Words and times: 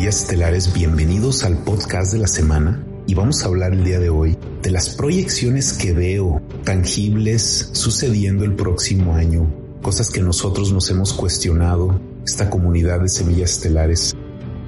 Semillas 0.00 0.22
Estelares, 0.22 0.72
bienvenidos 0.72 1.44
al 1.44 1.58
podcast 1.58 2.14
de 2.14 2.20
la 2.20 2.26
semana 2.26 2.82
y 3.06 3.14
vamos 3.14 3.42
a 3.42 3.48
hablar 3.48 3.74
el 3.74 3.84
día 3.84 3.98
de 3.98 4.08
hoy 4.08 4.34
de 4.62 4.70
las 4.70 4.88
proyecciones 4.88 5.74
que 5.74 5.92
veo 5.92 6.40
tangibles 6.64 7.68
sucediendo 7.72 8.46
el 8.46 8.54
próximo 8.54 9.14
año, 9.14 9.46
cosas 9.82 10.08
que 10.08 10.22
nosotros 10.22 10.72
nos 10.72 10.88
hemos 10.88 11.12
cuestionado, 11.12 12.00
esta 12.24 12.48
comunidad 12.48 13.00
de 13.00 13.10
Semillas 13.10 13.50
Estelares, 13.50 14.16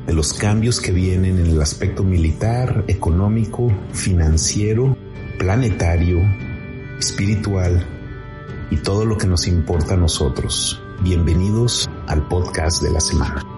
de 0.07 0.13
los 0.13 0.35
cambios 0.35 0.83
que 0.83 0.93
vienen 0.93 1.39
en 1.39 1.47
el 1.47 1.63
aspecto 1.63 2.05
militar, 2.05 2.85
económico, 2.87 3.73
financiero, 3.95 4.99
planetario, 5.39 6.19
espiritual 6.99 7.87
y 8.71 8.77
todo 8.77 9.07
lo 9.07 9.17
que 9.17 9.29
nos 9.29 9.47
importa 9.47 9.95
a 9.95 9.97
nosotros. 9.97 10.79
Bienvenidos 11.01 11.89
al 12.07 12.29
podcast 12.29 12.83
de 12.83 12.91
la 12.91 13.01
semana. 13.01 13.52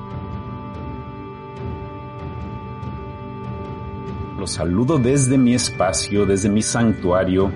Saludo 4.47 4.99
desde 4.99 5.39
mi 5.39 5.55
espacio, 5.55 6.27
desde 6.27 6.49
mi 6.49 6.63
santuario, 6.63 7.51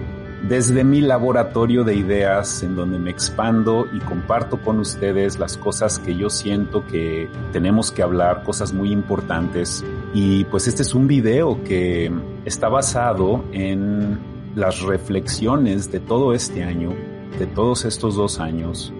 desde 0.48 0.84
mi 0.84 1.01
laboratorio 1.01 1.84
de 1.84 1.95
ideas 1.95 2.62
en 2.62 2.77
donde 2.77 2.98
me 2.98 3.10
expando 3.10 3.87
y 3.92 3.98
comparto 4.01 4.60
con 4.62 4.79
ustedes 4.79 5.38
las 5.38 5.56
cosas 5.56 5.98
que 5.98 6.16
yo 6.16 6.30
siento 6.30 6.87
que 6.87 7.29
tenemos 7.52 7.91
que 7.91 8.02
hablar, 8.02 8.45
cosas 8.45 8.73
muy 8.73 8.93
importantes. 8.93 9.84
Y 10.15 10.45
pues 10.45 10.69
este 10.69 10.82
es 10.82 10.95
un 10.95 11.06
video 11.06 11.62
que 11.65 12.10
está 12.45 12.69
basado 12.69 13.45
en 13.52 14.18
las 14.54 14.80
reflexiones 14.82 15.91
de 15.91 16.01
todo 16.01 16.32
este 16.32 16.65
año, 16.65 16.93
de 17.38 17.46
todos 17.46 17.85
estos 17.85 18.16
dos 18.16 18.41
años, 18.41 18.93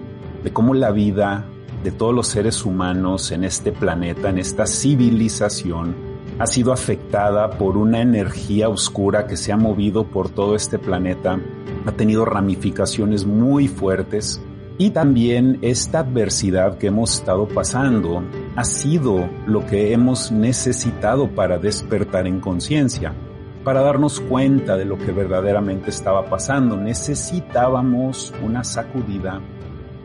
de 0.43 0.51
cómo 0.51 0.73
la 0.73 0.91
vida 0.91 1.45
de 1.83 1.91
todos 1.91 2.13
los 2.13 2.27
seres 2.27 2.65
humanos 2.65 3.31
en 3.31 3.43
este 3.43 3.71
planeta, 3.71 4.29
en 4.29 4.37
esta 4.37 4.65
civilización, 4.65 6.08
ha 6.39 6.47
sido 6.47 6.71
afectada 6.71 7.49
por 7.51 7.77
una 7.77 8.01
energía 8.01 8.69
oscura 8.69 9.27
que 9.27 9.35
se 9.35 9.51
ha 9.51 9.57
movido 9.57 10.05
por 10.05 10.29
todo 10.29 10.55
este 10.55 10.79
planeta, 10.79 11.37
ha 11.85 11.91
tenido 11.91 12.23
ramificaciones 12.23 13.25
muy 13.25 13.67
fuertes 13.67 14.41
y 14.77 14.91
también 14.91 15.59
esta 15.61 15.99
adversidad 15.99 16.77
que 16.77 16.87
hemos 16.87 17.15
estado 17.15 17.45
pasando 17.49 18.23
ha 18.55 18.63
sido 18.63 19.29
lo 19.45 19.65
que 19.65 19.91
hemos 19.91 20.31
necesitado 20.31 21.27
para 21.27 21.57
despertar 21.57 22.25
en 22.25 22.39
conciencia, 22.39 23.13
para 23.65 23.81
darnos 23.81 24.21
cuenta 24.21 24.77
de 24.77 24.85
lo 24.85 24.97
que 24.97 25.11
verdaderamente 25.11 25.89
estaba 25.89 26.29
pasando. 26.29 26.77
Necesitábamos 26.77 28.33
una 28.41 28.63
sacudida 28.63 29.41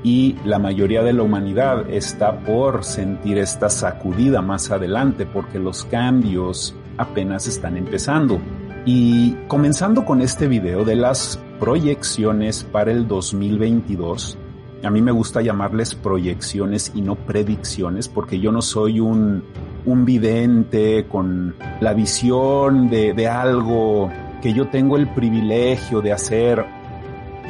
y 0.04 0.36
la 0.44 0.58
mayoría 0.58 1.02
de 1.02 1.14
la 1.14 1.22
humanidad 1.22 1.90
está 1.90 2.38
por 2.40 2.84
sentir 2.84 3.38
esta 3.38 3.70
sacudida 3.70 4.42
más 4.42 4.70
adelante 4.70 5.24
porque 5.24 5.58
los 5.58 5.86
cambios 5.86 6.76
apenas 6.98 7.48
están 7.48 7.78
empezando. 7.78 8.38
Y 8.84 9.32
comenzando 9.48 10.04
con 10.04 10.20
este 10.20 10.46
video 10.46 10.84
de 10.84 10.96
las 10.96 11.40
proyecciones 11.58 12.64
para 12.64 12.92
el 12.92 13.08
2022, 13.08 14.36
a 14.82 14.90
mí 14.90 15.00
me 15.00 15.10
gusta 15.10 15.40
llamarles 15.40 15.94
proyecciones 15.94 16.92
y 16.94 17.00
no 17.00 17.14
predicciones 17.14 18.06
porque 18.06 18.38
yo 18.38 18.52
no 18.52 18.60
soy 18.60 19.00
un, 19.00 19.42
un 19.86 20.04
vidente 20.04 21.06
con 21.08 21.54
la 21.80 21.94
visión 21.94 22.90
de, 22.90 23.14
de 23.14 23.26
algo 23.26 24.10
que 24.42 24.52
yo 24.52 24.68
tengo 24.68 24.98
el 24.98 25.08
privilegio 25.08 26.02
de 26.02 26.12
hacer 26.12 26.66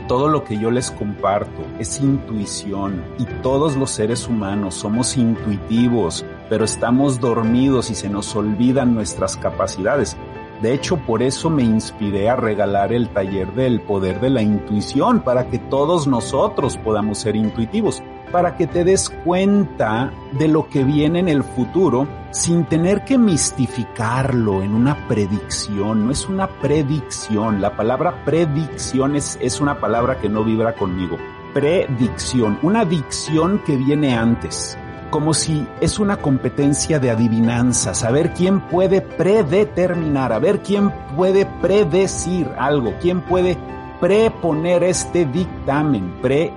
todo 0.06 0.28
lo 0.28 0.44
que 0.44 0.58
yo 0.58 0.70
les 0.70 0.90
comparto 0.90 1.62
es 1.78 2.00
intuición 2.00 3.02
y 3.18 3.24
todos 3.42 3.76
los 3.76 3.90
seres 3.90 4.28
humanos 4.28 4.74
somos 4.74 5.16
intuitivos, 5.16 6.24
pero 6.48 6.64
estamos 6.64 7.20
dormidos 7.20 7.90
y 7.90 7.94
se 7.94 8.08
nos 8.08 8.34
olvidan 8.36 8.94
nuestras 8.94 9.36
capacidades. 9.36 10.16
De 10.62 10.72
hecho, 10.72 10.96
por 10.96 11.22
eso 11.22 11.50
me 11.50 11.62
inspiré 11.62 12.30
a 12.30 12.36
regalar 12.36 12.92
el 12.92 13.08
taller 13.08 13.52
del 13.54 13.80
poder 13.80 14.20
de 14.20 14.30
la 14.30 14.42
intuición 14.42 15.20
para 15.20 15.48
que 15.48 15.58
todos 15.58 16.06
nosotros 16.06 16.76
podamos 16.78 17.18
ser 17.18 17.36
intuitivos 17.36 18.02
para 18.32 18.56
que 18.56 18.66
te 18.66 18.84
des 18.84 19.10
cuenta 19.24 20.12
de 20.32 20.48
lo 20.48 20.68
que 20.68 20.84
viene 20.84 21.20
en 21.20 21.28
el 21.28 21.44
futuro 21.44 22.06
sin 22.30 22.64
tener 22.64 23.04
que 23.04 23.16
mistificarlo 23.16 24.62
en 24.62 24.74
una 24.74 25.06
predicción. 25.06 26.06
No 26.06 26.12
es 26.12 26.28
una 26.28 26.48
predicción. 26.48 27.60
La 27.60 27.76
palabra 27.76 28.24
predicción 28.24 29.16
es, 29.16 29.60
una 29.60 29.78
palabra 29.78 30.18
que 30.18 30.28
no 30.28 30.42
vibra 30.42 30.74
conmigo. 30.74 31.16
Predicción, 31.52 32.58
una 32.62 32.84
dicción 32.84 33.60
que 33.64 33.76
viene 33.76 34.16
antes 34.16 34.76
como 35.10 35.32
si 35.32 35.64
es 35.80 36.00
una 36.00 36.16
competencia 36.16 36.98
de 36.98 37.08
adivinanza, 37.08 37.94
saber 37.94 38.32
quién 38.32 38.62
puede 38.62 39.00
predeterminar, 39.00 40.32
a 40.32 40.40
ver 40.40 40.60
quién 40.60 40.90
puede 41.14 41.46
predecir 41.62 42.50
algo, 42.58 42.94
quién 43.00 43.20
puede 43.20 43.56
preponer 44.00 44.82
este 44.82 45.24
dictamen, 45.24 46.20
pre 46.20 46.52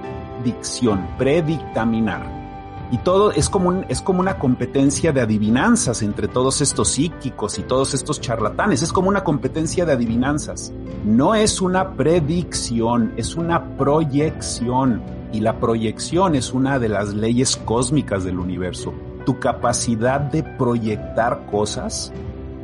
dicción, 0.47 1.05
predictaminar. 1.17 2.37
Y 2.89 2.99
todo 2.99 3.31
es 3.31 3.49
como, 3.49 3.83
es 3.89 4.01
como 4.01 4.21
una 4.21 4.39
competencia 4.39 5.11
de 5.11 5.19
adivinanzas 5.19 6.01
entre 6.01 6.29
todos 6.29 6.61
estos 6.61 6.87
psíquicos 6.87 7.59
y 7.59 7.63
todos 7.63 7.93
estos 7.93 8.21
charlatanes. 8.21 8.81
Es 8.81 8.93
como 8.93 9.09
una 9.09 9.25
competencia 9.25 9.85
de 9.85 9.91
adivinanzas. 9.91 10.71
No 11.03 11.35
es 11.35 11.59
una 11.59 11.95
predicción, 11.95 13.13
es 13.17 13.35
una 13.35 13.77
proyección. 13.77 15.01
Y 15.33 15.41
la 15.41 15.59
proyección 15.59 16.35
es 16.35 16.53
una 16.53 16.79
de 16.79 16.87
las 16.87 17.13
leyes 17.13 17.57
cósmicas 17.57 18.23
del 18.23 18.39
universo. 18.39 18.93
Tu 19.25 19.37
capacidad 19.37 20.21
de 20.21 20.43
proyectar 20.43 21.45
cosas 21.51 22.13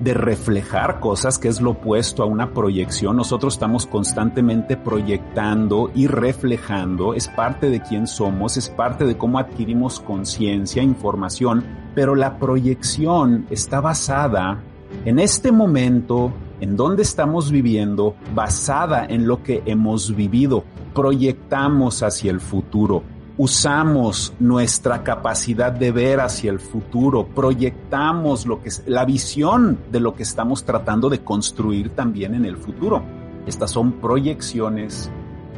de 0.03 0.14
reflejar 0.14 1.00
cosas, 1.00 1.40
que 1.40 1.47
es 1.47 1.62
lo 1.62 1.72
opuesto 1.72 2.24
a 2.24 2.25
una 2.25 2.53
proyección. 2.53 3.16
Nosotros 3.16 3.53
estamos 3.53 3.86
constantemente 3.86 4.75
proyectando 4.75 5.91
y 5.96 6.08
reflejando, 6.08 7.14
es 7.14 7.30
parte 7.30 7.69
de 7.69 7.81
quién 7.81 8.08
somos, 8.08 8.58
es 8.58 8.69
parte 8.69 9.06
de 9.06 9.18
cómo 9.18 9.40
adquirimos 9.40 10.02
conciencia, 10.02 10.84
información, 10.84 11.64
pero 11.96 12.16
la 12.16 12.38
proyección 12.38 13.46
está 13.50 13.80
basada 13.80 14.62
en 15.06 15.19
este 15.19 15.52
momento, 15.52 16.34
en 16.59 16.75
donde 16.75 17.03
estamos 17.03 17.50
viviendo, 17.50 18.16
basada 18.35 19.06
en 19.06 19.25
lo 19.28 19.41
que 19.41 19.64
hemos 19.66 20.16
vivido. 20.16 20.66
Proyectamos 20.94 22.03
hacia 22.03 22.31
el 22.31 22.40
futuro 22.40 23.03
usamos 23.38 24.33
nuestra 24.39 25.03
capacidad 25.03 25.71
de 25.71 25.91
ver 25.91 26.19
hacia 26.19 26.51
el 26.51 26.59
futuro, 26.59 27.25
proyectamos 27.25 28.45
lo 28.45 28.61
que 28.61 28.69
es 28.69 28.83
la 28.85 29.05
visión 29.05 29.79
de 29.91 29.99
lo 29.99 30.13
que 30.13 30.23
estamos 30.23 30.63
tratando 30.63 31.09
de 31.09 31.23
construir 31.23 31.89
también 31.89 32.35
en 32.35 32.45
el 32.45 32.57
futuro. 32.57 33.03
Estas 33.47 33.72
son 33.72 33.93
proyecciones 33.93 35.11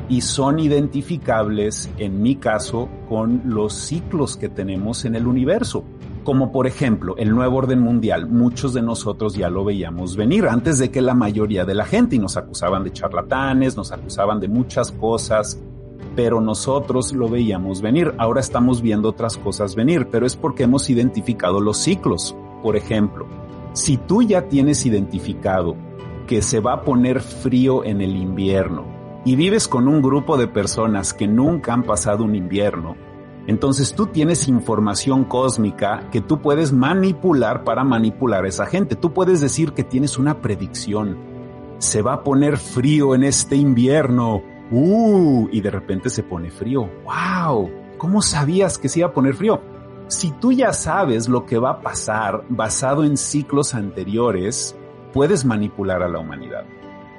y 0.08 0.22
son 0.22 0.60
identificables, 0.60 1.90
en 1.98 2.22
mi 2.22 2.36
caso, 2.36 2.90
con 3.10 3.42
los 3.46 3.74
ciclos 3.74 4.38
que 4.38 4.50
tenemos 4.50 5.06
en 5.06 5.16
el 5.16 5.28
universo. 5.28 5.84
Como 6.24 6.52
por 6.52 6.66
ejemplo 6.66 7.16
el 7.18 7.30
nuevo 7.30 7.58
orden 7.58 7.82
mundial, 7.82 8.28
muchos 8.28 8.74
de 8.74 8.82
nosotros 8.82 9.36
ya 9.36 9.50
lo 9.50 9.64
veíamos 9.64 10.16
venir 10.16 10.48
antes 10.48 10.80
de 10.80 10.90
que 10.90 11.02
la 11.02 11.14
mayoría 11.14 11.66
de 11.66 11.76
la 11.76 11.86
gente 11.86 12.16
y 12.16 12.20
nos 12.20 12.36
acusaban 12.36 12.84
de 12.84 12.92
charlatanes, 12.92 13.78
nos 13.78 13.92
acusaban 13.92 14.40
de 14.40 14.48
muchas 14.48 14.92
cosas, 14.92 15.62
pero 16.16 16.42
nosotros 16.42 17.14
lo 17.14 17.28
veíamos 17.28 17.82
venir. 17.82 18.14
Ahora 18.18 18.40
estamos 18.40 18.82
viendo 18.82 19.10
otras 19.10 19.38
cosas 19.38 19.76
venir, 19.76 20.08
pero 20.10 20.26
es 20.26 20.36
porque 20.36 20.64
hemos 20.64 20.90
identificado 20.90 21.60
los 21.60 21.78
ciclos. 21.78 22.36
Por 22.64 22.76
ejemplo, 22.76 23.28
si 23.74 23.98
tú 23.98 24.22
ya 24.22 24.48
tienes 24.48 24.86
identificado 24.86 25.76
que 26.28 26.42
se 26.42 26.60
va 26.60 26.74
a 26.74 26.82
poner 26.84 27.22
frío 27.22 27.84
en 27.84 28.02
el 28.02 28.16
invierno 28.16 28.86
y 29.26 29.36
vives 29.36 29.68
con 29.68 29.88
un 29.88 30.02
grupo 30.02 30.38
de 30.38 30.48
personas 30.48 31.14
que 31.14 31.28
nunca 31.28 31.74
han 31.74 31.84
pasado 31.84 32.24
un 32.24 32.36
invierno, 32.36 32.96
entonces 33.48 33.94
tú 33.94 34.08
tienes 34.08 34.48
información 34.48 35.26
cósmica 35.26 36.10
que 36.12 36.22
tú 36.22 36.42
puedes 36.42 36.74
manipular 36.74 37.64
para 37.64 37.84
manipular 37.84 38.46
a 38.46 38.48
esa 38.48 38.66
gente. 38.66 38.96
Tú 38.96 39.14
puedes 39.14 39.40
decir 39.40 39.74
que 39.74 39.84
tienes 39.84 40.18
una 40.18 40.42
predicción. 40.42 41.18
Se 41.78 42.02
va 42.02 42.14
a 42.14 42.24
poner 42.24 42.58
frío 42.58 43.14
en 43.14 43.24
este 43.24 43.56
invierno 43.56 44.42
¡Uh! 44.72 45.48
Y 45.52 45.62
de 45.62 45.72
repente 45.72 46.10
se 46.10 46.24
pone 46.24 46.50
frío. 46.52 46.90
¡Wow! 47.04 47.70
¿Cómo 47.98 48.22
sabías 48.22 48.78
que 48.78 48.90
se 48.90 49.00
iba 49.00 49.10
a 49.10 49.14
poner 49.14 49.36
frío? 49.36 49.62
Si 50.08 50.32
tú 50.32 50.52
ya 50.52 50.74
sabes 50.74 51.28
lo 51.28 51.46
que 51.46 51.58
va 51.58 51.72
a 51.72 51.82
pasar 51.82 52.44
basado 52.50 53.04
en 53.04 53.18
ciclos 53.18 53.74
anteriores, 53.74 54.76
puedes 55.14 55.46
manipular 55.46 56.04
a 56.04 56.10
la 56.10 56.20
humanidad. 56.20 56.66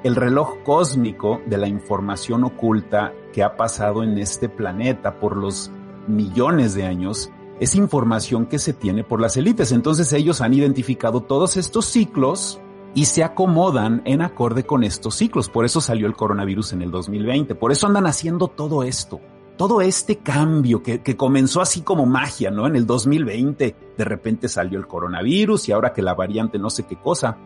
El 0.03 0.15
reloj 0.15 0.63
cósmico 0.63 1.41
de 1.45 1.57
la 1.57 1.67
información 1.67 2.43
oculta 2.43 3.13
que 3.33 3.43
ha 3.43 3.57
pasado 3.57 4.03
en 4.03 4.17
este 4.17 4.47
planeta 4.47 5.19
por 5.19 5.35
los 5.35 5.71
millones 6.07 6.75
de 6.75 6.85
años 6.85 7.31
es 7.59 7.75
información 7.75 8.45
que 8.45 8.59
se 8.59 8.73
tiene 8.73 9.03
por 9.03 9.19
las 9.19 9.35
élites. 9.35 9.71
Entonces 9.71 10.13
ellos 10.13 10.41
han 10.41 10.53
identificado 10.53 11.21
todos 11.21 11.57
estos 11.57 11.85
ciclos 11.85 12.61
y 12.97 13.05
se 13.05 13.23
acomodan 13.23 14.01
en 14.05 14.23
acorde 14.23 14.63
con 14.63 14.83
estos 14.83 15.13
ciclos. 15.13 15.49
Por 15.49 15.65
eso 15.65 15.81
salió 15.81 16.07
el 16.07 16.15
coronavirus 16.15 16.73
en 16.73 16.81
el 16.81 16.89
2020, 16.89 17.53
por 17.53 17.71
eso 17.71 17.85
andan 17.85 18.07
haciendo 18.07 18.47
todo 18.47 18.81
esto. 18.81 19.21
todo 19.55 19.81
este 19.81 20.17
cambio 20.17 20.81
que, 20.81 21.01
que, 21.01 21.15
comenzó 21.15 21.61
así 21.61 21.81
como 21.81 22.07
magia, 22.07 22.49
¿no? 22.49 22.65
En 22.65 22.75
el 22.75 22.87
2020, 22.87 23.75
de 23.97 24.03
repente 24.03 24.49
salió 24.49 24.79
el 24.79 24.87
coronavirus 24.87 25.69
y 25.69 25.71
ahora 25.71 25.93
que 25.93 26.01
la 26.01 26.15
variante 26.15 26.57
no 26.57 26.71
sé 26.71 26.87
qué 26.87 26.95
cosa. 26.95 27.37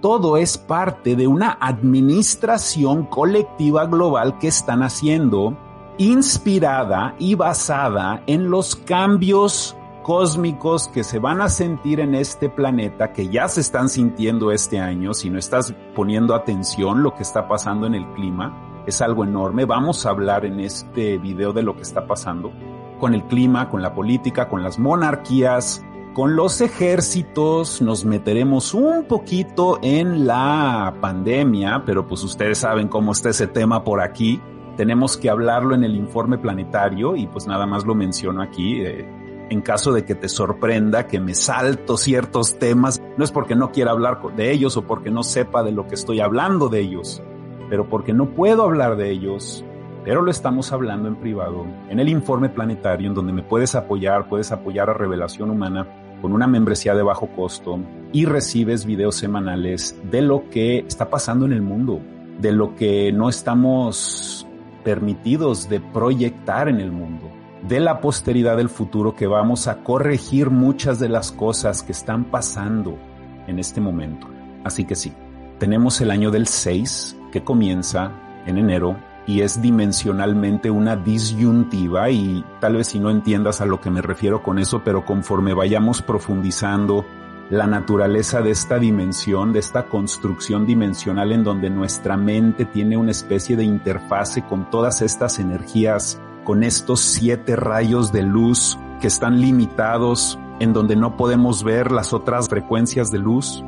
Todo 0.00 0.36
es 0.36 0.58
parte 0.58 1.16
de 1.16 1.26
una 1.26 1.58
administración 1.60 3.06
colectiva 3.06 3.86
global 3.86 4.38
que 4.38 4.48
están 4.48 4.84
haciendo, 4.84 5.56
inspirada 5.98 7.16
y 7.18 7.34
basada 7.34 8.22
en 8.28 8.48
los 8.48 8.76
cambios 8.76 9.76
cósmicos 10.10 10.88
que 10.88 11.04
se 11.04 11.20
van 11.20 11.40
a 11.40 11.48
sentir 11.48 12.00
en 12.00 12.16
este 12.16 12.48
planeta, 12.48 13.12
que 13.12 13.28
ya 13.28 13.46
se 13.46 13.60
están 13.60 13.88
sintiendo 13.88 14.50
este 14.50 14.80
año, 14.80 15.14
si 15.14 15.30
no 15.30 15.38
estás 15.38 15.72
poniendo 15.94 16.34
atención 16.34 17.04
lo 17.04 17.14
que 17.14 17.22
está 17.22 17.46
pasando 17.46 17.86
en 17.86 17.94
el 17.94 18.04
clima, 18.14 18.82
es 18.88 19.00
algo 19.02 19.22
enorme. 19.22 19.66
Vamos 19.66 20.04
a 20.04 20.10
hablar 20.10 20.44
en 20.44 20.58
este 20.58 21.16
video 21.18 21.52
de 21.52 21.62
lo 21.62 21.76
que 21.76 21.82
está 21.82 22.08
pasando 22.08 22.50
con 22.98 23.14
el 23.14 23.22
clima, 23.22 23.70
con 23.70 23.82
la 23.82 23.94
política, 23.94 24.48
con 24.48 24.64
las 24.64 24.80
monarquías, 24.80 25.86
con 26.12 26.34
los 26.34 26.60
ejércitos. 26.60 27.80
Nos 27.80 28.04
meteremos 28.04 28.74
un 28.74 29.04
poquito 29.04 29.78
en 29.80 30.26
la 30.26 30.92
pandemia, 31.00 31.84
pero 31.86 32.08
pues 32.08 32.24
ustedes 32.24 32.58
saben 32.58 32.88
cómo 32.88 33.12
está 33.12 33.28
ese 33.28 33.46
tema 33.46 33.84
por 33.84 34.00
aquí. 34.00 34.40
Tenemos 34.76 35.16
que 35.16 35.30
hablarlo 35.30 35.76
en 35.76 35.84
el 35.84 35.94
informe 35.94 36.36
planetario 36.36 37.14
y 37.14 37.28
pues 37.28 37.46
nada 37.46 37.64
más 37.64 37.86
lo 37.86 37.94
menciono 37.94 38.42
aquí. 38.42 38.80
Eh, 38.80 39.19
en 39.50 39.60
caso 39.60 39.92
de 39.92 40.04
que 40.04 40.14
te 40.14 40.28
sorprenda 40.28 41.06
que 41.06 41.20
me 41.20 41.34
salto 41.34 41.96
ciertos 41.96 42.58
temas, 42.58 43.02
no 43.18 43.24
es 43.24 43.32
porque 43.32 43.54
no 43.54 43.72
quiera 43.72 43.90
hablar 43.90 44.20
de 44.36 44.50
ellos 44.50 44.76
o 44.76 44.86
porque 44.86 45.10
no 45.10 45.22
sepa 45.22 45.62
de 45.62 45.72
lo 45.72 45.86
que 45.86 45.96
estoy 45.96 46.20
hablando 46.20 46.68
de 46.68 46.80
ellos 46.80 47.22
pero 47.70 47.88
porque 47.88 48.12
no 48.12 48.34
puedo 48.34 48.64
hablar 48.64 48.96
de 48.96 49.10
ellos, 49.10 49.64
pero 50.04 50.20
lo 50.20 50.30
estamos 50.30 50.72
hablando 50.72 51.08
en 51.08 51.16
privado, 51.16 51.64
en 51.88 52.00
el 52.00 52.08
informe 52.08 52.48
planetario, 52.48 53.06
en 53.06 53.14
donde 53.14 53.32
me 53.32 53.44
puedes 53.44 53.76
apoyar, 53.76 54.28
puedes 54.28 54.50
apoyar 54.50 54.90
a 54.90 54.94
Revelación 54.94 55.50
Humana 55.50 55.86
con 56.20 56.32
una 56.32 56.48
membresía 56.48 56.94
de 56.94 57.04
bajo 57.04 57.28
costo 57.28 57.78
y 58.12 58.26
recibes 58.26 58.84
videos 58.84 59.14
semanales 59.14 59.96
de 60.10 60.20
lo 60.20 60.50
que 60.50 60.78
está 60.80 61.08
pasando 61.08 61.46
en 61.46 61.52
el 61.52 61.62
mundo, 61.62 62.00
de 62.40 62.52
lo 62.52 62.74
que 62.74 63.12
no 63.12 63.28
estamos 63.28 64.46
permitidos 64.82 65.68
de 65.68 65.80
proyectar 65.80 66.68
en 66.68 66.80
el 66.80 66.90
mundo, 66.90 67.30
de 67.68 67.80
la 67.80 68.00
posteridad 68.00 68.56
del 68.56 68.68
futuro 68.68 69.14
que 69.14 69.26
vamos 69.26 69.68
a 69.68 69.82
corregir 69.82 70.50
muchas 70.50 70.98
de 70.98 71.08
las 71.08 71.32
cosas 71.32 71.82
que 71.82 71.92
están 71.92 72.24
pasando 72.24 72.98
en 73.46 73.58
este 73.58 73.80
momento. 73.80 74.28
Así 74.64 74.84
que 74.84 74.94
sí, 74.94 75.12
tenemos 75.58 76.00
el 76.00 76.10
año 76.10 76.30
del 76.30 76.46
6 76.46 77.16
que 77.32 77.44
comienza 77.44 78.12
en 78.46 78.58
enero 78.58 78.96
y 79.26 79.42
es 79.42 79.60
dimensionalmente 79.60 80.70
una 80.70 80.96
disyuntiva 80.96 82.10
y 82.10 82.44
tal 82.60 82.76
vez 82.76 82.88
si 82.88 82.98
no 82.98 83.10
entiendas 83.10 83.60
a 83.60 83.66
lo 83.66 83.80
que 83.80 83.90
me 83.90 84.02
refiero 84.02 84.42
con 84.42 84.58
eso, 84.58 84.82
pero 84.84 85.04
conforme 85.04 85.54
vayamos 85.54 86.02
profundizando 86.02 87.04
la 87.50 87.66
naturaleza 87.66 88.42
de 88.42 88.52
esta 88.52 88.78
dimensión, 88.78 89.52
de 89.52 89.58
esta 89.58 89.86
construcción 89.86 90.66
dimensional 90.66 91.32
en 91.32 91.42
donde 91.42 91.68
nuestra 91.68 92.16
mente 92.16 92.64
tiene 92.64 92.96
una 92.96 93.10
especie 93.10 93.56
de 93.56 93.64
interfase 93.64 94.42
con 94.42 94.70
todas 94.70 95.02
estas 95.02 95.38
energías, 95.40 96.20
con 96.50 96.64
estos 96.64 96.98
siete 96.98 97.54
rayos 97.54 98.10
de 98.10 98.24
luz 98.24 98.76
que 99.00 99.06
están 99.06 99.40
limitados, 99.40 100.36
en 100.58 100.72
donde 100.72 100.96
no 100.96 101.16
podemos 101.16 101.62
ver 101.62 101.92
las 101.92 102.12
otras 102.12 102.48
frecuencias 102.48 103.12
de 103.12 103.18
luz. 103.18 103.62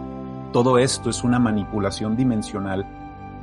Todo 0.52 0.78
esto 0.78 1.08
es 1.08 1.22
una 1.22 1.38
manipulación 1.38 2.16
dimensional 2.16 2.84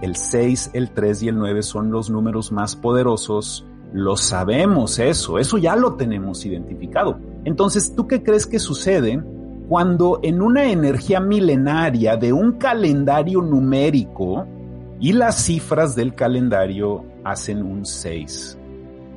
el 0.02 0.18
6, 0.18 0.72
el 0.74 0.92
3 0.92 1.24
y 1.24 1.28
el 1.30 1.38
9 1.38 1.64
son 1.64 1.90
los 1.90 2.10
números 2.10 2.52
más 2.52 2.76
poderosos. 2.76 3.66
Lo 3.94 4.18
sabemos 4.18 5.00
eso, 5.00 5.40
eso 5.40 5.58
ya 5.58 5.78
lo 5.78 5.94
tenemos 5.94 6.46
identificado. 6.46 7.18
Entonces, 7.46 7.96
¿tú 7.96 8.08
qué 8.08 8.22
crees 8.22 8.46
que 8.46 8.60
sucede 8.60 9.24
cuando 9.70 10.20
en 10.22 10.42
una 10.42 10.70
energía 10.70 11.22
milenaria 11.22 12.18
de 12.18 12.34
un 12.34 12.58
calendario 12.58 13.42
numérico 13.42 14.46
y 15.00 15.14
las 15.14 15.46
cifras 15.46 15.96
del 15.96 16.14
calendario 16.14 17.06
hacen 17.24 17.64
un 17.64 17.86
6? 17.86 18.59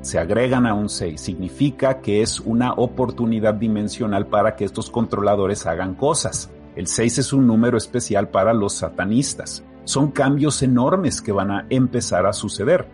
Se 0.02 0.19
agregan 0.19 0.66
a 0.66 0.75
un 0.75 0.88
6. 0.88 1.20
Significa 1.20 2.00
que 2.00 2.22
es 2.22 2.38
una 2.40 2.75
oportunidad 2.75 3.54
dimensional 3.54 4.26
para 4.26 4.54
que 4.54 4.64
estos 4.64 4.90
controladores 4.90 5.66
hagan 5.66 5.94
cosas. 5.94 6.50
El 6.76 6.87
6 6.87 7.19
es 7.19 7.32
un 7.32 7.46
número 7.46 7.78
especial 7.78 8.28
para 8.28 8.52
los 8.52 8.75
satanistas 8.75 9.64
son 9.84 10.10
cambios 10.10 10.62
enormes 10.62 11.20
que 11.20 11.32
van 11.32 11.50
a 11.50 11.66
empezar 11.70 12.26
a 12.26 12.32
suceder. 12.32 12.88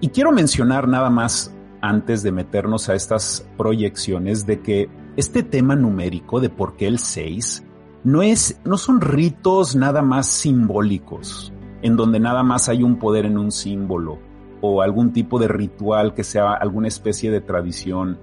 Y 0.00 0.08
quiero 0.08 0.32
mencionar 0.32 0.88
nada 0.88 1.10
más 1.10 1.54
antes 1.80 2.22
de 2.22 2.32
meternos 2.32 2.88
a 2.88 2.94
estas 2.94 3.46
proyecciones 3.56 4.46
de 4.46 4.60
que 4.60 4.88
este 5.16 5.42
tema 5.42 5.76
numérico 5.76 6.40
de 6.40 6.50
por 6.50 6.76
qué 6.76 6.86
el 6.86 6.98
6 6.98 7.64
no 8.04 8.22
es 8.22 8.60
no 8.64 8.76
son 8.76 9.00
ritos 9.00 9.76
nada 9.76 10.02
más 10.02 10.26
simbólicos 10.26 11.52
en 11.82 11.96
donde 11.96 12.18
nada 12.20 12.42
más 12.42 12.68
hay 12.68 12.82
un 12.82 12.98
poder 12.98 13.26
en 13.26 13.38
un 13.38 13.50
símbolo 13.52 14.18
o 14.60 14.82
algún 14.82 15.12
tipo 15.12 15.38
de 15.38 15.48
ritual 15.48 16.14
que 16.14 16.24
sea 16.24 16.52
alguna 16.52 16.88
especie 16.88 17.30
de 17.30 17.40
tradición. 17.40 18.18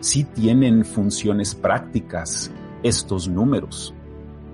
Sí 0.00 0.24
tienen 0.24 0.84
funciones 0.84 1.54
prácticas 1.54 2.52
estos 2.82 3.28
números. 3.28 3.94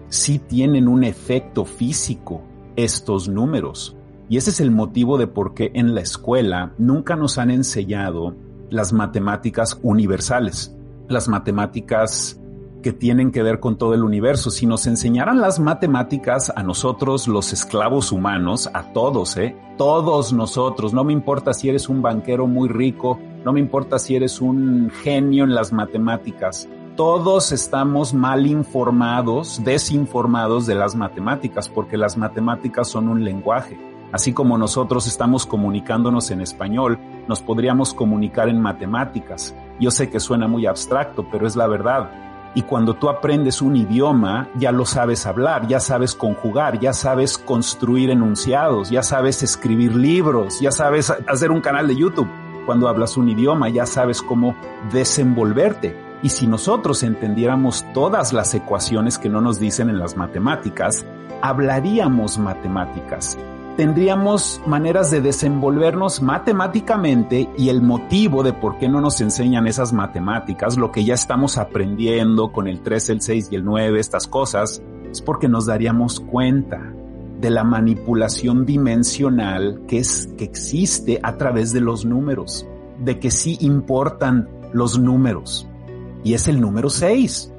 Sí 0.08 0.38
tienen 0.38 0.88
un 0.88 1.05
efecto 1.05 1.64
físico 1.64 2.43
estos 2.76 3.29
números. 3.29 3.96
Y 4.29 4.37
ese 4.37 4.50
es 4.50 4.61
el 4.61 4.70
motivo 4.70 5.19
de 5.19 5.26
por 5.26 5.55
qué 5.55 5.73
en 5.75 5.94
la 5.94 6.00
escuela 6.00 6.73
nunca 6.79 7.17
nos 7.17 7.38
han 7.38 7.50
enseñado 7.50 8.35
las 8.70 8.93
matemáticas 8.93 9.78
universales, 9.82 10.75
las 11.08 11.28
matemáticas 11.28 12.40
que 12.82 12.93
tienen 12.93 13.31
que 13.31 13.43
ver 13.43 13.61
con 13.61 13.79
todo 13.79 13.94
el 13.94 14.05
universo. 14.05 14.50
Si 14.50 14.67
nos 14.67 14.87
enseñaran 14.87 15.40
las 15.40 15.58
matemáticas 15.61 16.52
a 16.55 16.62
nosotros, 16.62 17.29
los 17.29 17.52
esclavos 17.52 18.12
humanos, 18.12 18.69
a 18.75 18.93
todos, 18.93 19.37
¿eh? 19.37 19.56
Todos 19.79 20.32
nosotros, 20.32 20.93
no 20.93 21.05
me 21.05 21.12
importa 21.12 21.55
si 21.55 21.69
eres 21.69 21.88
un 21.88 22.02
banquero 22.02 22.46
muy 22.46 22.69
rico, 22.69 23.19
no 23.44 23.52
me 23.52 23.61
importa 23.61 23.99
si 23.99 24.17
eres 24.17 24.40
un 24.40 24.90
genio 25.02 25.44
en 25.44 25.55
las 25.55 25.73
matemáticas, 25.73 26.69
todos 26.96 27.52
estamos 27.52 28.12
mal 28.12 28.46
informados, 28.46 29.64
desinformados 29.64 30.67
de 30.67 30.75
las 30.75 30.94
matemáticas, 30.94 31.70
porque 31.70 31.96
las 31.96 32.19
matemáticas 32.19 32.87
son 32.87 33.08
un 33.08 33.25
lenguaje. 33.25 33.78
Así 34.12 34.35
como 34.35 34.59
nosotros 34.59 35.07
estamos 35.07 35.47
comunicándonos 35.47 36.30
en 36.30 36.42
español, 36.42 36.99
nos 37.28 37.40
podríamos 37.40 37.95
comunicar 37.95 38.50
en 38.50 38.61
matemáticas. 38.61 39.54
Yo 39.80 39.90
sé 39.90 40.11
que 40.11 40.21
suena 40.21 40.49
muy 40.49 40.66
abstracto, 40.66 41.26
pero 41.33 41.47
es 41.47 41.57
la 41.57 41.66
verdad. 41.66 42.11
Y 42.54 42.62
cuando 42.62 42.94
tú 42.94 43.09
aprendes 43.09 43.62
un 43.62 43.76
idioma, 43.76 44.49
ya 44.56 44.73
lo 44.73 44.85
sabes 44.85 45.26
hablar, 45.26 45.66
ya 45.66 45.80
sabes 45.80 46.14
conjugar, 46.14 46.78
ya 46.78 46.92
sabes 46.92 47.38
construir 47.38 48.11
enunciados, 48.11 48.90
ya 48.90 49.02
sabes 49.02 49.42
escribir 49.42 49.97
libros, 49.97 50.61
ya 50.61 50.71
sabes 50.71 51.11
hacer 51.11 51.50
un 51.50 51.62
canal 51.62 51.88
de 51.88 51.97
YouTube. 51.97 52.28
Cuando 52.66 52.88
hablas 52.88 53.16
un 53.16 53.28
idioma, 53.30 53.71
ya 53.71 53.87
sabes 53.87 54.21
cómo 54.21 54.54
desenvolverte. 54.92 55.97
Y 56.23 56.28
si 56.28 56.47
nosotros 56.47 57.02
entendiéramos 57.02 57.85
todas 57.94 58.32
las 58.32 58.54
ecuaciones 58.54 59.18
que 59.18 59.28
no 59.28 59.40
nos 59.40 59.59
dicen 59.59 59.88
en 59.88 59.99
las 59.99 60.16
matemáticas, 60.16 61.04
hablaríamos 61.40 62.38
matemáticas. 62.38 63.37
Tendríamos 63.76 64.61
maneras 64.67 65.11
de 65.11 65.23
desenvolvernos 65.23 66.21
matemáticamente 66.21 67.49
y 67.57 67.71
el 67.71 67.81
motivo 67.81 68.43
de 68.43 68.52
por 68.52 68.76
qué 68.76 68.88
no 68.88 69.00
nos 69.00 69.21
enseñan 69.23 69.67
esas 69.67 69.95
matemáticas, 69.95 70.76
lo 70.76 70.93
que 70.93 71.05
ya 71.05 71.14
estamos 71.14 71.57
aprendiendo 71.57 72.52
con 72.52 72.69
el 72.69 72.83
3, 72.83 73.11
el 73.11 73.21
6 73.23 73.49
y 73.50 73.57
el 73.57 73.64
9, 73.64 73.99
estas 73.99 74.26
cosas, 74.26 74.83
es 75.11 75.23
porque 75.23 75.49
nos 75.49 75.67
daríamos 75.67 76.21
cuenta 76.21 76.93
de 77.41 77.50
la 77.50 77.64
manipulación 77.64 78.67
dimensional 78.67 79.83
que 79.88 80.00
es 80.00 80.29
que 80.37 80.45
existe 80.45 81.19
a 81.23 81.38
través 81.38 81.73
de 81.73 81.81
los 81.81 82.05
números, 82.05 82.67
de 82.99 83.19
que 83.19 83.31
sí 83.31 83.57
importan 83.61 84.49
los 84.73 84.99
números 84.99 85.67
y 86.25 86.35
es 86.35 86.49
el 86.49 86.61
número 86.61 86.91
6. 86.91 87.52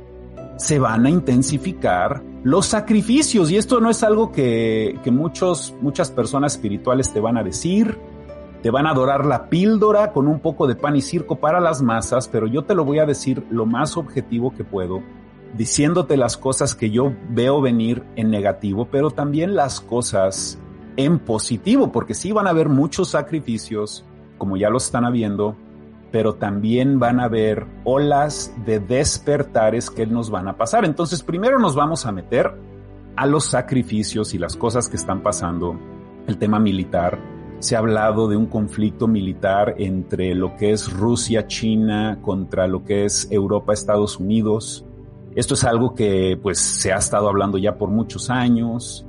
Se 0.57 0.79
van 0.79 1.05
a 1.05 1.09
intensificar 1.09 2.23
los 2.43 2.67
sacrificios. 2.67 3.49
Y 3.51 3.57
esto 3.57 3.79
no 3.79 3.89
es 3.89 4.03
algo 4.03 4.31
que, 4.31 4.99
que 5.03 5.11
muchos, 5.11 5.73
muchas 5.81 6.11
personas 6.11 6.53
espirituales 6.53 7.11
te 7.11 7.19
van 7.19 7.37
a 7.37 7.43
decir, 7.43 7.97
te 8.61 8.71
van 8.71 8.87
a 8.87 8.91
adorar 8.91 9.25
la 9.25 9.49
píldora 9.49 10.13
con 10.13 10.27
un 10.27 10.39
poco 10.39 10.67
de 10.67 10.75
pan 10.75 10.95
y 10.95 11.01
circo 11.01 11.35
para 11.35 11.59
las 11.59 11.81
masas, 11.81 12.29
pero 12.29 12.47
yo 12.47 12.63
te 12.63 12.75
lo 12.75 12.85
voy 12.85 12.99
a 12.99 13.05
decir 13.05 13.43
lo 13.49 13.65
más 13.65 13.97
objetivo 13.97 14.53
que 14.55 14.63
puedo, 14.63 15.03
diciéndote 15.57 16.15
las 16.15 16.37
cosas 16.37 16.73
que 16.73 16.89
yo 16.89 17.13
veo 17.29 17.61
venir 17.61 18.03
en 18.15 18.31
negativo, 18.31 18.87
pero 18.89 19.11
también 19.11 19.53
las 19.53 19.81
cosas 19.81 20.57
en 20.95 21.19
positivo, 21.19 21.91
porque 21.91 22.13
sí 22.13 22.31
van 22.31 22.47
a 22.47 22.51
haber 22.51 22.69
muchos 22.69 23.09
sacrificios, 23.09 24.05
como 24.37 24.55
ya 24.55 24.69
lo 24.69 24.77
están 24.77 25.03
habiendo, 25.03 25.57
pero 26.13 26.35
también 26.35 26.99
van 26.99 27.19
a 27.19 27.23
haber 27.23 27.65
olas 27.85 28.53
de 28.67 28.79
despertares 28.79 29.89
que 29.89 30.05
nos 30.05 30.29
van 30.29 30.47
a 30.47 30.55
pasar. 30.55 30.85
Entonces, 30.85 31.23
primero 31.23 31.57
nos 31.57 31.75
vamos 31.75 32.05
a 32.05 32.11
meter 32.11 32.53
a 33.15 33.25
los 33.25 33.45
sacrificios 33.45 34.35
y 34.35 34.37
las 34.37 34.55
cosas 34.55 34.87
que 34.87 34.95
están 34.95 35.23
pasando, 35.23 35.75
el 36.27 36.37
tema 36.37 36.59
militar. 36.59 37.19
se 37.57 37.75
ha 37.75 37.79
hablado 37.79 38.27
de 38.27 38.35
un 38.37 38.45
conflicto 38.45 39.07
militar 39.07 39.73
entre 39.77 40.35
lo 40.35 40.55
que 40.55 40.71
es 40.71 40.91
Rusia, 40.91 41.47
China 41.47 42.19
contra 42.21 42.67
lo 42.67 42.83
que 42.83 43.05
es 43.05 43.27
Europa, 43.31 43.73
Estados 43.73 44.19
Unidos. 44.19 44.85
Esto 45.33 45.55
es 45.55 45.63
algo 45.63 45.95
que 45.95 46.37
pues 46.39 46.59
se 46.59 46.93
ha 46.93 46.97
estado 46.97 47.27
hablando 47.27 47.57
ya 47.57 47.77
por 47.77 47.89
muchos 47.89 48.29
años. 48.29 49.07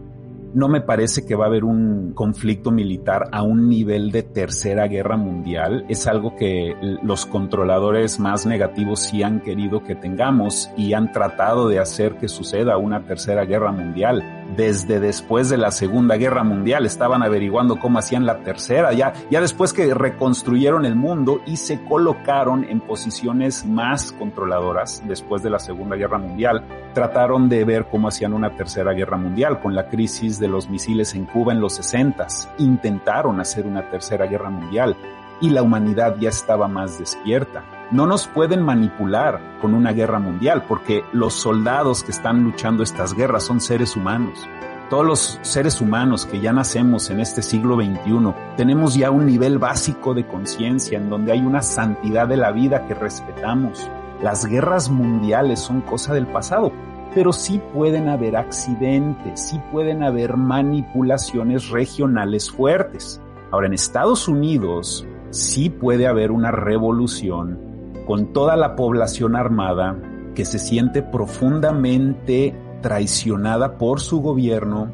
No 0.54 0.68
me 0.68 0.80
parece 0.80 1.26
que 1.26 1.34
va 1.34 1.46
a 1.46 1.48
haber 1.48 1.64
un 1.64 2.12
conflicto 2.14 2.70
militar 2.70 3.28
a 3.32 3.42
un 3.42 3.68
nivel 3.68 4.12
de 4.12 4.22
tercera 4.22 4.86
guerra 4.86 5.16
mundial. 5.16 5.84
Es 5.88 6.06
algo 6.06 6.36
que 6.36 6.76
los 7.02 7.26
controladores 7.26 8.20
más 8.20 8.46
negativos 8.46 9.00
sí 9.00 9.24
han 9.24 9.40
querido 9.40 9.82
que 9.82 9.96
tengamos 9.96 10.70
y 10.76 10.92
han 10.92 11.10
tratado 11.10 11.68
de 11.68 11.80
hacer 11.80 12.18
que 12.18 12.28
suceda 12.28 12.76
una 12.76 13.04
tercera 13.04 13.44
guerra 13.44 13.72
mundial 13.72 14.43
desde 14.56 15.00
después 15.00 15.48
de 15.48 15.58
la 15.58 15.70
Segunda 15.70 16.16
Guerra 16.16 16.44
Mundial. 16.44 16.86
Estaban 16.86 17.22
averiguando 17.22 17.76
cómo 17.76 17.98
hacían 17.98 18.26
la 18.26 18.38
tercera, 18.38 18.92
ya, 18.92 19.12
ya 19.30 19.40
después 19.40 19.72
que 19.72 19.92
reconstruyeron 19.94 20.84
el 20.84 20.94
mundo 20.96 21.40
y 21.46 21.56
se 21.56 21.84
colocaron 21.84 22.64
en 22.64 22.80
posiciones 22.80 23.64
más 23.64 24.12
controladoras 24.12 25.02
después 25.06 25.42
de 25.42 25.50
la 25.50 25.58
Segunda 25.58 25.96
Guerra 25.96 26.18
Mundial, 26.18 26.64
trataron 26.92 27.48
de 27.48 27.64
ver 27.64 27.86
cómo 27.90 28.08
hacían 28.08 28.32
una 28.32 28.56
tercera 28.56 28.92
guerra 28.92 29.16
mundial 29.16 29.60
con 29.60 29.74
la 29.74 29.88
crisis 29.88 30.38
de 30.38 30.48
los 30.48 30.68
misiles 30.68 31.14
en 31.14 31.24
Cuba 31.24 31.52
en 31.52 31.60
los 31.60 31.74
60. 31.74 32.26
Intentaron 32.58 33.40
hacer 33.40 33.66
una 33.66 33.88
tercera 33.90 34.26
guerra 34.26 34.50
mundial 34.50 34.96
y 35.40 35.50
la 35.50 35.62
humanidad 35.62 36.16
ya 36.18 36.28
estaba 36.28 36.68
más 36.68 36.98
despierta. 36.98 37.64
No 37.90 38.06
nos 38.06 38.26
pueden 38.26 38.62
manipular 38.62 39.40
con 39.60 39.74
una 39.74 39.92
guerra 39.92 40.18
mundial 40.18 40.64
porque 40.66 41.04
los 41.12 41.34
soldados 41.34 42.02
que 42.02 42.12
están 42.12 42.42
luchando 42.42 42.82
estas 42.82 43.14
guerras 43.14 43.44
son 43.44 43.60
seres 43.60 43.96
humanos. 43.96 44.48
Todos 44.90 45.06
los 45.06 45.38
seres 45.42 45.80
humanos 45.80 46.26
que 46.26 46.40
ya 46.40 46.52
nacemos 46.52 47.10
en 47.10 47.20
este 47.20 47.42
siglo 47.42 47.76
XXI 47.76 48.34
tenemos 48.56 48.94
ya 48.94 49.10
un 49.10 49.26
nivel 49.26 49.58
básico 49.58 50.14
de 50.14 50.26
conciencia 50.26 50.98
en 50.98 51.08
donde 51.08 51.32
hay 51.32 51.40
una 51.40 51.62
santidad 51.62 52.28
de 52.28 52.36
la 52.36 52.52
vida 52.52 52.86
que 52.86 52.94
respetamos. 52.94 53.90
Las 54.22 54.46
guerras 54.46 54.90
mundiales 54.90 55.60
son 55.60 55.80
cosa 55.80 56.14
del 56.14 56.26
pasado, 56.26 56.72
pero 57.14 57.32
sí 57.32 57.60
pueden 57.72 58.08
haber 58.08 58.36
accidentes, 58.36 59.48
sí 59.48 59.60
pueden 59.72 60.02
haber 60.02 60.36
manipulaciones 60.36 61.70
regionales 61.70 62.50
fuertes. 62.50 63.20
Ahora, 63.50 63.68
en 63.68 63.74
Estados 63.74 64.28
Unidos 64.28 65.06
sí 65.34 65.68
puede 65.68 66.06
haber 66.06 66.30
una 66.30 66.50
revolución 66.50 67.58
con 68.06 68.32
toda 68.32 68.56
la 68.56 68.76
población 68.76 69.36
armada 69.36 69.96
que 70.34 70.44
se 70.44 70.58
siente 70.58 71.02
profundamente 71.02 72.54
traicionada 72.82 73.78
por 73.78 74.00
su 74.00 74.20
gobierno 74.20 74.90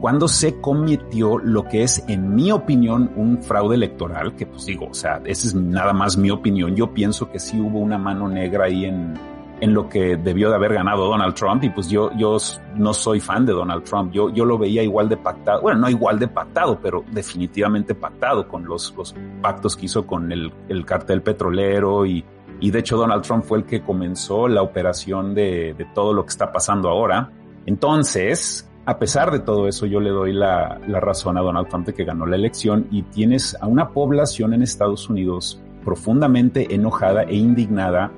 cuando 0.00 0.28
se 0.28 0.60
cometió 0.60 1.38
lo 1.38 1.64
que 1.64 1.82
es, 1.82 2.04
en 2.06 2.34
mi 2.34 2.52
opinión, 2.52 3.10
un 3.16 3.42
fraude 3.42 3.74
electoral, 3.74 4.36
que 4.36 4.46
pues 4.46 4.64
digo, 4.64 4.86
o 4.90 4.94
sea, 4.94 5.20
esa 5.24 5.48
es 5.48 5.54
nada 5.54 5.92
más 5.92 6.16
mi 6.16 6.30
opinión. 6.30 6.76
Yo 6.76 6.94
pienso 6.94 7.30
que 7.32 7.40
sí 7.40 7.60
hubo 7.60 7.80
una 7.80 7.98
mano 7.98 8.28
negra 8.28 8.66
ahí 8.66 8.84
en, 8.84 9.14
en 9.60 9.74
lo 9.74 9.88
que 9.88 10.16
debió 10.16 10.50
de 10.50 10.56
haber 10.56 10.74
ganado 10.74 11.06
Donald 11.06 11.34
Trump 11.34 11.64
y 11.64 11.70
pues 11.70 11.88
yo, 11.88 12.10
yo 12.16 12.36
no 12.76 12.94
soy 12.94 13.20
fan 13.20 13.44
de 13.44 13.52
Donald 13.52 13.84
Trump, 13.84 14.12
yo, 14.12 14.30
yo 14.30 14.44
lo 14.44 14.58
veía 14.58 14.82
igual 14.82 15.08
de 15.08 15.16
pactado, 15.16 15.62
bueno, 15.62 15.80
no 15.80 15.90
igual 15.90 16.18
de 16.18 16.28
pactado, 16.28 16.78
pero 16.80 17.04
definitivamente 17.10 17.94
pactado 17.94 18.46
con 18.46 18.64
los, 18.64 18.94
los 18.96 19.14
pactos 19.42 19.76
que 19.76 19.86
hizo 19.86 20.06
con 20.06 20.30
el, 20.32 20.52
el 20.68 20.84
cartel 20.84 21.22
petrolero 21.22 22.06
y, 22.06 22.24
y 22.60 22.70
de 22.70 22.78
hecho 22.78 22.96
Donald 22.96 23.22
Trump 23.22 23.44
fue 23.44 23.58
el 23.58 23.64
que 23.64 23.82
comenzó 23.82 24.48
la 24.48 24.62
operación 24.62 25.34
de, 25.34 25.74
de 25.76 25.84
todo 25.94 26.12
lo 26.12 26.24
que 26.24 26.30
está 26.30 26.52
pasando 26.52 26.88
ahora. 26.88 27.30
Entonces, 27.66 28.68
a 28.86 28.98
pesar 28.98 29.30
de 29.30 29.40
todo 29.40 29.68
eso, 29.68 29.84
yo 29.86 30.00
le 30.00 30.10
doy 30.10 30.32
la, 30.32 30.80
la 30.86 31.00
razón 31.00 31.36
a 31.36 31.42
Donald 31.42 31.68
Trump 31.68 31.86
de 31.86 31.94
que 31.94 32.04
ganó 32.04 32.24
la 32.26 32.36
elección 32.36 32.86
y 32.90 33.02
tienes 33.02 33.56
a 33.60 33.66
una 33.66 33.90
población 33.90 34.54
en 34.54 34.62
Estados 34.62 35.10
Unidos 35.10 35.60
profundamente 35.84 36.74
enojada 36.74 37.22
e 37.24 37.36
indignada 37.36 38.10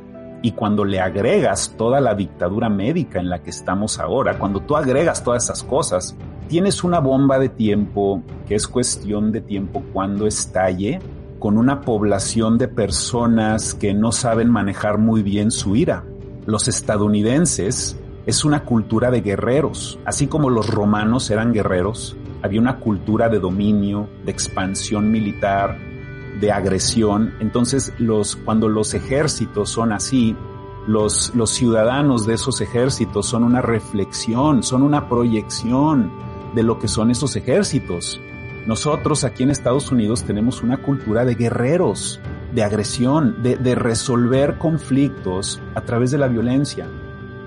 y 0.42 0.52
cuando 0.52 0.84
le 0.84 1.00
agregas 1.00 1.74
toda 1.76 2.00
la 2.00 2.14
dictadura 2.14 2.68
médica 2.68 3.20
en 3.20 3.28
la 3.28 3.42
que 3.42 3.50
estamos 3.50 3.98
ahora, 3.98 4.38
cuando 4.38 4.60
tú 4.60 4.76
agregas 4.76 5.22
todas 5.22 5.44
esas 5.44 5.62
cosas, 5.62 6.16
tienes 6.48 6.82
una 6.82 7.00
bomba 7.00 7.38
de 7.38 7.48
tiempo 7.48 8.22
que 8.46 8.54
es 8.54 8.66
cuestión 8.66 9.32
de 9.32 9.40
tiempo 9.40 9.82
cuando 9.92 10.26
estalle 10.26 10.98
con 11.38 11.56
una 11.56 11.80
población 11.80 12.58
de 12.58 12.68
personas 12.68 13.74
que 13.74 13.94
no 13.94 14.12
saben 14.12 14.50
manejar 14.50 14.98
muy 14.98 15.22
bien 15.22 15.50
su 15.50 15.76
ira. 15.76 16.04
Los 16.46 16.68
estadounidenses 16.68 17.98
es 18.26 18.44
una 18.44 18.64
cultura 18.64 19.10
de 19.10 19.20
guerreros, 19.22 19.98
así 20.04 20.26
como 20.26 20.50
los 20.50 20.68
romanos 20.68 21.30
eran 21.30 21.52
guerreros, 21.52 22.16
había 22.42 22.60
una 22.60 22.78
cultura 22.78 23.28
de 23.28 23.38
dominio, 23.38 24.08
de 24.24 24.32
expansión 24.32 25.10
militar, 25.10 25.76
de 26.38 26.52
agresión. 26.52 27.34
Entonces, 27.40 27.92
los, 27.98 28.36
cuando 28.36 28.68
los 28.68 28.94
ejércitos 28.94 29.70
son 29.70 29.92
así, 29.92 30.36
los, 30.86 31.34
los 31.34 31.50
ciudadanos 31.50 32.26
de 32.26 32.34
esos 32.34 32.60
ejércitos 32.60 33.26
son 33.26 33.44
una 33.44 33.62
reflexión, 33.62 34.62
son 34.62 34.82
una 34.82 35.08
proyección 35.08 36.10
de 36.54 36.62
lo 36.62 36.78
que 36.78 36.88
son 36.88 37.10
esos 37.10 37.36
ejércitos. 37.36 38.20
Nosotros 38.66 39.24
aquí 39.24 39.42
en 39.42 39.50
Estados 39.50 39.90
Unidos 39.90 40.24
tenemos 40.24 40.62
una 40.62 40.78
cultura 40.78 41.24
de 41.24 41.34
guerreros, 41.34 42.20
de 42.54 42.62
agresión, 42.62 43.42
de, 43.42 43.56
de 43.56 43.74
resolver 43.74 44.58
conflictos 44.58 45.60
a 45.74 45.80
través 45.82 46.10
de 46.10 46.18
la 46.18 46.28
violencia. 46.28 46.86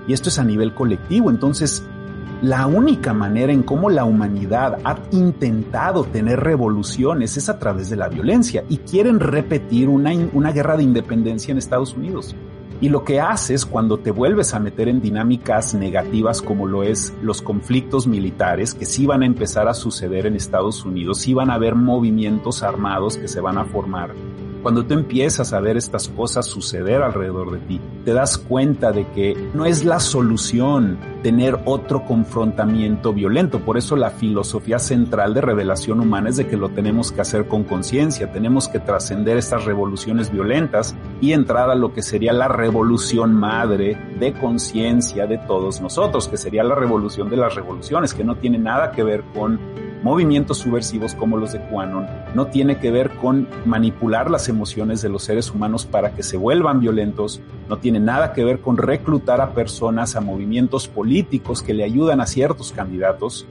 Y 0.06 0.12
esto 0.12 0.28
es 0.28 0.38
a 0.38 0.44
nivel 0.44 0.74
colectivo. 0.74 1.30
Entonces, 1.30 1.84
la 2.42 2.66
única 2.66 3.14
manera 3.14 3.52
en 3.52 3.62
cómo 3.62 3.90
la 3.90 4.04
humanidad 4.04 4.78
ha 4.84 4.98
intentado 5.12 6.04
tener 6.04 6.40
revoluciones 6.40 7.36
es 7.36 7.48
a 7.48 7.58
través 7.58 7.90
de 7.90 7.96
la 7.96 8.08
violencia 8.08 8.64
y 8.68 8.78
quieren 8.78 9.20
repetir 9.20 9.88
una, 9.88 10.12
una 10.32 10.52
guerra 10.52 10.76
de 10.76 10.82
independencia 10.82 11.52
en 11.52 11.58
Estados 11.58 11.94
Unidos. 11.94 12.34
Y 12.80 12.88
lo 12.88 13.04
que 13.04 13.20
haces 13.20 13.64
cuando 13.64 13.98
te 13.98 14.10
vuelves 14.10 14.52
a 14.52 14.58
meter 14.58 14.88
en 14.88 15.00
dinámicas 15.00 15.74
negativas 15.74 16.42
como 16.42 16.66
lo 16.66 16.82
es 16.82 17.14
los 17.22 17.40
conflictos 17.40 18.06
militares, 18.06 18.74
que 18.74 18.84
sí 18.84 19.06
van 19.06 19.22
a 19.22 19.26
empezar 19.26 19.68
a 19.68 19.74
suceder 19.74 20.26
en 20.26 20.34
Estados 20.34 20.84
Unidos, 20.84 21.20
sí 21.20 21.32
van 21.32 21.50
a 21.50 21.54
haber 21.54 21.76
movimientos 21.76 22.62
armados 22.62 23.16
que 23.16 23.28
se 23.28 23.40
van 23.40 23.58
a 23.58 23.64
formar, 23.64 24.12
cuando 24.64 24.86
tú 24.86 24.94
empiezas 24.94 25.52
a 25.52 25.60
ver 25.60 25.76
estas 25.76 26.08
cosas 26.08 26.46
suceder 26.46 27.02
alrededor 27.02 27.50
de 27.52 27.58
ti, 27.58 27.80
te 28.02 28.14
das 28.14 28.38
cuenta 28.38 28.92
de 28.92 29.06
que 29.08 29.36
no 29.52 29.66
es 29.66 29.84
la 29.84 30.00
solución 30.00 30.96
tener 31.22 31.60
otro 31.66 32.06
confrontamiento 32.06 33.12
violento. 33.12 33.60
Por 33.60 33.76
eso 33.76 33.94
la 33.94 34.08
filosofía 34.08 34.78
central 34.78 35.34
de 35.34 35.42
revelación 35.42 36.00
humana 36.00 36.30
es 36.30 36.38
de 36.38 36.46
que 36.46 36.56
lo 36.56 36.70
tenemos 36.70 37.12
que 37.12 37.20
hacer 37.20 37.46
con 37.46 37.64
conciencia, 37.64 38.32
tenemos 38.32 38.66
que 38.66 38.78
trascender 38.78 39.36
estas 39.36 39.66
revoluciones 39.66 40.32
violentas 40.32 40.96
y 41.20 41.32
entrar 41.32 41.68
a 41.68 41.74
lo 41.74 41.92
que 41.92 42.00
sería 42.00 42.32
la 42.32 42.48
revolución 42.48 43.34
madre 43.34 43.98
de 44.18 44.32
conciencia 44.32 45.26
de 45.26 45.36
todos 45.36 45.82
nosotros, 45.82 46.26
que 46.26 46.38
sería 46.38 46.64
la 46.64 46.74
revolución 46.74 47.28
de 47.28 47.36
las 47.36 47.54
revoluciones, 47.54 48.14
que 48.14 48.24
no 48.24 48.36
tiene 48.36 48.56
nada 48.56 48.92
que 48.92 49.02
ver 49.02 49.24
con 49.34 49.60
movimientos 50.04 50.58
subversivos 50.58 51.14
como 51.14 51.38
los 51.38 51.52
de 51.52 51.60
Quanon, 51.60 52.06
no 52.34 52.46
tiene 52.48 52.78
que 52.78 52.90
ver 52.90 53.10
con 53.16 53.48
manipular 53.64 54.30
las 54.30 54.50
emociones 54.50 55.00
de 55.00 55.08
los 55.08 55.24
seres 55.24 55.50
humanos 55.50 55.86
para 55.86 56.14
que 56.14 56.22
se 56.22 56.36
vuelvan 56.36 56.80
violentos, 56.80 57.40
no 57.70 57.78
tiene 57.78 58.00
nada 58.00 58.34
que 58.34 58.44
ver 58.44 58.60
con 58.60 58.76
reclutar 58.76 59.40
a 59.40 59.54
personas 59.54 60.14
a 60.14 60.20
movimientos 60.20 60.88
políticos 60.88 61.62
que 61.62 61.72
le 61.72 61.84
ayudan 61.84 62.20
a 62.20 62.26
ciertos 62.26 62.70
candidatos, 62.70 63.46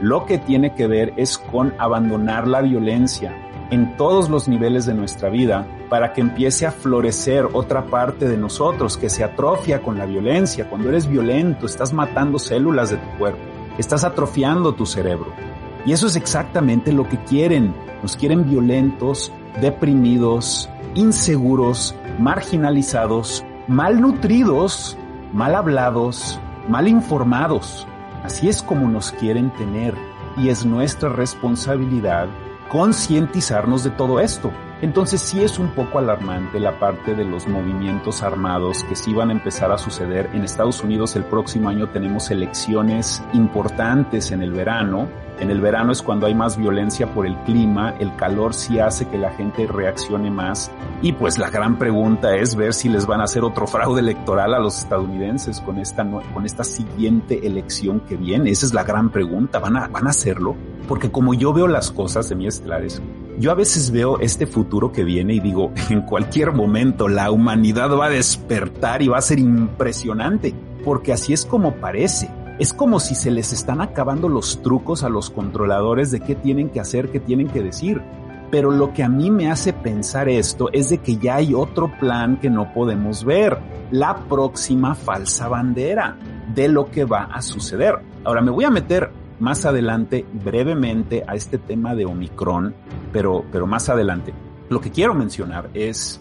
lo 0.00 0.24
que 0.24 0.38
tiene 0.38 0.74
que 0.74 0.86
ver 0.86 1.12
es 1.18 1.36
con 1.36 1.74
abandonar 1.78 2.48
la 2.48 2.62
violencia 2.62 3.44
en 3.70 3.94
todos 3.98 4.30
los 4.30 4.48
niveles 4.48 4.86
de 4.86 4.94
nuestra 4.94 5.28
vida 5.28 5.66
para 5.90 6.14
que 6.14 6.22
empiece 6.22 6.64
a 6.64 6.72
florecer 6.72 7.48
otra 7.52 7.84
parte 7.84 8.26
de 8.26 8.38
nosotros 8.38 8.96
que 8.96 9.10
se 9.10 9.24
atrofia 9.24 9.82
con 9.82 9.98
la 9.98 10.06
violencia. 10.06 10.70
Cuando 10.70 10.88
eres 10.88 11.06
violento, 11.06 11.66
estás 11.66 11.92
matando 11.92 12.38
células 12.38 12.88
de 12.88 12.96
tu 12.96 13.18
cuerpo, 13.18 13.40
estás 13.76 14.04
atrofiando 14.04 14.72
tu 14.72 14.86
cerebro. 14.86 15.57
Y 15.88 15.92
eso 15.94 16.06
es 16.06 16.16
exactamente 16.16 16.92
lo 16.92 17.08
que 17.08 17.16
quieren. 17.24 17.74
Nos 18.02 18.14
quieren 18.14 18.44
violentos, 18.46 19.32
deprimidos, 19.62 20.68
inseguros, 20.94 21.94
marginalizados, 22.18 23.42
malnutridos, 23.68 24.98
mal 25.32 25.54
hablados, 25.54 26.38
mal 26.68 26.88
informados. 26.88 27.86
Así 28.22 28.50
es 28.50 28.62
como 28.62 28.86
nos 28.86 29.12
quieren 29.12 29.50
tener 29.54 29.94
y 30.36 30.50
es 30.50 30.66
nuestra 30.66 31.08
responsabilidad 31.08 32.28
concientizarnos 32.68 33.82
de 33.82 33.88
todo 33.88 34.20
esto. 34.20 34.52
Entonces 34.82 35.22
sí 35.22 35.42
es 35.42 35.58
un 35.58 35.70
poco 35.70 35.98
alarmante 35.98 36.60
la 36.60 36.78
parte 36.78 37.14
de 37.14 37.24
los 37.24 37.48
movimientos 37.48 38.22
armados 38.22 38.84
que 38.84 38.94
sí 38.94 39.14
van 39.14 39.30
a 39.30 39.32
empezar 39.32 39.72
a 39.72 39.78
suceder. 39.78 40.28
En 40.34 40.44
Estados 40.44 40.84
Unidos 40.84 41.16
el 41.16 41.24
próximo 41.24 41.70
año 41.70 41.88
tenemos 41.88 42.30
elecciones 42.30 43.22
importantes 43.32 44.30
en 44.32 44.42
el 44.42 44.52
verano. 44.52 45.08
En 45.40 45.50
el 45.50 45.60
verano 45.60 45.92
es 45.92 46.02
cuando 46.02 46.26
hay 46.26 46.34
más 46.34 46.56
violencia 46.56 47.12
por 47.14 47.26
el 47.26 47.36
clima, 47.44 47.94
el 48.00 48.14
calor 48.16 48.54
sí 48.54 48.80
hace 48.80 49.06
que 49.06 49.18
la 49.18 49.30
gente 49.30 49.66
reaccione 49.66 50.30
más. 50.30 50.70
Y 51.00 51.12
pues 51.12 51.38
la 51.38 51.48
gran 51.50 51.78
pregunta 51.78 52.34
es 52.36 52.56
ver 52.56 52.74
si 52.74 52.88
les 52.88 53.06
van 53.06 53.20
a 53.20 53.24
hacer 53.24 53.44
otro 53.44 53.66
fraude 53.66 54.00
electoral 54.00 54.52
a 54.54 54.58
los 54.58 54.78
estadounidenses 54.78 55.60
con 55.60 55.78
esta, 55.78 56.04
con 56.34 56.44
esta 56.44 56.64
siguiente 56.64 57.46
elección 57.46 58.00
que 58.00 58.16
viene. 58.16 58.50
Esa 58.50 58.66
es 58.66 58.74
la 58.74 58.82
gran 58.82 59.10
pregunta. 59.10 59.60
¿Van 59.60 59.76
a, 59.76 59.86
van 59.86 60.08
a 60.08 60.10
hacerlo? 60.10 60.56
Porque 60.88 61.10
como 61.10 61.34
yo 61.34 61.52
veo 61.52 61.68
las 61.68 61.92
cosas 61.92 62.28
de 62.28 62.34
mi 62.34 62.46
estelares, 62.46 63.00
yo 63.38 63.52
a 63.52 63.54
veces 63.54 63.92
veo 63.92 64.18
este 64.18 64.46
futuro 64.46 64.90
que 64.90 65.04
viene 65.04 65.34
y 65.34 65.40
digo, 65.40 65.72
en 65.90 66.02
cualquier 66.02 66.52
momento 66.52 67.08
la 67.08 67.30
humanidad 67.30 67.90
va 67.96 68.06
a 68.06 68.10
despertar 68.10 69.02
y 69.02 69.08
va 69.08 69.18
a 69.18 69.22
ser 69.22 69.38
impresionante, 69.38 70.54
porque 70.84 71.12
así 71.12 71.32
es 71.32 71.44
como 71.44 71.76
parece. 71.76 72.28
Es 72.58 72.72
como 72.72 72.98
si 72.98 73.14
se 73.14 73.30
les 73.30 73.52
están 73.52 73.80
acabando 73.80 74.28
los 74.28 74.62
trucos 74.62 75.04
a 75.04 75.08
los 75.08 75.30
controladores 75.30 76.10
de 76.10 76.18
qué 76.18 76.34
tienen 76.34 76.70
que 76.70 76.80
hacer, 76.80 77.10
qué 77.10 77.20
tienen 77.20 77.46
que 77.48 77.62
decir. 77.62 78.02
Pero 78.50 78.72
lo 78.72 78.92
que 78.92 79.04
a 79.04 79.08
mí 79.08 79.30
me 79.30 79.48
hace 79.48 79.72
pensar 79.72 80.28
esto 80.28 80.68
es 80.72 80.88
de 80.88 80.98
que 80.98 81.18
ya 81.18 81.36
hay 81.36 81.54
otro 81.54 81.92
plan 82.00 82.38
que 82.38 82.50
no 82.50 82.72
podemos 82.72 83.24
ver, 83.24 83.58
la 83.92 84.16
próxima 84.28 84.96
falsa 84.96 85.46
bandera 85.46 86.16
de 86.52 86.66
lo 86.66 86.90
que 86.90 87.04
va 87.04 87.24
a 87.24 87.42
suceder. 87.42 87.94
Ahora 88.24 88.40
me 88.40 88.50
voy 88.50 88.64
a 88.64 88.70
meter 88.70 89.10
más 89.38 89.64
adelante 89.64 90.26
brevemente 90.44 91.22
a 91.28 91.36
este 91.36 91.58
tema 91.58 91.94
de 91.94 92.06
Omicron, 92.06 92.74
pero, 93.12 93.44
pero 93.52 93.68
más 93.68 93.88
adelante. 93.88 94.34
Lo 94.68 94.80
que 94.80 94.90
quiero 94.90 95.14
mencionar 95.14 95.70
es 95.74 96.20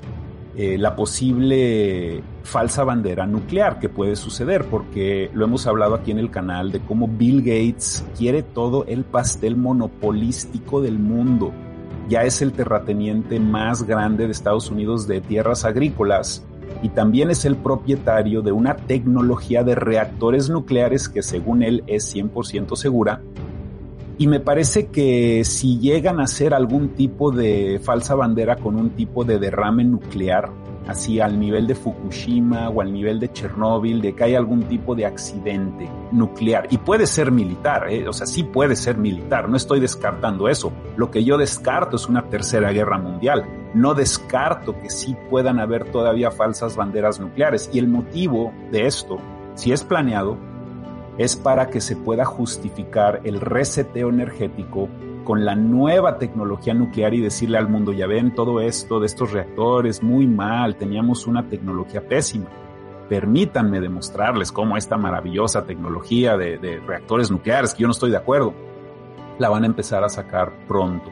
eh, 0.60 0.76
la 0.80 0.96
posible 0.96 2.24
falsa 2.42 2.84
bandera 2.84 3.28
nuclear 3.28 3.78
que 3.78 3.90
puede 3.90 4.16
suceder, 4.16 4.66
porque 4.66 5.30
lo 5.32 5.46
hemos 5.46 5.68
hablado 5.68 5.94
aquí 5.94 6.10
en 6.10 6.18
el 6.18 6.32
canal 6.32 6.72
de 6.72 6.80
cómo 6.80 7.08
Bill 7.08 7.42
Gates 7.42 8.04
quiere 8.18 8.42
todo 8.42 8.84
el 8.86 9.04
pastel 9.04 9.56
monopolístico 9.56 10.82
del 10.82 10.98
mundo. 10.98 11.54
Ya 12.10 12.24
es 12.24 12.42
el 12.42 12.54
terrateniente 12.54 13.40
más 13.40 13.84
grande 13.84 14.26
de 14.26 14.32
Estados 14.32 14.72
Unidos 14.72 15.08
de 15.08 15.22
tierras 15.22 15.64
agrícolas 15.64 16.44
y 16.82 16.90
también 16.90 17.30
es 17.30 17.46
el 17.46 17.56
propietario 17.56 18.42
de 18.42 18.52
una 18.52 18.78
tecnología 18.78 19.64
de 19.64 19.76
reactores 19.76 20.50
nucleares 20.50 21.08
que 21.08 21.22
según 21.22 21.62
él 21.62 21.84
es 21.86 22.16
100% 22.16 22.76
segura. 22.76 23.22
Y 24.20 24.28
me 24.28 24.40
parece 24.40 24.88
que 24.88 25.44
si 25.44 25.78
llegan 25.78 26.20
a 26.20 26.24
hacer 26.24 26.54
algún 26.56 26.90
tipo 26.96 27.32
de 27.32 27.80
falsa 27.84 28.16
bandera 28.16 28.56
con 28.56 28.76
un 28.76 28.92
tipo 28.92 29.24
de 29.24 29.38
derrame 29.38 29.84
nuclear, 29.84 30.50
así 30.88 31.20
al 31.20 31.40
nivel 31.40 31.68
de 31.68 31.76
Fukushima 31.76 32.70
o 32.70 32.82
al 32.82 32.92
nivel 32.92 33.20
de 33.20 33.32
Chernóbil, 33.32 34.02
de 34.02 34.16
que 34.16 34.24
hay 34.24 34.36
algún 34.36 34.64
tipo 34.64 34.96
de 34.96 35.06
accidente 35.06 35.88
nuclear. 36.12 36.68
Y 36.72 36.80
puede 36.80 37.06
ser 37.06 37.32
militar, 37.32 37.92
¿eh? 37.92 38.08
o 38.08 38.14
sea, 38.14 38.26
sí 38.26 38.44
puede 38.44 38.76
ser 38.76 38.98
militar, 38.98 39.50
no 39.50 39.58
estoy 39.58 39.80
descartando 39.80 40.48
eso. 40.50 40.72
Lo 40.96 41.12
que 41.12 41.24
yo 41.24 41.38
descarto 41.38 41.98
es 41.98 42.08
una 42.08 42.28
tercera 42.30 42.72
guerra 42.72 42.98
mundial. 42.98 43.46
No 43.76 43.94
descarto 43.94 44.80
que 44.80 44.90
sí 44.90 45.16
puedan 45.30 45.60
haber 45.60 45.92
todavía 45.92 46.32
falsas 46.32 46.76
banderas 46.76 47.20
nucleares. 47.20 47.70
Y 47.72 47.80
el 47.80 47.88
motivo 47.88 48.52
de 48.72 48.88
esto, 48.88 49.20
si 49.54 49.72
es 49.72 49.84
planeado, 49.84 50.38
es 51.18 51.36
para 51.36 51.70
que 51.70 51.82
se 51.82 51.96
pueda 51.96 52.26
justificar 52.26 53.22
el 53.24 53.42
reseteo 53.42 54.10
energético 54.10 54.88
con 55.24 55.44
la 55.44 55.56
nueva 55.56 56.20
tecnología 56.20 56.74
nuclear 56.74 57.14
y 57.14 57.22
decirle 57.22 57.58
al 57.58 57.68
mundo, 57.68 57.92
ya 57.92 58.08
ven 58.08 58.34
todo 58.34 58.62
esto 58.62 59.00
de 59.00 59.08
estos 59.08 59.32
reactores 59.32 60.02
muy 60.02 60.26
mal, 60.26 60.78
teníamos 60.78 61.28
una 61.28 61.50
tecnología 61.50 62.08
pésima. 62.08 62.48
Permítanme 63.10 63.82
demostrarles 63.82 64.52
cómo 64.52 64.78
esta 64.78 64.96
maravillosa 64.98 65.66
tecnología 65.66 66.38
de, 66.38 66.80
reactores 66.86 67.32
nucleares, 67.32 67.74
que 67.74 67.82
yo 67.82 67.88
no 67.88 67.92
estoy 67.92 68.12
de 68.12 68.18
acuerdo, 68.18 68.54
la 69.40 69.50
van 69.50 69.64
a 69.64 69.68
empezar 69.68 70.04
a 70.04 70.10
sacar 70.10 70.66
pronto. 70.68 71.12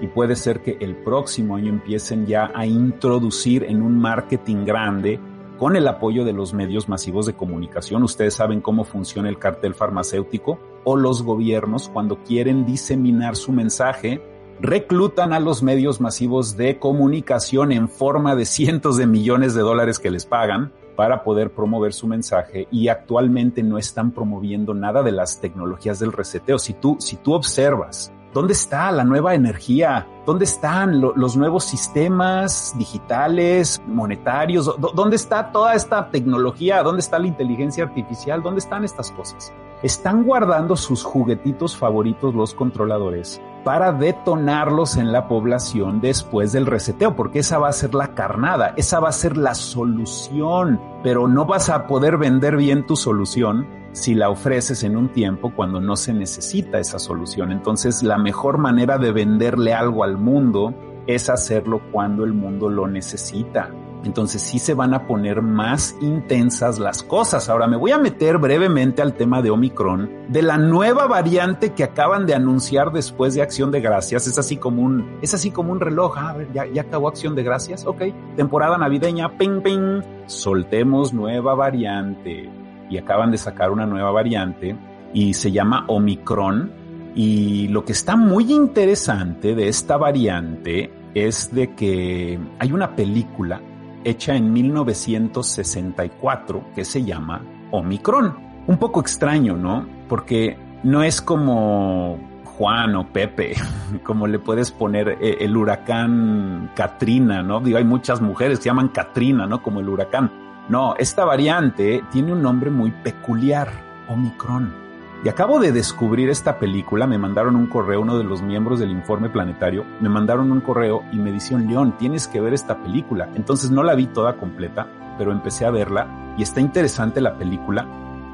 Y 0.00 0.06
puede 0.06 0.36
ser 0.36 0.60
que 0.60 0.76
el 0.80 0.94
próximo 0.94 1.56
año 1.56 1.70
empiecen 1.70 2.26
ya 2.26 2.52
a 2.54 2.64
introducir 2.64 3.64
en 3.64 3.82
un 3.82 3.98
marketing 3.98 4.64
grande 4.64 5.18
con 5.58 5.76
el 5.76 5.88
apoyo 5.88 6.24
de 6.24 6.32
los 6.32 6.54
medios 6.54 6.88
masivos 6.88 7.26
de 7.26 7.34
comunicación. 7.34 8.02
Ustedes 8.02 8.34
saben 8.34 8.60
cómo 8.60 8.84
funciona 8.84 9.28
el 9.28 9.38
cartel 9.38 9.74
farmacéutico 9.74 10.58
o 10.84 10.96
los 10.96 11.22
gobiernos 11.22 11.88
cuando 11.88 12.22
quieren 12.22 12.64
diseminar 12.64 13.36
su 13.36 13.52
mensaje 13.52 14.22
reclutan 14.60 15.32
a 15.32 15.40
los 15.40 15.62
medios 15.62 16.00
masivos 16.00 16.56
de 16.56 16.78
comunicación 16.78 17.72
en 17.72 17.88
forma 17.88 18.34
de 18.34 18.44
cientos 18.44 18.96
de 18.96 19.06
millones 19.06 19.54
de 19.54 19.62
dólares 19.62 19.98
que 19.98 20.10
les 20.10 20.26
pagan 20.26 20.72
para 20.96 21.22
poder 21.22 21.52
promover 21.52 21.92
su 21.92 22.08
mensaje 22.08 22.66
y 22.72 22.88
actualmente 22.88 23.62
no 23.62 23.78
están 23.78 24.10
promoviendo 24.10 24.74
nada 24.74 25.02
de 25.04 25.12
las 25.12 25.40
tecnologías 25.40 26.00
del 26.00 26.12
reseteo. 26.12 26.58
Si 26.58 26.72
tú, 26.72 26.96
si 26.98 27.16
tú 27.16 27.34
observas 27.34 28.12
¿Dónde 28.32 28.52
está 28.52 28.90
la 28.90 29.04
nueva 29.04 29.34
energía? 29.34 30.06
¿Dónde 30.26 30.44
están 30.44 31.00
los 31.00 31.36
nuevos 31.36 31.64
sistemas 31.64 32.74
digitales, 32.76 33.82
monetarios? 33.86 34.70
¿Dónde 34.94 35.16
está 35.16 35.50
toda 35.50 35.74
esta 35.74 36.10
tecnología? 36.10 36.82
¿Dónde 36.82 37.00
está 37.00 37.18
la 37.18 37.26
inteligencia 37.26 37.84
artificial? 37.84 38.42
¿Dónde 38.42 38.58
están 38.58 38.84
estas 38.84 39.10
cosas? 39.12 39.52
Están 39.82 40.24
guardando 40.24 40.74
sus 40.74 41.04
juguetitos 41.04 41.76
favoritos 41.76 42.34
los 42.34 42.52
controladores 42.52 43.40
para 43.64 43.92
detonarlos 43.92 44.96
en 44.96 45.12
la 45.12 45.28
población 45.28 46.00
después 46.00 46.50
del 46.50 46.66
reseteo, 46.66 47.14
porque 47.14 47.40
esa 47.40 47.58
va 47.58 47.68
a 47.68 47.72
ser 47.72 47.94
la 47.94 48.14
carnada, 48.14 48.74
esa 48.76 48.98
va 48.98 49.10
a 49.10 49.12
ser 49.12 49.36
la 49.36 49.54
solución, 49.54 50.80
pero 51.04 51.28
no 51.28 51.44
vas 51.44 51.68
a 51.68 51.86
poder 51.86 52.16
vender 52.16 52.56
bien 52.56 52.86
tu 52.86 52.96
solución 52.96 53.68
si 53.92 54.14
la 54.14 54.30
ofreces 54.30 54.82
en 54.82 54.96
un 54.96 55.10
tiempo 55.10 55.52
cuando 55.54 55.80
no 55.80 55.94
se 55.94 56.12
necesita 56.12 56.80
esa 56.80 56.98
solución. 56.98 57.52
Entonces 57.52 58.02
la 58.02 58.18
mejor 58.18 58.58
manera 58.58 58.98
de 58.98 59.12
venderle 59.12 59.74
algo 59.74 60.02
al 60.02 60.18
mundo 60.18 60.74
es 61.06 61.30
hacerlo 61.30 61.80
cuando 61.92 62.24
el 62.24 62.32
mundo 62.32 62.68
lo 62.68 62.88
necesita. 62.88 63.70
Entonces 64.04 64.42
sí 64.42 64.58
se 64.58 64.74
van 64.74 64.94
a 64.94 65.06
poner 65.06 65.42
más 65.42 65.96
intensas 66.00 66.78
las 66.78 67.02
cosas. 67.02 67.48
Ahora 67.48 67.66
me 67.66 67.76
voy 67.76 67.90
a 67.90 67.98
meter 67.98 68.38
brevemente 68.38 69.02
al 69.02 69.14
tema 69.14 69.42
de 69.42 69.50
Omicron, 69.50 70.10
de 70.28 70.42
la 70.42 70.56
nueva 70.56 71.06
variante 71.06 71.74
que 71.74 71.84
acaban 71.84 72.26
de 72.26 72.34
anunciar 72.34 72.92
después 72.92 73.34
de 73.34 73.42
Acción 73.42 73.70
de 73.70 73.80
Gracias. 73.80 74.26
Es 74.26 74.38
así 74.38 74.56
como 74.56 74.82
un, 74.82 75.18
es 75.22 75.34
así 75.34 75.50
como 75.50 75.72
un 75.72 75.80
reloj. 75.80 76.14
Ah, 76.16 76.30
a 76.30 76.36
ver, 76.36 76.52
ya, 76.52 76.66
ya 76.66 76.82
acabó 76.82 77.08
Acción 77.08 77.34
de 77.34 77.42
Gracias. 77.42 77.86
Ok. 77.86 78.02
Temporada 78.36 78.78
navideña. 78.78 79.36
Ping, 79.36 79.62
ping. 79.62 80.02
Soltemos 80.26 81.12
nueva 81.12 81.54
variante. 81.54 82.48
Y 82.90 82.96
acaban 82.96 83.30
de 83.30 83.38
sacar 83.38 83.70
una 83.70 83.84
nueva 83.86 84.10
variante 84.10 84.76
y 85.12 85.34
se 85.34 85.52
llama 85.52 85.84
Omicron. 85.88 86.72
Y 87.14 87.68
lo 87.68 87.84
que 87.84 87.92
está 87.92 88.16
muy 88.16 88.52
interesante 88.52 89.54
de 89.54 89.68
esta 89.68 89.96
variante 89.96 90.90
es 91.14 91.52
de 91.52 91.74
que 91.74 92.38
hay 92.58 92.72
una 92.72 92.94
película 92.94 93.60
hecha 94.04 94.36
en 94.36 94.52
1964 94.52 96.64
que 96.74 96.84
se 96.84 97.04
llama 97.04 97.42
Omicron. 97.70 98.36
Un 98.66 98.78
poco 98.78 99.00
extraño, 99.00 99.56
¿no? 99.56 99.86
Porque 100.08 100.58
no 100.82 101.02
es 101.02 101.20
como 101.20 102.18
Juan 102.44 102.96
o 102.96 103.12
Pepe, 103.12 103.54
como 104.04 104.26
le 104.26 104.38
puedes 104.38 104.70
poner 104.70 105.18
eh, 105.20 105.38
el 105.40 105.56
huracán 105.56 106.70
Katrina, 106.74 107.42
¿no? 107.42 107.60
Digo, 107.60 107.78
hay 107.78 107.84
muchas 107.84 108.20
mujeres 108.20 108.58
que 108.58 108.64
se 108.64 108.68
llaman 108.68 108.88
Katrina, 108.88 109.46
¿no? 109.46 109.62
Como 109.62 109.80
el 109.80 109.88
huracán. 109.88 110.30
No, 110.68 110.94
esta 110.98 111.24
variante 111.24 112.02
tiene 112.10 112.32
un 112.32 112.42
nombre 112.42 112.70
muy 112.70 112.90
peculiar, 112.90 113.68
Omicron. 114.08 114.87
Y 115.24 115.28
acabo 115.28 115.58
de 115.58 115.72
descubrir 115.72 116.30
esta 116.30 116.60
película, 116.60 117.08
me 117.08 117.18
mandaron 117.18 117.56
un 117.56 117.66
correo, 117.66 118.02
uno 118.02 118.16
de 118.18 118.22
los 118.22 118.40
miembros 118.40 118.78
del 118.78 118.92
informe 118.92 119.28
planetario, 119.28 119.84
me 120.00 120.08
mandaron 120.08 120.52
un 120.52 120.60
correo 120.60 121.02
y 121.10 121.16
me 121.16 121.32
dijeron, 121.32 121.66
León, 121.66 121.96
tienes 121.98 122.28
que 122.28 122.40
ver 122.40 122.54
esta 122.54 122.78
película. 122.78 123.28
Entonces 123.34 123.72
no 123.72 123.82
la 123.82 123.96
vi 123.96 124.06
toda 124.06 124.36
completa, 124.36 124.86
pero 125.18 125.32
empecé 125.32 125.66
a 125.66 125.72
verla 125.72 126.34
y 126.38 126.42
está 126.44 126.60
interesante 126.60 127.20
la 127.20 127.36
película. 127.36 127.84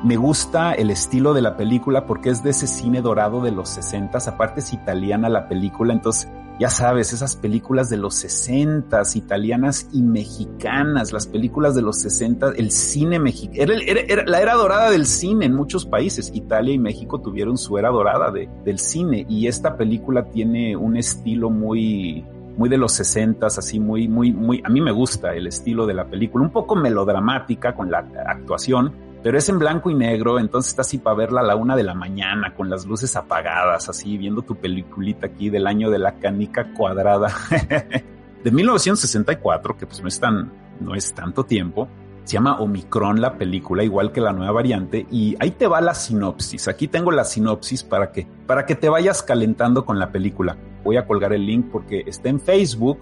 Me 0.04 0.16
gusta 0.16 0.74
el 0.74 0.90
estilo 0.90 1.32
de 1.32 1.40
la 1.40 1.56
película 1.56 2.04
porque 2.04 2.28
es 2.28 2.42
de 2.42 2.50
ese 2.50 2.66
cine 2.66 3.00
dorado 3.00 3.40
de 3.40 3.50
los 3.50 3.70
60, 3.70 4.18
aparte 4.18 4.60
es 4.60 4.74
italiana 4.74 5.30
la 5.30 5.48
película, 5.48 5.94
entonces 5.94 6.30
ya 6.60 6.68
sabes, 6.68 7.12
esas 7.12 7.34
películas 7.34 7.90
de 7.90 7.96
los 7.96 8.14
60, 8.14 9.02
italianas 9.14 9.88
y 9.92 10.02
mexicanas, 10.02 11.12
las 11.12 11.26
películas 11.26 11.74
de 11.74 11.82
los 11.82 12.00
60, 12.00 12.52
el 12.56 12.70
cine 12.70 13.18
mexicano, 13.18 13.72
era, 13.84 14.24
la 14.24 14.40
era 14.40 14.54
dorada 14.54 14.90
del 14.90 15.06
cine 15.06 15.46
en 15.46 15.54
muchos 15.54 15.84
países. 15.84 16.30
Italia 16.32 16.74
y 16.74 16.78
México 16.78 17.20
tuvieron 17.20 17.58
su 17.58 17.76
era 17.76 17.88
dorada 17.88 18.30
de, 18.30 18.48
del 18.64 18.78
cine 18.78 19.26
y 19.28 19.48
esta 19.48 19.76
película 19.76 20.30
tiene 20.30 20.76
un 20.76 20.96
estilo 20.96 21.50
muy, 21.50 22.24
muy 22.56 22.68
de 22.68 22.78
los 22.78 22.92
60, 22.92 23.46
así 23.46 23.80
muy, 23.80 24.06
muy, 24.06 24.32
muy, 24.32 24.62
a 24.64 24.68
mí 24.68 24.80
me 24.80 24.92
gusta 24.92 25.34
el 25.34 25.48
estilo 25.48 25.86
de 25.86 25.94
la 25.94 26.06
película, 26.06 26.44
un 26.44 26.52
poco 26.52 26.76
melodramática 26.76 27.74
con 27.74 27.90
la 27.90 28.06
actuación, 28.26 28.92
pero 29.24 29.38
es 29.38 29.48
en 29.48 29.58
blanco 29.58 29.88
y 29.88 29.94
negro, 29.94 30.38
entonces 30.38 30.72
está 30.72 30.82
así 30.82 30.98
para 30.98 31.16
verla 31.16 31.40
a 31.40 31.44
la 31.44 31.56
una 31.56 31.74
de 31.76 31.82
la 31.82 31.94
mañana 31.94 32.54
con 32.54 32.68
las 32.68 32.84
luces 32.84 33.16
apagadas, 33.16 33.88
así 33.88 34.18
viendo 34.18 34.42
tu 34.42 34.54
peliculita 34.56 35.28
aquí 35.28 35.48
del 35.48 35.66
año 35.66 35.88
de 35.88 35.98
la 35.98 36.18
canica 36.18 36.74
cuadrada 36.74 37.34
de 38.44 38.50
1964, 38.50 39.78
que 39.78 39.86
pues 39.86 40.02
no 40.02 40.08
es 40.08 40.20
tan, 40.20 40.52
no 40.78 40.94
es 40.94 41.14
tanto 41.14 41.44
tiempo. 41.44 41.88
Se 42.24 42.34
llama 42.34 42.60
Omicron 42.60 43.22
la 43.22 43.38
película, 43.38 43.82
igual 43.82 44.12
que 44.12 44.20
la 44.20 44.34
nueva 44.34 44.52
variante, 44.52 45.06
y 45.10 45.36
ahí 45.40 45.52
te 45.52 45.66
va 45.68 45.80
la 45.80 45.94
sinopsis. 45.94 46.68
Aquí 46.68 46.86
tengo 46.86 47.10
la 47.10 47.24
sinopsis 47.24 47.82
para 47.82 48.12
que, 48.12 48.26
para 48.46 48.66
que 48.66 48.74
te 48.74 48.90
vayas 48.90 49.22
calentando 49.22 49.86
con 49.86 49.98
la 49.98 50.12
película. 50.12 50.58
Voy 50.84 50.98
a 50.98 51.06
colgar 51.06 51.32
el 51.32 51.46
link 51.46 51.70
porque 51.72 52.04
está 52.06 52.28
en 52.28 52.40
Facebook 52.40 52.98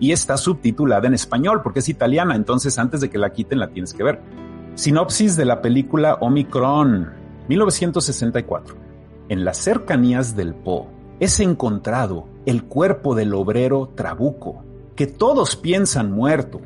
y 0.00 0.10
está 0.10 0.36
subtitulada 0.36 1.06
en 1.06 1.14
español 1.14 1.60
porque 1.62 1.78
es 1.78 1.88
italiana, 1.88 2.34
entonces 2.34 2.76
antes 2.76 3.00
de 3.00 3.08
que 3.08 3.18
la 3.18 3.30
quiten 3.30 3.60
la 3.60 3.68
tienes 3.68 3.94
que 3.94 4.02
ver. 4.02 4.49
Sinopsis 4.74 5.36
de 5.36 5.44
la 5.44 5.60
película 5.60 6.14
Omicron, 6.20 7.10
1964. 7.48 8.76
En 9.28 9.44
las 9.44 9.58
cercanías 9.58 10.36
del 10.36 10.54
Po 10.54 10.88
es 11.18 11.40
encontrado 11.40 12.26
el 12.46 12.64
cuerpo 12.64 13.14
del 13.14 13.34
obrero 13.34 13.90
trabuco, 13.94 14.64
que 14.96 15.06
todos 15.06 15.56
piensan 15.56 16.12
muerto, 16.12 16.60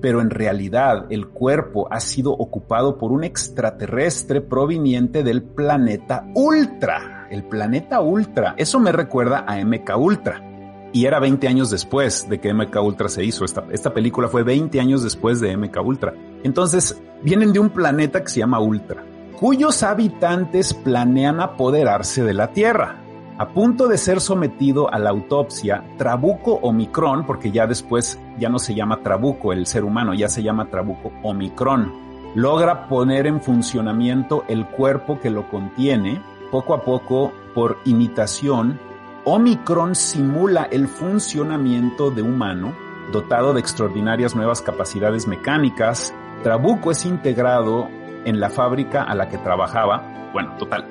pero 0.00 0.20
en 0.20 0.30
realidad 0.30 1.06
el 1.10 1.28
cuerpo 1.28 1.88
ha 1.90 2.00
sido 2.00 2.32
ocupado 2.32 2.96
por 2.96 3.12
un 3.12 3.24
extraterrestre 3.24 4.40
proveniente 4.40 5.22
del 5.22 5.42
planeta 5.42 6.26
Ultra. 6.34 7.26
El 7.30 7.44
planeta 7.44 8.00
Ultra. 8.00 8.54
Eso 8.56 8.80
me 8.80 8.92
recuerda 8.92 9.44
a 9.46 9.62
MK 9.62 9.98
Ultra. 9.98 10.47
Y 10.92 11.04
era 11.04 11.20
20 11.20 11.46
años 11.48 11.70
después 11.70 12.28
de 12.28 12.40
que 12.40 12.52
MK 12.52 12.76
Ultra 12.82 13.08
se 13.08 13.24
hizo. 13.24 13.44
Esta, 13.44 13.64
esta 13.70 13.92
película 13.92 14.28
fue 14.28 14.42
20 14.42 14.80
años 14.80 15.02
después 15.02 15.40
de 15.40 15.56
MK 15.56 15.76
Ultra. 15.84 16.14
Entonces, 16.42 17.00
vienen 17.22 17.52
de 17.52 17.58
un 17.58 17.70
planeta 17.70 18.22
que 18.22 18.28
se 18.28 18.40
llama 18.40 18.60
Ultra, 18.60 19.04
cuyos 19.38 19.82
habitantes 19.82 20.74
planean 20.74 21.40
apoderarse 21.40 22.22
de 22.24 22.34
la 22.34 22.52
Tierra. 22.52 23.02
A 23.38 23.50
punto 23.50 23.86
de 23.86 23.98
ser 23.98 24.20
sometido 24.20 24.92
a 24.92 24.98
la 24.98 25.10
autopsia, 25.10 25.84
Trabuco 25.96 26.54
Omicron, 26.54 27.24
porque 27.24 27.52
ya 27.52 27.68
después 27.68 28.18
ya 28.36 28.48
no 28.48 28.58
se 28.58 28.74
llama 28.74 29.00
Trabuco 29.04 29.52
el 29.52 29.66
ser 29.66 29.84
humano, 29.84 30.12
ya 30.12 30.28
se 30.28 30.42
llama 30.42 30.70
Trabuco 30.70 31.12
Omicron, 31.22 31.92
logra 32.34 32.88
poner 32.88 33.28
en 33.28 33.40
funcionamiento 33.40 34.44
el 34.48 34.66
cuerpo 34.66 35.20
que 35.20 35.30
lo 35.30 35.48
contiene. 35.48 36.20
Poco 36.50 36.74
a 36.74 36.82
poco, 36.82 37.32
por 37.54 37.78
imitación, 37.84 38.80
Omicron 39.30 39.94
simula 39.94 40.68
el 40.70 40.88
funcionamiento 40.88 42.10
de 42.10 42.22
humano, 42.22 42.74
dotado 43.12 43.52
de 43.52 43.60
extraordinarias 43.60 44.34
nuevas 44.34 44.62
capacidades 44.62 45.26
mecánicas. 45.26 46.14
Trabuco 46.42 46.90
es 46.92 47.04
integrado 47.04 47.90
en 48.24 48.40
la 48.40 48.48
fábrica 48.48 49.02
a 49.02 49.14
la 49.14 49.28
que 49.28 49.36
trabajaba. 49.36 50.30
Bueno, 50.32 50.56
total, 50.58 50.86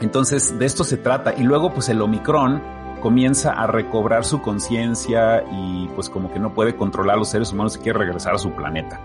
entonces, 0.00 0.58
de 0.58 0.64
esto 0.64 0.84
se 0.84 0.96
trata. 0.96 1.34
Y 1.36 1.42
luego, 1.42 1.74
pues 1.74 1.90
el 1.90 2.00
Omicron 2.00 2.62
comienza 3.02 3.52
a 3.52 3.66
recobrar 3.66 4.24
su 4.24 4.40
conciencia 4.40 5.44
y 5.52 5.86
pues 5.94 6.08
como 6.08 6.32
que 6.32 6.40
no 6.40 6.54
puede 6.54 6.74
controlar 6.74 7.16
a 7.16 7.18
los 7.18 7.28
seres 7.28 7.52
humanos 7.52 7.76
y 7.76 7.80
quiere 7.80 7.98
regresar 7.98 8.34
a 8.34 8.38
su 8.38 8.52
planeta. 8.52 9.00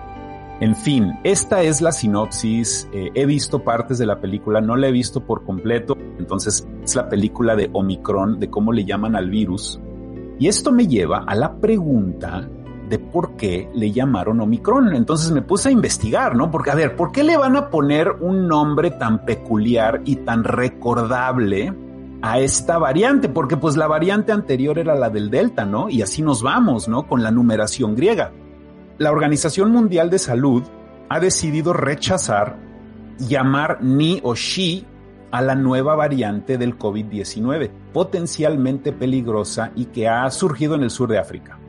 En 0.59 0.75
fin, 0.75 1.19
esta 1.23 1.61
es 1.61 1.81
la 1.81 1.91
sinopsis. 1.91 2.89
Eh, 2.91 3.11
he 3.13 3.27
visto 3.27 3.63
partes 3.63 3.99
de 3.99 4.07
la 4.07 4.19
película, 4.19 4.59
no 4.59 4.75
la 4.75 4.87
he 4.87 4.91
visto 4.91 5.21
por 5.21 5.43
completo. 5.45 5.95
Entonces, 6.17 6.67
es 6.83 6.95
la 6.95 7.07
película 7.09 7.55
de 7.55 7.69
Omicron, 7.73 8.39
de 8.39 8.49
cómo 8.49 8.73
le 8.73 8.83
llaman 8.83 9.15
al 9.15 9.29
virus. 9.29 9.79
Y 10.39 10.47
esto 10.47 10.71
me 10.71 10.87
lleva 10.87 11.19
a 11.27 11.35
la 11.35 11.57
pregunta 11.57 12.49
de 12.89 12.97
por 12.97 13.35
qué 13.35 13.69
le 13.75 13.91
llamaron 13.91 14.41
Omicron. 14.41 14.95
Entonces 14.95 15.31
me 15.31 15.43
puse 15.43 15.69
a 15.69 15.71
investigar, 15.71 16.35
¿no? 16.35 16.49
Porque, 16.49 16.71
a 16.71 16.75
ver, 16.75 16.95
¿por 16.95 17.11
qué 17.11 17.23
le 17.23 17.37
van 17.37 17.55
a 17.55 17.69
poner 17.69 18.09
un 18.19 18.47
nombre 18.47 18.89
tan 18.91 19.25
peculiar 19.25 20.01
y 20.05 20.17
tan 20.17 20.43
recordable 20.43 21.71
a 22.23 22.39
esta 22.39 22.79
variante? 22.79 23.29
Porque 23.29 23.57
pues 23.57 23.77
la 23.77 23.85
variante 23.85 24.31
anterior 24.31 24.79
era 24.79 24.95
la 24.95 25.11
del 25.11 25.29
Delta, 25.29 25.65
¿no? 25.65 25.87
Y 25.87 26.01
así 26.01 26.23
nos 26.23 26.41
vamos, 26.41 26.87
¿no? 26.87 27.07
Con 27.07 27.21
la 27.21 27.29
numeración 27.29 27.95
griega. 27.95 28.31
La 28.97 29.11
Organización 29.11 29.71
Mundial 29.71 30.09
de 30.09 30.17
Salud 30.17 30.63
ha 31.09 31.19
decidido 31.19 31.71
rechazar 31.71 32.57
llamar 33.19 33.79
ni 33.81 34.19
o 34.23 34.33
shi 34.33 34.85
a 35.31 35.41
la 35.41 35.55
nueva 35.55 35.95
variante 35.95 36.57
del 36.57 36.79
COVID-19, 36.79 37.69
potencialmente 37.93 38.91
peligrosa 38.91 39.71
y 39.75 39.85
que 39.85 40.07
ha 40.07 40.29
surgido 40.31 40.75
en 40.75 40.83
el 40.83 40.89
sur 40.89 41.09
de 41.09 41.19
África 41.19 41.59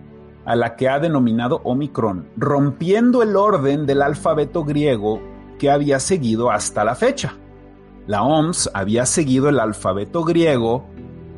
a 0.48 0.56
la 0.56 0.76
que 0.76 0.88
ha 0.88 0.98
denominado 0.98 1.60
Omicron, 1.64 2.26
rompiendo 2.38 3.22
el 3.22 3.36
orden 3.36 3.84
del 3.84 4.00
alfabeto 4.00 4.64
griego 4.64 5.20
que 5.58 5.70
había 5.70 6.00
seguido 6.00 6.50
hasta 6.50 6.84
la 6.84 6.94
fecha. 6.94 7.34
La 8.06 8.22
OMS 8.22 8.70
había 8.72 9.04
seguido 9.04 9.50
el 9.50 9.60
alfabeto 9.60 10.24
griego 10.24 10.86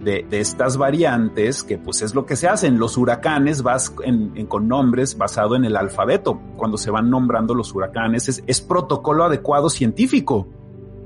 de, 0.01 0.27
estas 0.31 0.77
variantes, 0.77 1.63
que 1.63 1.79
pues 1.79 2.03
es 2.03 2.15
lo 2.15 2.27
que 2.27 2.37
se 2.37 2.49
hace 2.49 2.67
en 2.67 2.79
los 2.79 2.97
huracanes, 2.97 3.63
vas 3.63 3.91
con 3.91 4.69
nombres 4.69 5.17
basado 5.17 5.57
en 5.57 5.65
el 5.65 5.77
alfabeto, 5.77 6.41
cuando 6.57 6.79
se 6.79 6.91
van 6.91 7.11
nombrando 7.11 7.55
los 7.55 7.75
huracanes, 7.75 8.29
es, 8.29 8.43
es 8.47 8.61
protocolo 8.61 9.25
adecuado 9.25 9.69
científico. 9.69 10.49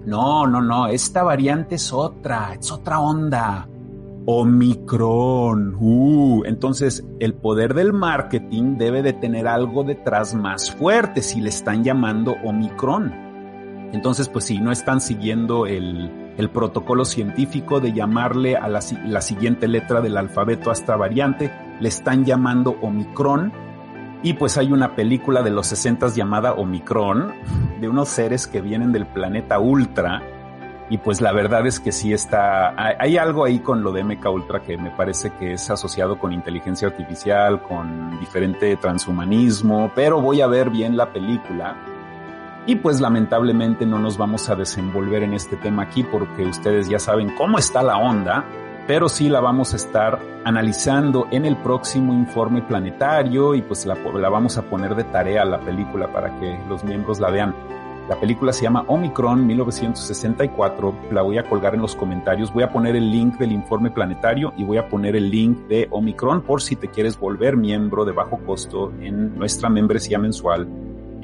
No, 0.06 0.46
no, 0.46 0.60
no, 0.60 0.86
esta 0.86 1.22
variante 1.22 1.76
es 1.76 1.92
otra, 1.92 2.54
es 2.54 2.70
otra 2.70 3.00
onda. 3.00 3.68
Omicron. 4.26 5.76
Uh, 5.78 6.44
entonces 6.44 7.04
el 7.20 7.34
poder 7.34 7.74
del 7.74 7.92
marketing 7.92 8.76
debe 8.78 9.02
de 9.02 9.12
tener 9.12 9.46
algo 9.46 9.84
detrás 9.84 10.34
más 10.34 10.70
fuerte 10.70 11.20
si 11.20 11.40
le 11.40 11.50
están 11.50 11.84
llamando 11.84 12.34
Omicron. 12.44 13.24
Entonces, 13.92 14.28
pues 14.28 14.46
si 14.46 14.58
no 14.58 14.72
están 14.72 15.00
siguiendo 15.00 15.66
el, 15.66 16.23
el 16.36 16.50
protocolo 16.50 17.04
científico 17.04 17.80
de 17.80 17.92
llamarle 17.92 18.56
a 18.56 18.68
la, 18.68 18.80
siguiente 18.80 19.68
letra 19.68 20.00
del 20.00 20.16
alfabeto 20.16 20.70
a 20.70 20.72
esta 20.72 20.96
variante, 20.96 21.52
le 21.80 21.88
están 21.88 22.24
llamando 22.24 22.76
Omicron. 22.80 23.52
Y 24.22 24.32
pues 24.34 24.56
hay 24.56 24.72
una 24.72 24.96
película 24.96 25.42
de 25.42 25.50
los 25.50 25.66
60 25.66 26.08
llamada 26.08 26.54
Omicron, 26.54 27.34
de 27.80 27.88
unos 27.88 28.08
seres 28.08 28.46
que 28.46 28.62
vienen 28.62 28.90
del 28.90 29.06
planeta 29.06 29.58
Ultra, 29.58 30.22
y 30.90 30.98
pues 30.98 31.20
la 31.20 31.32
verdad 31.32 31.66
es 31.66 31.80
que 31.80 31.92
sí 31.92 32.12
está, 32.12 32.74
hay, 32.76 33.16
algo 33.16 33.44
ahí 33.44 33.60
con 33.60 33.82
lo 33.82 33.90
de 33.90 34.04
MK 34.04 34.26
Ultra 34.26 34.62
que 34.62 34.76
me 34.76 34.90
parece 34.90 35.30
que 35.30 35.54
es 35.54 35.70
asociado 35.70 36.18
con 36.18 36.32
inteligencia 36.32 36.88
artificial, 36.88 37.62
con 37.62 38.20
diferente 38.20 38.76
transhumanismo, 38.76 39.90
pero 39.94 40.20
voy 40.20 40.42
a 40.42 40.46
ver 40.46 40.68
bien 40.68 40.96
la 40.96 41.10
película. 41.10 41.93
Y 42.66 42.76
pues 42.76 43.00
lamentablemente 43.00 43.84
no 43.84 43.98
nos 43.98 44.16
vamos 44.16 44.48
a 44.48 44.56
desenvolver 44.56 45.22
en 45.22 45.34
este 45.34 45.56
tema 45.56 45.82
aquí 45.82 46.02
porque 46.02 46.46
ustedes 46.46 46.88
ya 46.88 46.98
saben 46.98 47.34
cómo 47.36 47.58
está 47.58 47.82
la 47.82 47.98
onda, 47.98 48.44
pero 48.86 49.10
sí 49.10 49.28
la 49.28 49.40
vamos 49.40 49.74
a 49.74 49.76
estar 49.76 50.18
analizando 50.44 51.26
en 51.30 51.44
el 51.44 51.56
próximo 51.58 52.14
informe 52.14 52.62
planetario 52.62 53.54
y 53.54 53.60
pues 53.60 53.84
la, 53.84 53.94
la 53.94 54.28
vamos 54.30 54.56
a 54.56 54.62
poner 54.62 54.94
de 54.94 55.04
tarea 55.04 55.44
la 55.44 55.60
película 55.60 56.10
para 56.10 56.38
que 56.40 56.58
los 56.66 56.82
miembros 56.84 57.20
la 57.20 57.30
vean. 57.30 57.54
La 58.08 58.20
película 58.20 58.52
se 58.52 58.64
llama 58.64 58.84
Omicron 58.86 59.46
1964. 59.46 60.94
La 61.10 61.22
voy 61.22 61.38
a 61.38 61.44
colgar 61.44 61.74
en 61.74 61.80
los 61.80 61.94
comentarios. 61.94 62.52
Voy 62.52 62.62
a 62.62 62.70
poner 62.70 62.96
el 62.96 63.10
link 63.10 63.38
del 63.38 63.52
informe 63.52 63.90
planetario 63.90 64.52
y 64.58 64.64
voy 64.64 64.76
a 64.76 64.88
poner 64.88 65.16
el 65.16 65.30
link 65.30 65.66
de 65.68 65.88
Omicron 65.90 66.42
por 66.42 66.60
si 66.60 66.76
te 66.76 66.88
quieres 66.88 67.18
volver 67.18 67.56
miembro 67.56 68.04
de 68.04 68.12
bajo 68.12 68.38
costo 68.44 68.92
en 69.00 69.34
nuestra 69.38 69.70
membresía 69.70 70.18
mensual, 70.18 70.68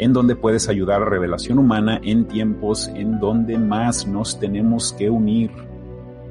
en 0.01 0.15
donde 0.15 0.35
puedes 0.35 0.71
ayudar 0.71 1.03
a 1.03 1.05
revelación 1.05 1.59
humana 1.59 2.01
en 2.03 2.25
tiempos 2.27 2.89
en 2.95 3.21
donde 3.21 3.59
más 3.59 4.07
nos 4.07 4.41
tenemos 4.41 4.95
que 4.95 5.11
unir 5.11 5.51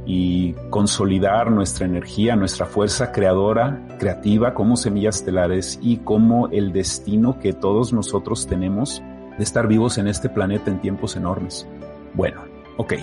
y 0.07 0.53
consolidar 0.71 1.51
nuestra 1.51 1.85
energía, 1.85 2.35
nuestra 2.35 2.65
fuerza 2.65 3.11
creadora, 3.11 3.85
creativa 3.99 4.55
como 4.55 4.75
semillas 4.75 5.17
estelares 5.17 5.77
y 5.83 5.97
como 5.97 6.47
el 6.47 6.73
destino 6.73 7.39
que 7.39 7.53
todos 7.53 7.93
nosotros 7.93 8.47
tenemos 8.47 9.03
de 9.37 9.43
estar 9.43 9.67
vivos 9.67 9.99
en 9.99 10.07
este 10.07 10.29
planeta 10.29 10.71
en 10.71 10.81
tiempos 10.81 11.15
enormes. 11.15 11.67
Bueno, 12.15 12.41
ok. 12.77 12.93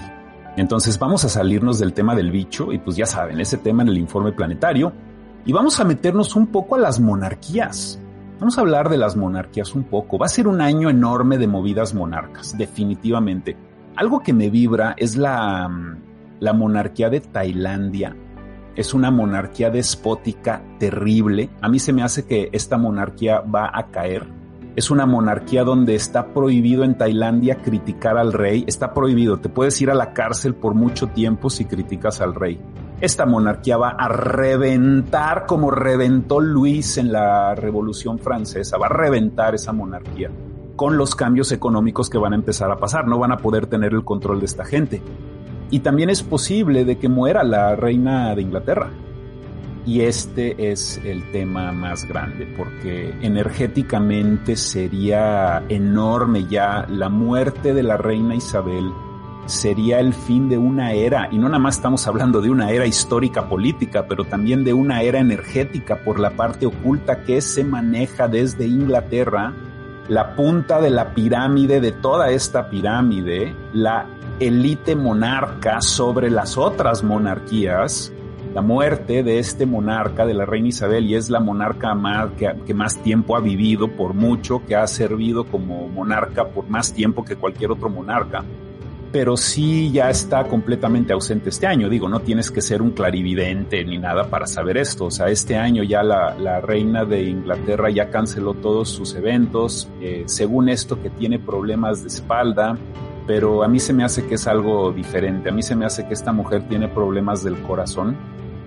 Entonces 0.57 0.99
vamos 0.99 1.25
a 1.25 1.29
salirnos 1.29 1.79
del 1.79 1.93
tema 1.93 2.17
del 2.17 2.33
bicho 2.33 2.73
y 2.73 2.79
pues 2.79 2.97
ya 2.97 3.07
saben, 3.07 3.39
ese 3.39 3.59
tema 3.59 3.85
en 3.85 3.91
el 3.91 3.99
informe 3.99 4.33
planetario 4.33 4.93
y 5.45 5.53
vamos 5.53 5.79
a 5.79 5.85
meternos 5.85 6.35
un 6.35 6.49
poco 6.49 6.75
a 6.75 6.79
las 6.79 6.99
monarquías. 6.99 8.01
Vamos 8.39 8.59
a 8.59 8.61
hablar 8.61 8.89
de 8.89 8.99
las 8.99 9.17
monarquías 9.17 9.75
un 9.75 9.85
poco. 9.85 10.19
Va 10.19 10.27
a 10.27 10.31
ser 10.31 10.47
un 10.47 10.61
año 10.61 10.91
enorme 10.91 11.39
de 11.39 11.47
movidas 11.47 11.95
monarcas, 11.95 12.57
definitivamente. 12.57 13.57
Algo 13.97 14.21
que 14.21 14.33
me 14.33 14.51
vibra 14.51 14.95
es 14.99 15.17
la, 15.17 15.71
la 16.41 16.53
monarquía 16.53 17.09
de 17.09 17.21
Tailandia. 17.21 18.15
Es 18.75 18.93
una 18.93 19.11
monarquía 19.11 19.71
despótica 19.71 20.63
terrible. 20.79 21.49
A 21.63 21.69
mí 21.69 21.79
se 21.79 21.95
me 21.95 22.03
hace 22.03 22.27
que 22.27 22.51
esta 22.53 22.77
monarquía 22.77 23.41
va 23.41 23.71
a 23.73 23.91
caer 23.91 24.37
es 24.77 24.91
una 24.91 25.07
monarquía 25.07 25.65
donde 25.65 25.95
está 25.95 26.35
prohibido 26.35 26.85
en 26.85 26.99
Tailandia 26.99 27.63
criticar 27.63 28.19
al 28.19 28.35
rey. 28.35 28.63
Está 28.67 28.93
prohibido. 28.93 29.39
Te 29.39 29.49
puedes 29.49 29.81
ir 29.81 29.91
a 29.91 29.95
la 29.95 30.13
cárcel 30.13 30.55
por 30.55 30.75
mucho 30.75 31.09
tiempo 31.09 31.49
si 31.49 31.65
criticas 31.65 32.21
al 32.21 32.35
rey. 32.35 32.61
Esta 32.99 33.27
monarquía 33.27 33.77
va 33.77 33.91
a 33.91 34.09
reventar 34.09 35.45
como 35.45 35.71
reventó 35.71 36.41
Luis 36.41 36.97
en 36.97 37.13
la 37.13 37.55
Revolución 37.55 38.19
Francesa. 38.19 38.79
Va 38.79 38.87
a 38.87 38.91
reventar 38.91 39.55
esa 39.55 39.73
monarquía 39.73 40.31
con 40.77 40.97
los 40.97 41.15
cambios 41.15 41.53
económicos 41.53 42.09
que 42.09 42.17
van 42.17 42.33
a 42.33 42.37
empezar 42.37 42.71
a 42.71 42.79
pasar. 42.79 43.07
No 43.07 43.19
van 43.19 43.33
a 43.33 43.37
poder 43.37 43.67
tener 43.67 43.93
el 43.93 44.03
control 44.03 44.41
de 44.41 44.47
esta 44.47 44.65
gente. 44.65 45.03
Y 45.71 45.81
también 45.81 46.09
es 46.09 46.23
posible 46.23 46.87
de 46.87 46.97
que 46.97 47.11
muera 47.11 47.45
la 47.45 47.77
reina 47.77 48.35
de 48.35 48.41
Inglaterra. 48.41 48.89
Y 49.85 50.01
este 50.01 50.71
es 50.71 50.99
el 51.05 51.31
tema 51.33 51.73
más 51.73 52.09
grande 52.09 52.47
porque 52.57 53.15
energéticamente 53.21 54.57
sería 54.57 55.63
enorme 55.69 56.47
ya 56.47 56.87
la 56.89 57.11
muerte 57.11 57.75
de 57.75 57.83
la 57.83 57.99
reina 57.99 58.35
Isabel 58.35 58.91
sería 59.47 60.01
el 60.01 60.13
fin 60.13 60.49
de 60.49 60.59
una 60.59 60.93
era, 60.93 61.29
y 61.31 61.39
no 61.39 61.49
nada 61.49 61.59
más 61.59 61.77
estamos 61.77 62.07
hablando 62.07 62.41
de 62.41 62.51
una 62.51 62.71
era 62.71 62.87
histórica 62.87 63.49
política, 63.49 64.07
pero 64.09 64.25
también 64.25 64.65
de 64.65 64.73
una 64.73 65.03
era 65.03 65.19
energética 65.19 65.97
por 66.05 66.19
la 66.19 66.31
parte 66.31 66.67
oculta 66.67 67.23
que 67.23 67.41
se 67.41 67.65
maneja 67.65 68.29
desde 68.29 68.67
Inglaterra, 68.67 69.53
la 70.09 70.37
punta 70.37 70.81
de 70.81 70.91
la 70.91 71.15
pirámide, 71.15 71.81
de 71.81 71.93
toda 71.93 72.31
esta 72.31 72.71
pirámide, 72.71 73.55
la 73.73 74.07
élite 74.39 74.95
monarca 74.95 75.81
sobre 75.81 76.31
las 76.31 76.57
otras 76.59 77.03
monarquías, 77.03 78.13
la 78.55 78.63
muerte 78.63 79.23
de 79.23 79.39
este 79.39 79.67
monarca, 79.67 80.25
de 80.25 80.35
la 80.35 80.47
reina 80.47 80.69
Isabel, 80.69 81.07
y 81.07 81.15
es 81.15 81.29
la 81.29 81.41
monarca 81.41 81.95
que, 82.39 82.75
más 82.75 82.97
tiempo 83.03 83.37
ha 83.37 83.41
vivido 83.41 83.89
por 83.89 84.15
mucho, 84.15 84.63
que 84.67 84.77
ha 84.77 84.87
servido 84.87 85.45
como 85.45 85.89
monarca 85.89 86.47
por 86.47 86.69
más 86.69 86.93
tiempo 86.93 87.25
que 87.25 87.37
cualquier 87.37 87.73
otro 87.73 87.91
monarca. 87.91 88.45
Pero 89.13 89.37
sí 89.37 89.91
ya 89.93 90.11
está 90.11 90.45
completamente 90.45 91.13
ausente 91.13 91.49
este 91.49 91.67
año. 91.67 91.89
Digo, 91.89 92.09
no 92.09 92.21
tienes 92.21 92.51
que 92.51 92.61
ser 92.61 92.83
un 92.83 92.91
clarividente 92.91 93.85
ni 93.85 93.99
nada 93.99 94.29
para 94.29 94.47
saber 94.47 94.77
esto. 94.77 95.07
O 95.07 95.11
sea, 95.11 95.29
este 95.29 95.57
año 95.57 95.83
ya 95.83 96.03
la, 96.03 96.35
la 96.35 96.61
reina 96.61 97.05
de 97.05 97.23
Inglaterra 97.23 97.89
ya 97.91 98.11
canceló 98.11 98.55
todos 98.55 98.91
sus 98.91 99.15
eventos. 99.15 99.89
Eh, 100.01 100.25
según 100.27 100.69
esto, 100.69 101.01
que 101.01 101.11
tiene 101.11 101.39
problemas 101.39 102.03
de 102.03 102.09
espalda, 102.09 102.77
pero 103.27 103.63
a 103.63 103.69
mí 103.69 103.79
se 103.79 103.93
me 103.93 104.05
hace 104.05 104.27
que 104.27 104.35
es 104.35 104.47
algo 104.47 104.93
diferente. 104.93 105.49
A 105.49 105.53
mí 105.53 105.63
se 105.63 105.77
me 105.77 105.87
hace 105.87 106.07
que 106.07 106.15
esta 106.15 106.33
mujer 106.33 106.69
tiene 106.69 106.89
problemas 106.89 107.43
del 107.43 107.57
corazón 107.63 108.17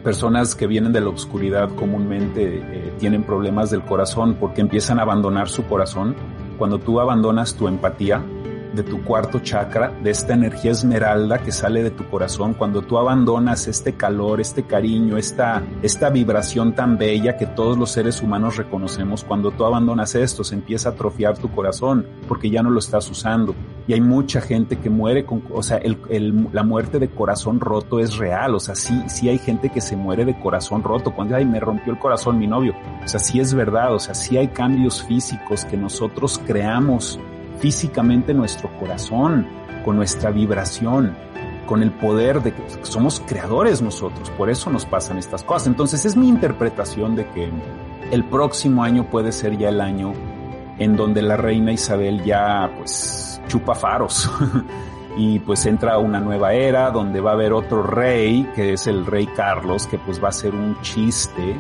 personas 0.04 0.56
que 0.56 0.67
vienen 0.67 0.93
de 0.93 1.02
la 1.02 1.10
oscuridad 1.10 1.69
comúnmente 1.75 2.60
eh, 2.60 2.93
tienen 2.99 3.23
problemas 3.23 3.69
del 3.69 3.84
corazón 3.84 4.36
porque 4.39 4.62
empiezan 4.62 4.99
a 4.99 5.04
abandonar 5.04 5.49
su 5.49 5.65
corazón. 5.65 6.15
Cuando 6.58 6.80
tú 6.80 6.99
abandonas 6.99 7.56
tu 7.56 7.67
empatía 7.67 8.23
de 8.73 8.84
tu 8.84 9.03
cuarto 9.03 9.39
chakra, 9.39 9.91
de 10.03 10.12
esta 10.12 10.34
energía 10.34 10.71
esmeralda 10.71 11.39
que 11.39 11.51
sale 11.51 11.84
de 11.84 11.91
tu 11.91 12.08
corazón, 12.08 12.53
cuando 12.53 12.82
tú 12.82 12.97
abandonas 12.97 13.67
este 13.67 13.93
calor, 13.93 14.39
este 14.39 14.63
cariño, 14.63 15.17
esta, 15.17 15.63
esta 15.82 16.10
vibración 16.10 16.73
tan 16.75 16.97
bella 16.97 17.38
que 17.38 17.45
todos 17.47 17.77
los 17.77 17.91
seres 17.91 18.21
humanos 18.21 18.58
reconocemos, 18.58 19.23
cuando 19.23 19.51
tú 19.51 19.65
abandonas 19.65 20.15
esto, 20.15 20.43
se 20.43 20.55
empieza 20.55 20.89
a 20.89 20.91
atrofiar 20.93 21.38
tu 21.38 21.49
corazón 21.51 22.05
porque 22.27 22.49
ya 22.49 22.62
no 22.62 22.69
lo 22.69 22.79
estás 22.79 23.10
usando. 23.10 23.55
Y 23.88 23.93
hay 23.93 24.01
mucha 24.01 24.39
gente 24.39 24.77
que 24.77 24.89
muere 24.89 25.25
con, 25.25 25.43
o 25.51 25.63
sea, 25.63 25.77
el, 25.77 25.97
el, 26.10 26.47
la 26.51 26.63
muerte 26.63 26.99
de 26.99 27.10
corazón 27.10 27.60
roto 27.60 27.99
es 27.99 28.17
real, 28.17 28.53
o 28.53 28.60
sea, 28.60 28.75
sí, 28.75 29.03
sí 29.08 29.29
hay 29.29 29.39
gente 29.39 29.69
que 29.69 29.82
se 29.82 29.95
muere 29.95 30.25
de 30.25 30.39
corazón 30.39 30.84
roto, 30.84 31.13
cuando, 31.15 31.36
ay, 31.36 31.45
me 31.45 31.60
rompió 31.60 31.91
el 31.91 31.99
corazón 31.99 32.38
mi 32.38 32.45
novio, 32.45 32.75
o 33.03 33.08
sea, 33.08 33.19
sí 33.19 33.39
es 33.39 33.53
verdad, 33.53 33.93
o 33.93 33.99
sea, 33.99 34.13
sí 34.13 34.38
hay 34.38 34.49
cambios 34.49 35.03
físicos 35.03 35.65
que 35.65 35.75
nosotros 35.75 36.39
creamos 36.45 37.19
físicamente 37.60 38.34
nuestro 38.34 38.69
corazón, 38.80 39.48
con 39.86 39.95
nuestra 39.95 40.32
vibración, 40.32 41.15
con 41.65 41.84
el 41.84 41.91
poder 41.91 42.41
de 42.41 42.54
que 42.54 42.63
somos 42.82 43.22
creadores 43.26 43.82
nosotros, 43.82 44.30
por 44.32 44.50
eso 44.50 44.69
nos 44.69 44.86
pasan 44.86 45.17
estas 45.17 45.43
cosas. 45.43 45.67
Entonces 45.67 46.06
es 46.06 46.15
mi 46.15 46.28
interpretación 46.28 47.15
de 47.15 47.28
que 47.28 47.50
el 48.12 48.24
próximo 48.26 48.84
año 48.84 49.10
puede 49.10 49.32
ser 49.32 49.58
ya 49.58 49.69
el 49.69 49.82
año 49.82 50.13
en 50.80 50.95
donde 50.95 51.22
la 51.22 51.38
reina 51.38 51.72
Isabel 51.72 52.24
ya 52.24 52.72
pues 52.78 53.41
chupa 53.48 53.76
faros. 53.76 54.30
y 55.17 55.39
pues 55.39 55.65
entra 55.65 55.98
una 55.98 56.19
nueva 56.19 56.54
era 56.54 56.89
donde 56.91 57.19
va 57.19 57.32
a 57.32 57.34
haber 57.34 57.54
otro 57.54 57.84
rey, 57.84 58.50
que 58.56 58.74
es 58.74 58.88
el 58.88 59.06
rey 59.06 59.28
Carlos, 59.28 59.86
que 59.86 59.98
pues 60.00 60.24
va 60.24 60.30
a 60.30 60.32
ser 60.32 60.56
un 60.56 60.80
chiste 60.82 61.60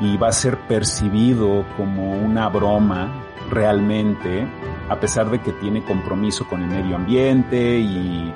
y 0.00 0.16
va 0.16 0.28
a 0.28 0.32
ser 0.32 0.58
percibido 0.66 1.64
como 1.76 2.12
una 2.12 2.48
broma 2.48 3.08
realmente, 3.50 4.46
a 4.88 5.00
pesar 5.00 5.30
de 5.30 5.40
que 5.40 5.52
tiene 5.52 5.82
compromiso 5.82 6.46
con 6.46 6.62
el 6.62 6.68
medio 6.68 6.96
ambiente 6.96 7.78
y 7.78 8.32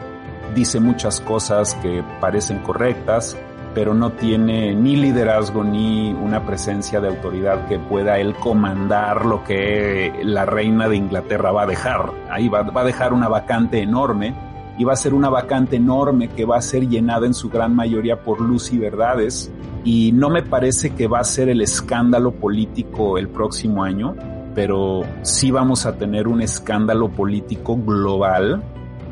dice 0.54 0.80
muchas 0.80 1.20
cosas 1.20 1.74
que 1.82 2.02
parecen 2.20 2.60
correctas, 2.60 3.36
pero 3.74 3.94
no 3.94 4.12
tiene 4.12 4.74
ni 4.74 4.96
liderazgo 4.96 5.62
ni 5.62 6.12
una 6.12 6.44
presencia 6.44 7.00
de 7.00 7.08
autoridad 7.08 7.66
que 7.68 7.78
pueda 7.78 8.18
él 8.18 8.34
comandar 8.34 9.24
lo 9.24 9.44
que 9.44 10.12
la 10.24 10.46
reina 10.46 10.88
de 10.88 10.96
Inglaterra 10.96 11.52
va 11.52 11.62
a 11.62 11.66
dejar. 11.66 12.12
Ahí 12.30 12.48
va, 12.48 12.60
a 12.74 12.84
dejar 12.84 13.12
una 13.12 13.28
vacante 13.28 13.80
enorme 13.80 14.34
y 14.78 14.84
va 14.84 14.94
a 14.94 14.96
ser 14.96 15.12
una 15.14 15.28
vacante 15.28 15.76
enorme 15.76 16.28
que 16.28 16.44
va 16.44 16.56
a 16.56 16.62
ser 16.62 16.88
llenada 16.88 17.26
en 17.26 17.34
su 17.34 17.50
gran 17.50 17.74
mayoría 17.74 18.22
por 18.22 18.40
luz 18.40 18.72
y 18.72 18.78
verdades. 18.78 19.52
Y 19.84 20.12
no 20.12 20.30
me 20.30 20.42
parece 20.42 20.90
que 20.90 21.06
va 21.06 21.20
a 21.20 21.24
ser 21.24 21.48
el 21.48 21.60
escándalo 21.60 22.32
político 22.32 23.18
el 23.18 23.28
próximo 23.28 23.84
año, 23.84 24.16
pero 24.58 25.02
sí 25.22 25.52
vamos 25.52 25.86
a 25.86 25.98
tener 25.98 26.26
un 26.26 26.42
escándalo 26.42 27.10
político 27.10 27.76
global 27.76 28.60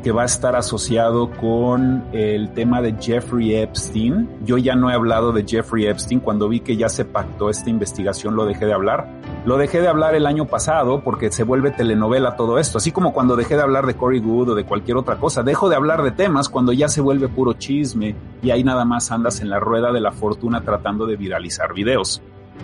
que 0.03 0.11
va 0.11 0.23
a 0.23 0.25
estar 0.25 0.57
asociado 0.57 1.31
con 1.31 2.03
el 2.11 2.51
tema 2.51 2.81
de 2.81 2.97
Jeffrey 2.99 3.55
Epstein. 3.55 4.27
Yo 4.43 4.57
ya 4.57 4.75
no 4.75 4.91
he 4.91 4.93
hablado 4.93 5.31
de 5.31 5.45
Jeffrey 5.47 5.85
Epstein. 5.85 6.19
Cuando 6.19 6.49
vi 6.49 6.59
que 6.59 6.75
ya 6.75 6.89
se 6.89 7.05
pactó 7.05 7.49
esta 7.49 7.69
investigación, 7.69 8.35
lo 8.35 8.45
dejé 8.45 8.65
de 8.65 8.73
hablar. 8.73 9.09
Lo 9.45 9.57
dejé 9.57 9.79
de 9.79 9.87
hablar 9.87 10.15
el 10.15 10.25
año 10.25 10.47
pasado 10.47 11.01
porque 11.01 11.31
se 11.31 11.43
vuelve 11.43 11.71
telenovela 11.71 12.35
todo 12.35 12.59
esto. 12.59 12.79
Así 12.79 12.91
como 12.91 13.13
cuando 13.13 13.37
dejé 13.37 13.55
de 13.55 13.61
hablar 13.61 13.85
de 13.85 13.95
Cory 13.95 14.19
Good 14.19 14.49
o 14.49 14.55
de 14.55 14.65
cualquier 14.65 14.97
otra 14.97 15.15
cosa. 15.15 15.43
Dejo 15.43 15.69
de 15.69 15.77
hablar 15.77 16.03
de 16.03 16.11
temas 16.11 16.49
cuando 16.49 16.73
ya 16.73 16.89
se 16.89 16.99
vuelve 16.99 17.29
puro 17.29 17.53
chisme 17.53 18.17
y 18.41 18.51
ahí 18.51 18.65
nada 18.65 18.83
más 18.83 19.13
andas 19.13 19.39
en 19.39 19.49
la 19.49 19.61
rueda 19.61 19.93
de 19.93 20.01
la 20.01 20.11
fortuna 20.11 20.59
tratando 20.65 21.05
de 21.05 21.15
viralizar 21.15 21.73
videos 21.73 22.21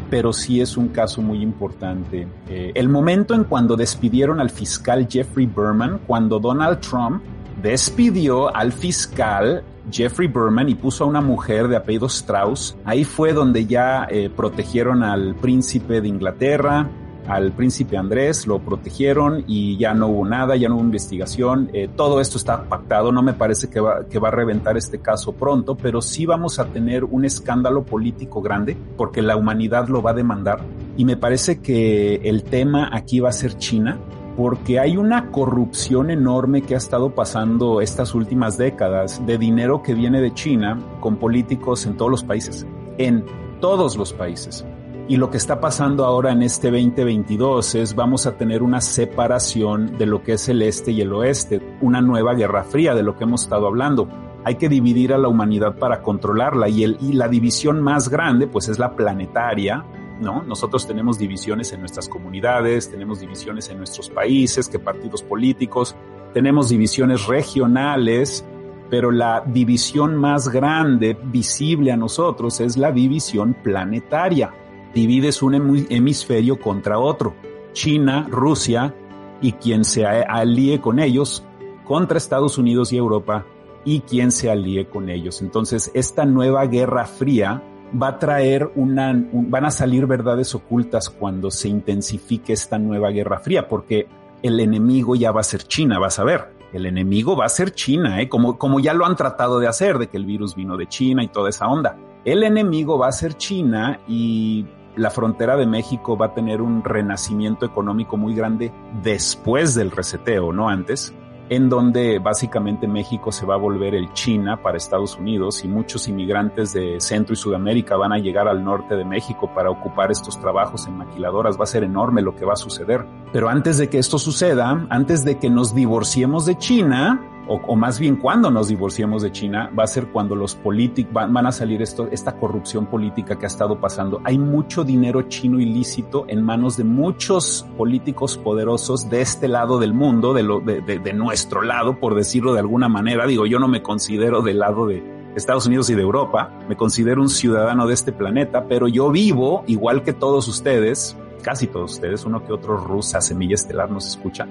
pero 0.10 0.32
sí 0.34 0.62
es 0.62 0.78
un 0.78 0.90
caso 0.90 1.22
muy 1.22 1.42
importante. 1.42 2.28
Eh, 2.48 2.72
el 2.76 2.90
momento 2.90 3.34
en 3.34 3.44
cuando 3.44 3.76
despidieron 3.76 4.40
al 4.40 4.50
fiscal 4.50 5.08
Jeffrey 5.10 5.46
Berman, 5.46 6.00
cuando 6.06 6.40
Donald 6.40 6.80
Trump 6.80 7.24
despidió 7.62 8.56
al 8.56 8.72
fiscal 8.72 9.64
Jeffrey 9.92 10.28
Berman 10.28 10.70
y 10.70 10.76
puso 10.76 11.04
a 11.04 11.08
una 11.08 11.22
mujer 11.22 11.68
de 11.68 11.76
apellido 11.76 12.08
Strauss, 12.08 12.76
ahí 12.86 13.04
fue 13.04 13.34
donde 13.34 13.66
ya 13.66 14.08
eh, 14.10 14.30
protegieron 14.30 15.04
al 15.04 15.36
príncipe 15.36 16.02
de 16.02 16.08
Inglaterra, 16.08 16.90
al 17.28 17.52
príncipe 17.52 17.98
Andrés, 17.98 18.48
lo 18.48 18.60
protegieron 18.60 19.44
y 19.48 19.78
ya 19.78 19.94
no 19.94 20.08
hubo 20.08 20.26
nada, 20.26 20.56
ya 20.56 20.70
no 20.70 20.76
hubo 20.76 20.84
investigación. 20.84 21.70
Eh, 21.74 21.90
todo 21.96 22.20
esto 22.20 22.38
está 22.38 22.64
pactado, 22.64 23.12
no 23.12 23.22
me 23.22 23.34
parece 23.34 23.70
que 23.70 23.80
va, 23.80 24.06
que 24.08 24.20
va 24.20 24.30
a 24.30 24.32
reventar 24.32 24.78
este 24.78 25.00
caso 25.00 25.34
pronto, 25.34 25.76
pero 25.76 26.02
sí 26.02 26.26
vamos 26.26 26.60
a 26.60 26.66
tener 26.66 27.04
un 27.04 27.26
escándalo 27.26 27.84
político 27.84 28.42
grande 28.42 28.78
porque 28.98 29.22
la 29.22 29.36
humanidad 29.36 29.88
lo 29.88 30.02
va 30.02 30.12
a 30.12 30.16
demandar. 30.16 30.62
Y 30.98 31.06
me 31.06 31.18
parece 31.18 31.60
que 31.60 32.16
el 32.24 32.44
tema 32.44 32.90
aquí 32.92 33.20
va 33.20 33.30
a 33.30 33.34
ser 33.34 33.58
China, 33.58 33.98
porque 34.36 34.80
hay 34.80 34.98
una 34.98 35.32
corrupción 35.32 36.10
enorme 36.10 36.64
que 36.64 36.76
ha 36.76 36.78
estado 36.78 37.14
pasando 37.14 37.82
estas 37.82 38.16
últimas 38.16 38.58
décadas 38.58 39.24
de 39.26 39.38
dinero 39.38 39.84
que 39.84 39.94
viene 39.94 40.22
de 40.22 40.34
China 40.34 40.80
con 41.00 41.18
políticos 41.18 41.86
en 41.86 41.98
todos 41.98 42.12
los 42.12 42.24
países, 42.24 42.66
en 42.98 43.24
todos 43.60 43.96
los 43.96 44.12
países. 44.14 44.66
Y 45.06 45.18
lo 45.18 45.30
que 45.30 45.36
está 45.36 45.60
pasando 45.60 46.06
ahora 46.06 46.32
en 46.32 46.42
este 46.44 46.72
2022 46.72 47.76
es 47.76 47.94
vamos 47.94 48.26
a 48.26 48.38
tener 48.38 48.64
una 48.64 48.80
separación 48.80 49.98
de 49.98 50.06
lo 50.06 50.24
que 50.24 50.34
es 50.34 50.48
el 50.48 50.62
este 50.62 50.92
y 50.92 51.02
el 51.02 51.12
oeste, 51.12 51.62
una 51.82 52.00
nueva 52.00 52.34
guerra 52.36 52.64
fría 52.64 52.96
de 52.96 53.04
lo 53.04 53.18
que 53.18 53.26
hemos 53.26 53.44
estado 53.44 53.68
hablando. 53.68 54.08
Hay 54.46 54.56
que 54.56 54.70
dividir 54.70 55.14
a 55.14 55.18
la 55.18 55.28
humanidad 55.28 55.78
para 55.78 56.02
controlarla 56.02 56.70
y, 56.70 56.86
el, 56.86 56.98
y 57.02 57.14
la 57.14 57.28
división 57.28 57.82
más 57.82 58.08
grande 58.08 58.48
pues 58.48 58.70
es 58.70 58.80
la 58.80 58.96
planetaria, 58.96 59.84
¿no? 60.22 60.42
Nosotros 60.44 60.88
tenemos 60.88 61.20
divisiones 61.20 61.74
en 61.74 61.82
nuestras 61.82 62.08
comunidades, 62.08 62.90
tenemos 62.90 63.20
divisiones 63.20 63.70
en 63.70 63.80
nuestros 63.80 64.10
países, 64.10 64.70
que 64.70 64.80
partidos 64.80 65.22
políticos, 65.22 65.98
tenemos 66.34 66.70
divisiones 66.70 67.28
regionales, 67.28 68.46
pero 68.90 69.12
la 69.12 69.44
división 69.46 70.16
más 70.16 70.48
grande 70.48 71.18
visible 71.26 71.92
a 71.92 71.98
nosotros 71.98 72.62
es 72.62 72.78
la 72.78 72.94
división 72.94 73.54
planetaria 73.54 74.54
divides 74.94 75.42
un 75.42 75.86
hemisferio 75.90 76.60
contra 76.60 77.00
otro, 77.00 77.36
China, 77.74 78.28
Rusia 78.30 78.94
y 79.42 79.54
quien 79.54 79.84
se 79.84 80.06
alíe 80.06 80.80
con 80.80 81.00
ellos 81.00 81.44
contra 81.84 82.18
Estados 82.18 82.58
Unidos 82.58 82.94
y 82.94 82.98
Europa 82.98 83.46
y 83.86 84.02
quien 84.02 84.32
se 84.32 84.50
alíe 84.50 84.88
con 84.88 85.10
ellos. 85.10 85.42
Entonces, 85.42 85.92
esta 85.94 86.26
nueva 86.26 86.66
guerra 86.66 87.06
fría 87.06 87.62
va 88.02 88.08
a 88.08 88.20
traer 88.20 88.72
una, 88.76 89.14
van 89.32 89.66
a 89.66 89.72
salir 89.72 90.08
verdades 90.08 90.56
ocultas 90.56 91.10
cuando 91.10 91.52
se 91.52 91.68
intensifique 91.68 92.54
esta 92.54 92.80
nueva 92.80 93.10
guerra 93.10 93.40
fría, 93.40 93.68
porque 93.68 94.08
el 94.42 94.60
enemigo 94.60 95.16
ya 95.16 95.32
va 95.32 95.42
a 95.42 95.44
ser 95.44 95.64
China, 95.64 96.00
vas 96.00 96.20
a 96.20 96.24
ver. 96.24 96.54
El 96.72 96.88
enemigo 96.88 97.36
va 97.36 97.46
a 97.46 97.50
ser 97.50 97.72
China, 97.72 98.20
¿eh? 98.20 98.28
como, 98.28 98.58
como 98.58 98.80
ya 98.80 98.94
lo 98.94 99.06
han 99.06 99.16
tratado 99.16 99.60
de 99.60 99.68
hacer, 99.68 100.00
de 100.00 100.08
que 100.08 100.18
el 100.18 100.26
virus 100.26 100.56
vino 100.56 100.76
de 100.76 100.88
China 100.88 101.24
y 101.24 101.28
toda 101.28 101.50
esa 101.50 101.68
onda. 101.68 101.98
El 102.26 102.42
enemigo 102.42 102.98
va 102.98 103.10
a 103.10 103.12
ser 103.12 103.36
China 103.36 104.00
y 104.08 104.66
la 104.96 105.10
frontera 105.10 105.58
de 105.58 105.66
México 105.66 106.18
va 106.18 106.28
a 106.28 106.34
tener 106.34 106.62
un 106.62 106.84
renacimiento 106.84 107.66
económico 107.66 108.18
muy 108.18 108.36
grande 108.36 108.72
después 109.02 109.76
del 109.76 109.92
reseteo, 109.92 110.54
no 110.54 110.70
antes, 110.70 111.14
en 111.50 111.70
donde 111.70 112.20
básicamente 112.20 112.88
México 112.88 113.32
se 113.32 113.46
va 113.46 113.56
a 113.56 113.58
volver 113.58 113.96
el 113.96 114.14
China 114.14 114.62
para 114.62 114.78
Estados 114.78 115.18
Unidos 115.18 115.64
y 115.64 115.68
muchos 115.68 116.08
inmigrantes 116.08 116.74
de 116.74 117.00
Centro 117.00 117.34
y 117.34 117.36
Sudamérica 117.36 117.98
van 117.98 118.14
a 118.14 118.18
llegar 118.18 118.48
al 118.48 118.64
norte 118.64 118.96
de 118.96 119.06
México 119.06 119.52
para 119.54 119.70
ocupar 119.70 120.12
estos 120.12 120.40
trabajos 120.40 120.88
en 120.88 120.98
maquiladoras. 120.98 121.60
Va 121.60 121.64
a 121.64 121.68
ser 121.68 121.84
enorme 121.84 122.22
lo 122.22 122.36
que 122.36 122.46
va 122.46 122.54
a 122.54 122.58
suceder. 122.58 123.06
Pero 123.32 123.50
antes 123.50 123.78
de 123.78 123.90
que 123.90 124.00
esto 124.00 124.18
suceda, 124.18 124.88
antes 124.90 125.26
de 125.26 125.38
que 125.38 125.50
nos 125.50 125.76
divorciemos 125.76 126.46
de 126.46 126.58
China, 126.58 127.33
o, 127.48 127.56
o, 127.56 127.76
más 127.76 128.00
bien 128.00 128.16
cuando 128.16 128.50
nos 128.52 128.68
divorciemos 128.68 129.22
de 129.22 129.32
China, 129.32 129.72
va 129.78 129.84
a 129.84 129.88
ser 129.88 130.08
cuando 130.08 130.36
los 130.36 130.56
políticos 130.56 131.14
van, 131.14 131.46
a 131.46 131.52
salir 131.52 131.82
esto, 131.82 132.08
esta 132.12 132.38
corrupción 132.38 132.86
política 132.86 133.38
que 133.38 133.46
ha 133.46 133.48
estado 133.48 133.80
pasando. 133.80 134.22
Hay 134.24 134.38
mucho 134.38 134.84
dinero 134.84 135.24
chino 135.24 135.60
ilícito 135.60 136.26
en 136.28 136.44
manos 136.44 136.78
de 136.78 136.84
muchos 136.84 137.66
políticos 137.78 138.38
poderosos 138.38 139.10
de 139.10 139.22
este 139.22 139.48
lado 139.48 139.80
del 139.80 139.94
mundo, 139.94 140.34
de, 140.34 140.44
lo, 140.44 140.60
de, 140.60 140.82
de, 140.82 141.00
de 141.00 141.14
nuestro 141.14 141.62
lado, 141.62 142.00
por 142.00 142.16
decirlo 142.16 142.54
de 142.54 142.60
alguna 142.60 142.90
manera. 142.90 143.28
Digo, 143.28 143.46
yo 143.46 143.60
no 143.60 143.68
me 143.68 143.82
considero 143.82 144.42
del 144.42 144.60
lado 144.60 144.88
de, 144.88 145.14
Estados 145.36 145.66
Unidos 145.66 145.90
y 145.90 145.96
de 145.96 146.02
Europa. 146.02 146.52
Me 146.68 146.76
considero 146.76 147.22
un 147.22 147.30
ciudadano 147.30 147.88
de 147.88 147.94
este 147.94 148.12
planeta, 148.12 148.66
pero 148.68 148.88
yo 148.88 149.10
vivo 149.12 149.64
igual 149.68 150.04
que 150.04 150.14
todos 150.14 150.48
ustedes, 150.48 151.18
casi 151.42 151.68
todos 151.68 151.94
ustedes, 151.94 152.26
uno 152.26 152.46
que 152.46 152.54
otro 152.54 152.78
rusa, 152.78 153.22
semilla 153.22 153.56
estelar 153.56 153.90
nos 153.90 154.08
escucha, 154.08 154.48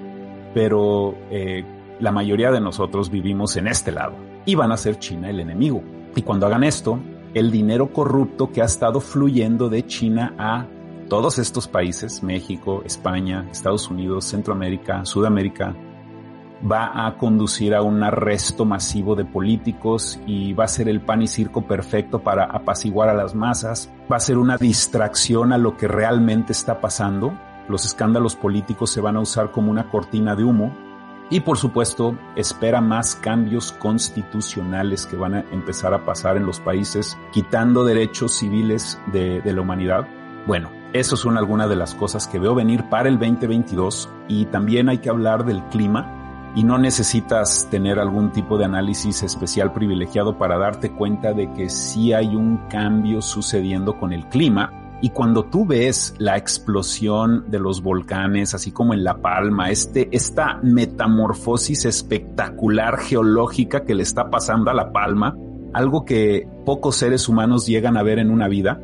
pero 0.53 1.15
eh, 1.29 1.63
la 1.99 2.11
mayoría 2.11 2.51
de 2.51 2.61
nosotros 2.61 3.09
vivimos 3.09 3.55
en 3.57 3.67
este 3.67 3.91
lado 3.91 4.15
y 4.45 4.55
van 4.55 4.71
a 4.71 4.77
ser 4.77 4.99
China 4.99 5.29
el 5.29 5.39
enemigo. 5.39 5.83
Y 6.15 6.21
cuando 6.21 6.45
hagan 6.45 6.63
esto, 6.63 6.99
el 7.33 7.51
dinero 7.51 7.91
corrupto 7.91 8.51
que 8.51 8.61
ha 8.61 8.65
estado 8.65 8.99
fluyendo 8.99 9.69
de 9.69 9.85
China 9.85 10.35
a 10.37 10.67
todos 11.09 11.39
estos 11.39 11.67
países, 11.67 12.23
México, 12.23 12.81
España, 12.85 13.47
Estados 13.51 13.89
Unidos, 13.89 14.25
Centroamérica, 14.25 15.05
Sudamérica, 15.05 15.75
va 16.69 17.05
a 17.05 17.17
conducir 17.17 17.75
a 17.75 17.81
un 17.81 18.03
arresto 18.03 18.63
masivo 18.63 19.15
de 19.15 19.25
políticos 19.25 20.19
y 20.25 20.53
va 20.53 20.63
a 20.63 20.69
ser 20.69 20.87
el 20.87 21.01
pan 21.01 21.21
y 21.21 21.27
circo 21.27 21.63
perfecto 21.63 22.19
para 22.19 22.45
apaciguar 22.45 23.09
a 23.09 23.13
las 23.13 23.35
masas, 23.35 23.91
va 24.11 24.15
a 24.15 24.21
ser 24.21 24.37
una 24.37 24.57
distracción 24.57 25.51
a 25.51 25.57
lo 25.57 25.75
que 25.75 25.87
realmente 25.87 26.53
está 26.53 26.79
pasando, 26.79 27.37
los 27.67 27.85
escándalos 27.85 28.35
políticos 28.35 28.91
se 28.91 29.01
van 29.01 29.17
a 29.17 29.21
usar 29.21 29.51
como 29.51 29.71
una 29.71 29.89
cortina 29.89 30.35
de 30.35 30.43
humo 30.43 30.73
y 31.33 31.39
por 31.39 31.57
supuesto 31.57 32.15
espera 32.35 32.79
más 32.79 33.15
cambios 33.15 33.71
constitucionales 33.71 35.07
que 35.07 35.15
van 35.15 35.33
a 35.33 35.45
empezar 35.51 35.91
a 35.95 36.05
pasar 36.05 36.37
en 36.37 36.45
los 36.45 36.59
países, 36.59 37.17
quitando 37.31 37.83
derechos 37.83 38.33
civiles 38.33 38.99
de, 39.11 39.41
la 39.43 39.59
humanidad. 39.59 40.07
Bueno, 40.45 40.69
eso 40.93 41.17
son 41.17 41.39
algunas 41.39 41.69
de 41.69 41.75
las 41.75 41.95
cosas 41.95 42.27
que 42.27 42.37
veo 42.37 42.53
venir 42.53 42.83
para 42.87 43.09
el 43.09 43.17
2022 43.17 44.11
y 44.27 44.45
también 44.45 44.89
hay 44.89 44.99
que 44.99 45.09
hablar 45.09 45.43
del 45.43 45.63
clima 45.69 46.51
y 46.55 46.63
no 46.63 46.77
necesitas 46.77 47.67
tener 47.71 47.97
algún 47.97 48.31
tipo 48.31 48.59
de 48.59 48.65
análisis 48.65 49.23
especial 49.23 49.73
privilegiado 49.73 50.37
para 50.37 50.59
darte 50.59 50.91
cuenta 50.91 51.33
de 51.33 51.51
que 51.53 51.67
sí 51.67 52.13
hay 52.13 52.35
un 52.35 52.57
cambio 52.69 53.23
sucediendo 53.23 53.97
con 53.97 54.13
el 54.13 54.27
clima. 54.27 54.71
Y 55.03 55.09
cuando 55.09 55.43
tú 55.43 55.65
ves 55.65 56.15
la 56.17 56.37
explosión 56.37 57.51
de 57.51 57.59
los 57.59 57.83
volcanes, 57.83 58.53
así 58.53 58.71
como 58.71 58.93
en 58.93 59.03
La 59.03 59.17
Palma, 59.17 59.69
este, 59.69 60.07
esta 60.13 60.61
metamorfosis 60.63 61.83
espectacular 61.83 62.99
geológica 62.99 63.83
que 63.83 63.95
le 63.95 64.03
está 64.03 64.29
pasando 64.29 64.71
a 64.71 64.73
La 64.73 64.93
Palma, 64.93 65.35
algo 65.73 66.05
que 66.05 66.47
pocos 66.65 66.95
seres 66.95 67.27
humanos 67.27 67.67
llegan 67.67 67.97
a 67.97 68.03
ver 68.03 68.17
en 68.17 68.31
una 68.31 68.47
vida, 68.47 68.79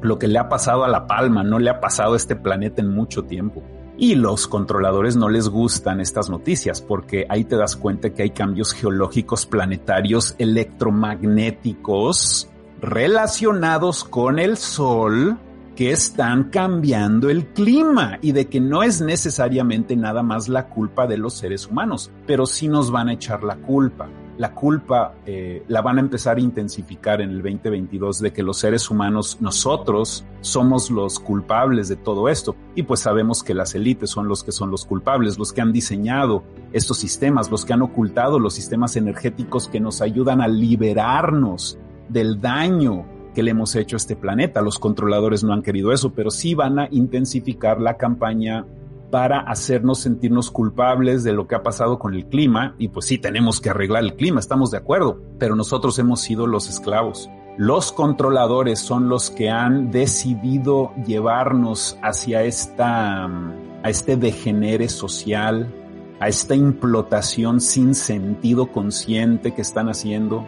lo 0.00 0.16
que 0.16 0.28
le 0.28 0.38
ha 0.38 0.48
pasado 0.48 0.84
a 0.84 0.88
La 0.88 1.08
Palma 1.08 1.42
no 1.42 1.58
le 1.58 1.70
ha 1.70 1.80
pasado 1.80 2.14
a 2.14 2.18
este 2.18 2.36
planeta 2.36 2.80
en 2.80 2.94
mucho 2.94 3.24
tiempo. 3.24 3.64
Y 3.98 4.14
los 4.14 4.46
controladores 4.46 5.16
no 5.16 5.28
les 5.28 5.48
gustan 5.48 6.00
estas 6.00 6.30
noticias 6.30 6.82
porque 6.82 7.26
ahí 7.28 7.42
te 7.42 7.56
das 7.56 7.74
cuenta 7.74 8.10
que 8.10 8.22
hay 8.22 8.30
cambios 8.30 8.74
geológicos 8.74 9.44
planetarios 9.44 10.36
electromagnéticos 10.38 12.48
relacionados 12.80 14.04
con 14.04 14.38
el 14.38 14.56
Sol 14.56 15.40
que 15.74 15.90
están 15.90 16.50
cambiando 16.50 17.30
el 17.30 17.46
clima 17.46 18.18
y 18.22 18.32
de 18.32 18.46
que 18.46 18.60
no 18.60 18.82
es 18.82 19.00
necesariamente 19.00 19.96
nada 19.96 20.22
más 20.22 20.48
la 20.48 20.68
culpa 20.68 21.06
de 21.06 21.18
los 21.18 21.34
seres 21.34 21.66
humanos, 21.66 22.10
pero 22.26 22.46
sí 22.46 22.68
nos 22.68 22.90
van 22.90 23.08
a 23.08 23.14
echar 23.14 23.42
la 23.42 23.56
culpa 23.56 24.08
la 24.36 24.52
culpa 24.52 25.14
eh, 25.26 25.62
la 25.68 25.80
van 25.80 25.98
a 25.98 26.00
empezar 26.00 26.38
a 26.38 26.40
intensificar 26.40 27.20
en 27.20 27.30
el 27.30 27.42
2022 27.42 28.20
de 28.20 28.32
que 28.32 28.42
los 28.42 28.58
seres 28.58 28.90
humanos, 28.90 29.38
nosotros, 29.40 30.24
somos 30.40 30.90
los 30.90 31.20
culpables 31.20 31.88
de 31.88 31.96
todo 31.96 32.28
esto. 32.28 32.56
Y 32.74 32.82
pues 32.82 33.00
sabemos 33.00 33.42
que 33.42 33.54
las 33.54 33.74
élites 33.74 34.10
son 34.10 34.26
los 34.28 34.42
que 34.42 34.52
son 34.52 34.70
los 34.70 34.84
culpables, 34.84 35.38
los 35.38 35.52
que 35.52 35.60
han 35.60 35.72
diseñado 35.72 36.42
estos 36.72 36.98
sistemas, 36.98 37.50
los 37.50 37.64
que 37.64 37.72
han 37.72 37.82
ocultado 37.82 38.38
los 38.38 38.54
sistemas 38.54 38.96
energéticos 38.96 39.68
que 39.68 39.80
nos 39.80 40.00
ayudan 40.00 40.40
a 40.40 40.48
liberarnos 40.48 41.78
del 42.08 42.40
daño 42.40 43.06
que 43.34 43.42
le 43.42 43.50
hemos 43.50 43.74
hecho 43.76 43.96
a 43.96 43.98
este 43.98 44.16
planeta. 44.16 44.62
Los 44.62 44.78
controladores 44.78 45.44
no 45.44 45.52
han 45.52 45.62
querido 45.62 45.92
eso, 45.92 46.12
pero 46.14 46.30
sí 46.30 46.54
van 46.54 46.78
a 46.78 46.88
intensificar 46.90 47.80
la 47.80 47.96
campaña 47.96 48.64
para 49.10 49.40
hacernos 49.40 50.00
sentirnos 50.00 50.50
culpables 50.50 51.22
de 51.22 51.32
lo 51.32 51.46
que 51.46 51.54
ha 51.54 51.62
pasado 51.62 51.98
con 51.98 52.14
el 52.14 52.26
clima 52.26 52.74
y 52.78 52.88
pues 52.88 53.06
sí 53.06 53.18
tenemos 53.18 53.60
que 53.60 53.70
arreglar 53.70 54.02
el 54.02 54.14
clima, 54.14 54.40
estamos 54.40 54.72
de 54.72 54.78
acuerdo, 54.78 55.20
pero 55.38 55.54
nosotros 55.54 55.98
hemos 56.00 56.20
sido 56.20 56.48
los 56.48 56.68
esclavos. 56.68 57.30
Los 57.56 57.92
controladores 57.92 58.80
son 58.80 59.08
los 59.08 59.30
que 59.30 59.50
han 59.50 59.92
decidido 59.92 60.92
llevarnos 61.06 61.96
hacia 62.02 62.42
esta, 62.42 63.26
a 63.26 63.88
este 63.88 64.16
degenere 64.16 64.88
social, 64.88 65.72
a 66.18 66.26
esta 66.26 66.56
implotación 66.56 67.60
sin 67.60 67.94
sentido 67.94 68.72
consciente 68.72 69.54
que 69.54 69.62
están 69.62 69.88
haciendo, 69.88 70.44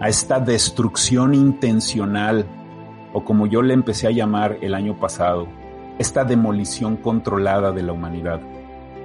a 0.00 0.08
esta 0.08 0.40
destrucción 0.40 1.34
intencional, 1.34 2.46
o 3.12 3.22
como 3.22 3.46
yo 3.46 3.62
le 3.62 3.74
empecé 3.74 4.06
a 4.06 4.10
llamar 4.10 4.58
el 4.62 4.74
año 4.74 4.98
pasado, 4.98 5.46
esta 5.98 6.24
demolición 6.24 6.96
controlada 6.96 7.70
de 7.70 7.82
la 7.82 7.92
humanidad. 7.92 8.40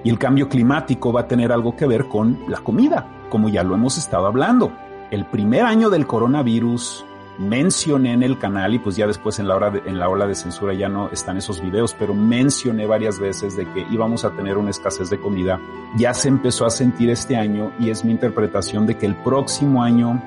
Y 0.04 0.10
el 0.10 0.18
cambio 0.18 0.48
climático 0.48 1.12
va 1.12 1.22
a 1.22 1.28
tener 1.28 1.52
algo 1.52 1.76
que 1.76 1.86
ver 1.86 2.08
con 2.08 2.40
la 2.48 2.60
comida, 2.60 3.08
como 3.30 3.50
ya 3.50 3.64
lo 3.64 3.76
hemos 3.76 3.98
estado 3.98 4.28
hablando. 4.28 4.72
El 5.12 5.26
primer 5.26 5.64
año 5.64 5.90
del 5.90 6.08
coronavirus 6.08 7.06
mencioné 7.38 8.14
en 8.14 8.24
el 8.24 8.40
canal 8.40 8.74
y 8.74 8.80
pues 8.80 8.96
ya 8.96 9.08
después 9.08 9.40
en 9.40 9.50
la, 9.50 9.56
hora 9.56 9.74
en 9.86 10.00
la 10.00 10.08
ola 10.08 10.26
de 10.26 10.36
censura 10.36 10.74
ya 10.74 10.88
no 10.88 11.10
están 11.10 11.38
esos 11.38 11.62
videos, 11.62 11.94
pero 11.98 12.14
mencioné 12.14 12.86
varias 12.86 13.20
veces 13.20 13.58
de 13.58 13.66
que 13.74 13.86
íbamos 13.92 14.24
a 14.24 14.32
tener 14.32 14.58
una 14.58 14.70
escasez 14.70 15.10
de 15.10 15.20
comida. 15.20 15.60
Ya 15.98 16.14
se 16.14 16.30
empezó 16.30 16.66
a 16.66 16.70
sentir 16.70 17.10
este 17.10 17.36
año 17.36 17.74
y 17.80 17.90
es 17.90 18.06
mi 18.06 18.12
interpretación 18.12 18.86
de 18.86 18.98
que 18.98 19.06
el 19.06 19.16
próximo 19.16 19.84
año 19.84 20.22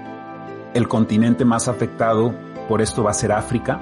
el 0.74 0.88
continente 0.88 1.44
más 1.44 1.68
afectado 1.68 2.34
por 2.68 2.82
esto 2.82 3.02
va 3.02 3.10
a 3.10 3.14
ser 3.14 3.32
África. 3.32 3.80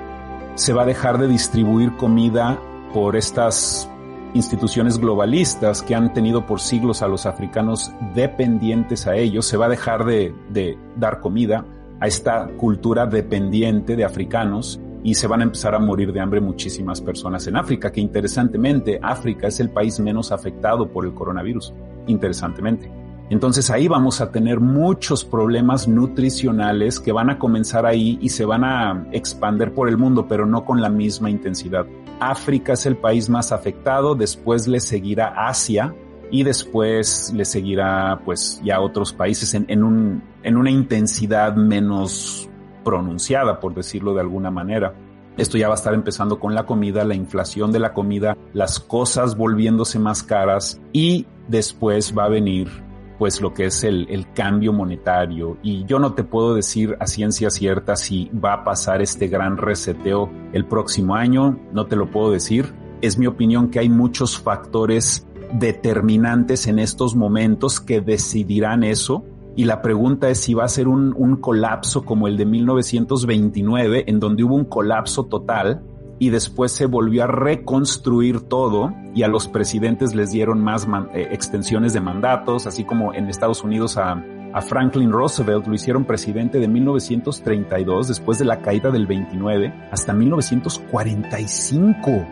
Se 0.54 0.72
va 0.72 0.82
a 0.82 0.86
dejar 0.86 1.18
de 1.18 1.28
distribuir 1.28 1.96
comida 1.96 2.58
por 2.94 3.16
estas 3.16 3.90
instituciones 4.34 4.98
globalistas 4.98 5.82
que 5.82 5.94
han 5.94 6.12
tenido 6.12 6.46
por 6.46 6.60
siglos 6.60 7.02
a 7.02 7.08
los 7.08 7.26
africanos 7.26 7.92
dependientes 8.14 9.06
a 9.06 9.16
ellos, 9.16 9.46
se 9.46 9.56
va 9.56 9.66
a 9.66 9.70
dejar 9.70 10.04
de, 10.04 10.34
de, 10.50 10.78
dar 10.96 11.20
comida 11.20 11.64
a 12.00 12.06
esta 12.06 12.46
cultura 12.56 13.06
dependiente 13.06 13.96
de 13.96 14.04
africanos 14.04 14.80
y 15.02 15.14
se 15.14 15.26
van 15.26 15.40
a 15.40 15.44
empezar 15.44 15.74
a 15.74 15.78
morir 15.78 16.12
de 16.12 16.20
hambre 16.20 16.40
muchísimas 16.40 17.00
personas 17.00 17.46
en 17.46 17.56
África, 17.56 17.92
que 17.92 18.00
interesantemente 18.00 18.98
África 19.02 19.46
es 19.46 19.60
el 19.60 19.70
país 19.70 20.00
menos 20.00 20.32
afectado 20.32 20.88
por 20.88 21.06
el 21.06 21.14
coronavirus, 21.14 21.72
interesantemente. 22.06 22.90
Entonces 23.28 23.70
ahí 23.70 23.88
vamos 23.88 24.20
a 24.20 24.30
tener 24.30 24.60
muchos 24.60 25.24
problemas 25.24 25.88
nutricionales 25.88 27.00
que 27.00 27.10
van 27.10 27.28
a 27.30 27.38
comenzar 27.38 27.84
ahí 27.84 28.18
y 28.20 28.28
se 28.28 28.44
van 28.44 28.62
a 28.62 29.08
expander 29.10 29.74
por 29.74 29.88
el 29.88 29.98
mundo, 29.98 30.28
pero 30.28 30.46
no 30.46 30.64
con 30.64 30.80
la 30.80 30.88
misma 30.88 31.28
intensidad. 31.28 31.86
África 32.20 32.74
es 32.74 32.86
el 32.86 32.96
país 32.96 33.28
más 33.28 33.50
afectado, 33.50 34.14
después 34.14 34.68
le 34.68 34.78
seguirá 34.78 35.34
Asia 35.48 35.92
y 36.30 36.44
después 36.44 37.32
le 37.34 37.44
seguirá 37.44 38.20
pues 38.24 38.60
ya 38.64 38.80
otros 38.80 39.12
países 39.12 39.54
en, 39.54 39.64
en, 39.68 39.82
un, 39.82 40.22
en 40.44 40.56
una 40.56 40.70
intensidad 40.70 41.56
menos 41.56 42.48
pronunciada, 42.84 43.58
por 43.58 43.74
decirlo 43.74 44.14
de 44.14 44.20
alguna 44.20 44.52
manera. 44.52 44.94
Esto 45.36 45.58
ya 45.58 45.66
va 45.66 45.74
a 45.74 45.76
estar 45.76 45.92
empezando 45.92 46.38
con 46.38 46.54
la 46.54 46.64
comida, 46.64 47.04
la 47.04 47.14
inflación 47.14 47.72
de 47.72 47.80
la 47.80 47.92
comida, 47.92 48.36
las 48.54 48.78
cosas 48.78 49.36
volviéndose 49.36 49.98
más 49.98 50.22
caras 50.22 50.80
y 50.92 51.26
después 51.48 52.16
va 52.16 52.24
a 52.24 52.28
venir 52.28 52.85
pues 53.18 53.40
lo 53.40 53.54
que 53.54 53.66
es 53.66 53.84
el, 53.84 54.06
el, 54.10 54.32
cambio 54.32 54.72
monetario. 54.72 55.56
Y 55.62 55.84
yo 55.84 55.98
no 55.98 56.14
te 56.14 56.24
puedo 56.24 56.54
decir 56.54 56.96
a 57.00 57.06
ciencia 57.06 57.50
cierta 57.50 57.96
si 57.96 58.30
va 58.32 58.52
a 58.52 58.64
pasar 58.64 59.02
este 59.02 59.28
gran 59.28 59.56
reseteo 59.56 60.30
el 60.52 60.64
próximo 60.66 61.14
año, 61.14 61.58
no 61.72 61.86
te 61.86 61.96
lo 61.96 62.10
puedo 62.10 62.30
decir. 62.30 62.74
Es 63.00 63.18
mi 63.18 63.26
opinión 63.26 63.70
que 63.70 63.78
hay 63.78 63.88
muchos 63.88 64.38
factores 64.38 65.26
determinantes 65.52 66.66
en 66.66 66.78
estos 66.78 67.14
momentos 67.14 67.80
que 67.80 68.00
decidirán 68.00 68.84
eso. 68.84 69.24
Y 69.54 69.64
la 69.64 69.80
pregunta 69.80 70.28
es 70.28 70.40
si 70.40 70.52
va 70.52 70.64
a 70.64 70.68
ser 70.68 70.86
un, 70.86 71.14
un 71.16 71.36
colapso 71.36 72.04
como 72.04 72.28
el 72.28 72.36
de 72.36 72.44
1929, 72.44 74.04
en 74.06 74.20
donde 74.20 74.44
hubo 74.44 74.54
un 74.54 74.66
colapso 74.66 75.24
total 75.24 75.82
y 76.18 76.30
después 76.30 76.72
se 76.72 76.86
volvió 76.86 77.24
a 77.24 77.26
reconstruir 77.26 78.40
todo 78.40 78.94
y 79.14 79.22
a 79.22 79.28
los 79.28 79.48
presidentes 79.48 80.14
les 80.14 80.30
dieron 80.30 80.62
más 80.62 80.88
eh, 81.12 81.28
extensiones 81.30 81.92
de 81.92 82.00
mandatos, 82.00 82.66
así 82.66 82.84
como 82.84 83.12
en 83.12 83.28
Estados 83.28 83.62
Unidos 83.62 83.98
a, 83.98 84.24
Franklin 84.66 85.12
Roosevelt 85.12 85.66
lo 85.66 85.74
hicieron 85.74 86.06
presidente 86.06 86.58
de 86.58 86.66
1932 86.66 88.08
después 88.08 88.38
de 88.38 88.46
la 88.46 88.62
caída 88.62 88.90
del 88.90 89.06
29 89.06 89.90
hasta 89.92 90.14
1945, 90.14 92.26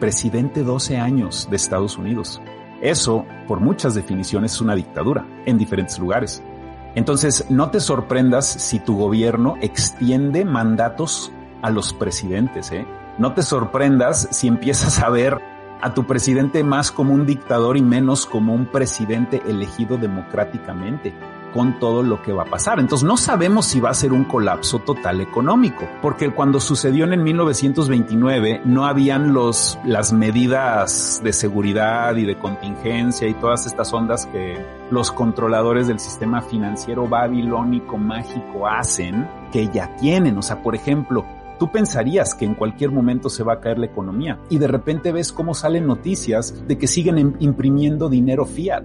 presidente 0.00 0.64
12 0.64 0.96
años 0.96 1.46
de 1.48 1.54
Estados 1.54 1.98
Unidos. 1.98 2.42
Eso, 2.80 3.24
por 3.46 3.60
muchas 3.60 3.94
definiciones, 3.94 4.54
es 4.54 4.60
una 4.60 4.74
dictadura 4.74 5.24
en 5.46 5.56
diferentes 5.56 6.00
lugares. 6.00 6.42
Entonces, 6.96 7.46
no 7.48 7.70
te 7.70 7.78
sorprendas 7.78 8.44
si 8.44 8.80
tu 8.80 8.98
gobierno 8.98 9.54
extiende 9.60 10.44
mandatos 10.44 11.30
a 11.62 11.70
los 11.70 11.92
presidentes, 11.92 12.72
¿eh? 12.72 12.84
No 13.22 13.34
te 13.34 13.42
sorprendas 13.44 14.26
si 14.32 14.48
empiezas 14.48 14.98
a 14.98 15.08
ver 15.08 15.40
a 15.80 15.94
tu 15.94 16.08
presidente 16.08 16.64
más 16.64 16.90
como 16.90 17.14
un 17.14 17.24
dictador 17.24 17.76
y 17.76 17.80
menos 17.80 18.26
como 18.26 18.52
un 18.52 18.66
presidente 18.66 19.40
elegido 19.46 19.96
democráticamente. 19.96 21.14
con 21.54 21.78
todo 21.78 22.02
lo 22.02 22.22
que 22.22 22.32
va 22.32 22.44
a 22.44 22.46
pasar. 22.46 22.80
Entonces 22.80 23.06
no 23.06 23.18
sabemos 23.18 23.66
si 23.66 23.78
va 23.78 23.90
a 23.90 23.94
ser 23.94 24.14
un 24.14 24.24
colapso 24.24 24.78
total 24.78 25.20
económico, 25.20 25.86
porque 26.00 26.30
cuando 26.30 26.60
sucedió 26.60 27.04
en 27.04 27.22
1929 27.22 28.62
no 28.64 28.86
habían 28.86 29.34
las 29.34 30.12
medidas 30.14 31.20
de 31.22 31.34
seguridad 31.34 32.16
y 32.16 32.24
de 32.24 32.38
contingencia 32.38 33.28
y 33.28 33.34
todas 33.34 33.66
estas 33.66 33.92
ondas 33.92 34.24
que 34.24 34.64
los 34.90 35.12
controladores 35.12 35.88
del 35.88 35.98
sistema 35.98 36.40
financiero 36.40 37.06
babilónico 37.06 37.98
mágico 37.98 38.66
hacen, 38.66 39.28
que 39.52 39.68
ya 39.68 39.94
tienen. 39.96 40.38
O 40.38 40.42
sea, 40.42 40.62
por 40.62 40.74
ejemplo, 40.74 41.26
Tú 41.62 41.70
pensarías 41.70 42.34
que 42.34 42.44
en 42.44 42.56
cualquier 42.56 42.90
momento 42.90 43.28
se 43.30 43.44
va 43.44 43.52
a 43.52 43.60
caer 43.60 43.78
la 43.78 43.86
economía 43.86 44.40
y 44.50 44.58
de 44.58 44.66
repente 44.66 45.12
ves 45.12 45.30
cómo 45.30 45.54
salen 45.54 45.86
noticias 45.86 46.66
de 46.66 46.76
que 46.76 46.88
siguen 46.88 47.36
imprimiendo 47.38 48.08
dinero 48.08 48.46
fiat 48.46 48.82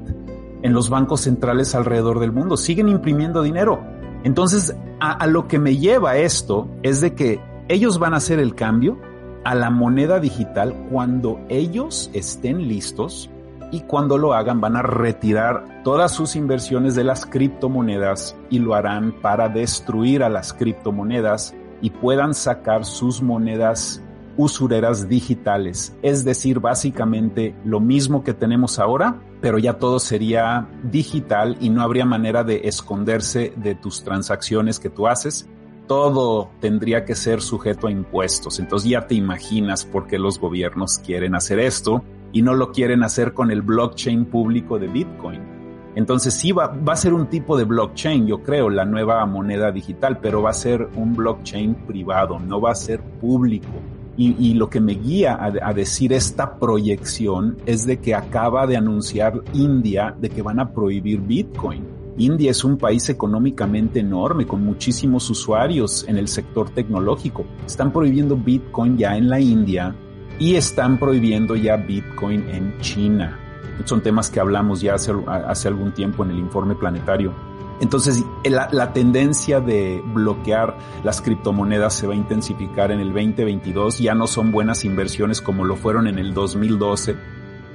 en 0.62 0.74
los 0.74 0.88
bancos 0.88 1.22
centrales 1.22 1.74
alrededor 1.74 2.20
del 2.20 2.32
mundo. 2.32 2.56
Siguen 2.56 2.88
imprimiendo 2.88 3.42
dinero. 3.42 3.84
Entonces, 4.24 4.76
a, 5.00 5.26
lo 5.26 5.48
que 5.48 5.58
me 5.58 5.78
lleva 5.78 6.18
esto 6.18 6.70
es 6.84 7.02
de 7.02 7.16
que 7.16 7.42
ellos 7.68 7.98
van 7.98 8.14
a 8.14 8.18
hacer 8.18 8.38
el 8.38 8.54
cambio 8.54 9.00
a 9.44 9.56
la 9.56 9.72
moneda 9.72 10.20
digital 10.20 10.76
cuando 10.92 11.40
ellos 11.50 12.12
estén 12.14 12.68
listos 12.68 13.32
y 13.72 13.82
cuando 13.82 14.20
lo 14.20 14.36
hagan 14.36 14.62
van 14.62 14.76
a 14.76 14.84
retirar 14.84 15.82
todas 15.84 16.12
sus 16.12 16.36
inversiones 16.36 16.94
de 16.94 17.06
las 17.06 17.26
criptomonedas 17.26 18.36
y 18.52 18.60
lo 18.60 18.76
harán 18.76 19.14
para 19.20 19.50
destruir 19.50 20.22
a 20.22 20.30
las 20.30 20.54
criptomonedas 20.54 21.56
y 21.82 21.90
puedan 21.90 22.34
sacar 22.34 22.86
sus 22.86 23.22
monedas 23.22 24.02
usureras 24.38 25.10
digitales. 25.10 25.96
Es 26.02 26.24
decir, 26.24 26.60
básicamente 26.60 27.56
lo 27.66 27.80
mismo 27.80 28.24
que 28.24 28.34
tenemos 28.34 28.80
ahora, 28.80 29.20
pero 29.42 29.58
ya 29.58 29.74
todo 29.74 30.00
sería 30.00 30.68
digital 30.84 31.58
y 31.60 31.70
no 31.70 31.82
habría 31.82 32.06
manera 32.06 32.44
de 32.44 32.62
esconderse 32.66 33.54
de 33.58 33.76
tus 33.76 34.04
transacciones 34.04 34.80
que 34.80 34.90
tú 34.90 35.08
haces. 35.08 35.50
Todo 35.88 36.52
tendría 36.60 37.06
que 37.06 37.16
ser 37.16 37.42
sujeto 37.42 37.88
a 37.88 37.92
impuestos. 37.92 38.60
Entonces 38.60 38.90
ya 38.90 39.08
te 39.08 39.16
imaginas 39.16 39.86
por 39.86 40.08
qué 40.08 40.20
los 40.20 40.40
gobiernos 40.40 41.00
quieren 41.00 41.34
hacer 41.34 41.60
esto 41.60 42.04
y 42.32 42.42
no 42.42 42.54
lo 42.54 42.72
quieren 42.72 43.04
hacer 43.04 43.34
con 43.34 43.52
el 43.52 43.62
blockchain 43.62 44.26
público 44.26 44.78
de 44.78 44.88
Bitcoin 44.88 45.57
entonces 45.98 46.36
sí 46.36 46.52
va, 46.52 46.78
a 46.86 46.96
ser 46.96 47.12
un 47.12 47.26
tipo 47.26 47.58
de 47.58 47.64
blockchain, 47.64 48.28
yo 48.28 48.44
creo, 48.44 48.70
la 48.70 48.86
nueva 48.86 49.26
moneda 49.26 49.72
digital, 49.72 50.20
pero 50.22 50.44
va 50.44 50.52
a 50.52 50.54
ser 50.54 50.88
un 50.96 51.16
blockchain 51.16 51.74
privado, 51.88 52.38
no 52.40 52.62
va 52.62 52.70
a 52.70 52.76
ser 52.76 53.02
público. 53.02 53.72
Y, 54.16 54.54
lo 54.54 54.70
que 54.70 54.80
me 54.80 54.94
guía 54.94 55.40
a, 55.42 55.74
decir 55.74 56.14
esta 56.14 56.60
proyección 56.60 57.58
es 57.66 57.88
de 57.88 57.98
que 57.98 58.14
acaba 58.14 58.68
de 58.68 58.78
anunciar 58.78 59.42
India 59.54 60.16
de 60.20 60.30
que 60.30 60.44
van 60.44 60.60
a 60.60 60.72
prohibir 60.72 61.20
Bitcoin. 61.20 61.84
India 62.18 62.52
es 62.52 62.64
un 62.64 62.78
país 62.78 63.10
económicamente 63.10 64.00
enorme, 64.00 64.46
con 64.46 64.64
muchísimos 64.64 65.28
usuarios 65.32 66.06
en 66.08 66.18
el 66.18 66.28
sector 66.28 66.70
tecnológico. 66.70 67.44
Están 67.66 67.92
prohibiendo 67.92 68.38
Bitcoin 68.38 68.98
ya 69.00 69.18
en 69.18 69.30
la 69.30 69.40
India 69.40 69.96
y 70.38 70.56
están 70.56 71.00
prohibiendo 71.00 71.56
ya 71.56 71.76
Bitcoin 71.78 72.48
en 72.50 72.80
China 72.82 73.40
son 73.86 74.02
temas 74.02 74.30
que 74.30 74.40
hablamos 74.40 74.82
ya 74.82 74.96
hace, 74.96 75.14
hace 75.28 75.68
algún 75.68 75.94
tiempo 75.94 76.24
en 76.24 76.32
el 76.32 76.40
informe 76.40 76.76
planetario. 76.76 77.34
Entonces, 77.80 78.26
la, 78.44 78.94
tendencia 78.94 79.60
de 79.60 80.02
bloquear 80.14 80.78
las 81.04 81.22
criptomonedas 81.22 81.94
se 81.94 82.08
va 82.08 82.14
a 82.14 82.18
intensificar 82.18 82.92
en 82.92 83.00
el 83.00 83.14
2022. 83.14 84.00
Ya 84.00 84.16
no 84.16 84.26
son 84.26 84.52
buenas 84.52 84.84
inversiones 84.84 85.42
como 85.42 85.64
lo 85.64 85.76
fueron 85.76 86.08
en 86.08 86.18
el 86.18 86.34
2012. 86.34 87.16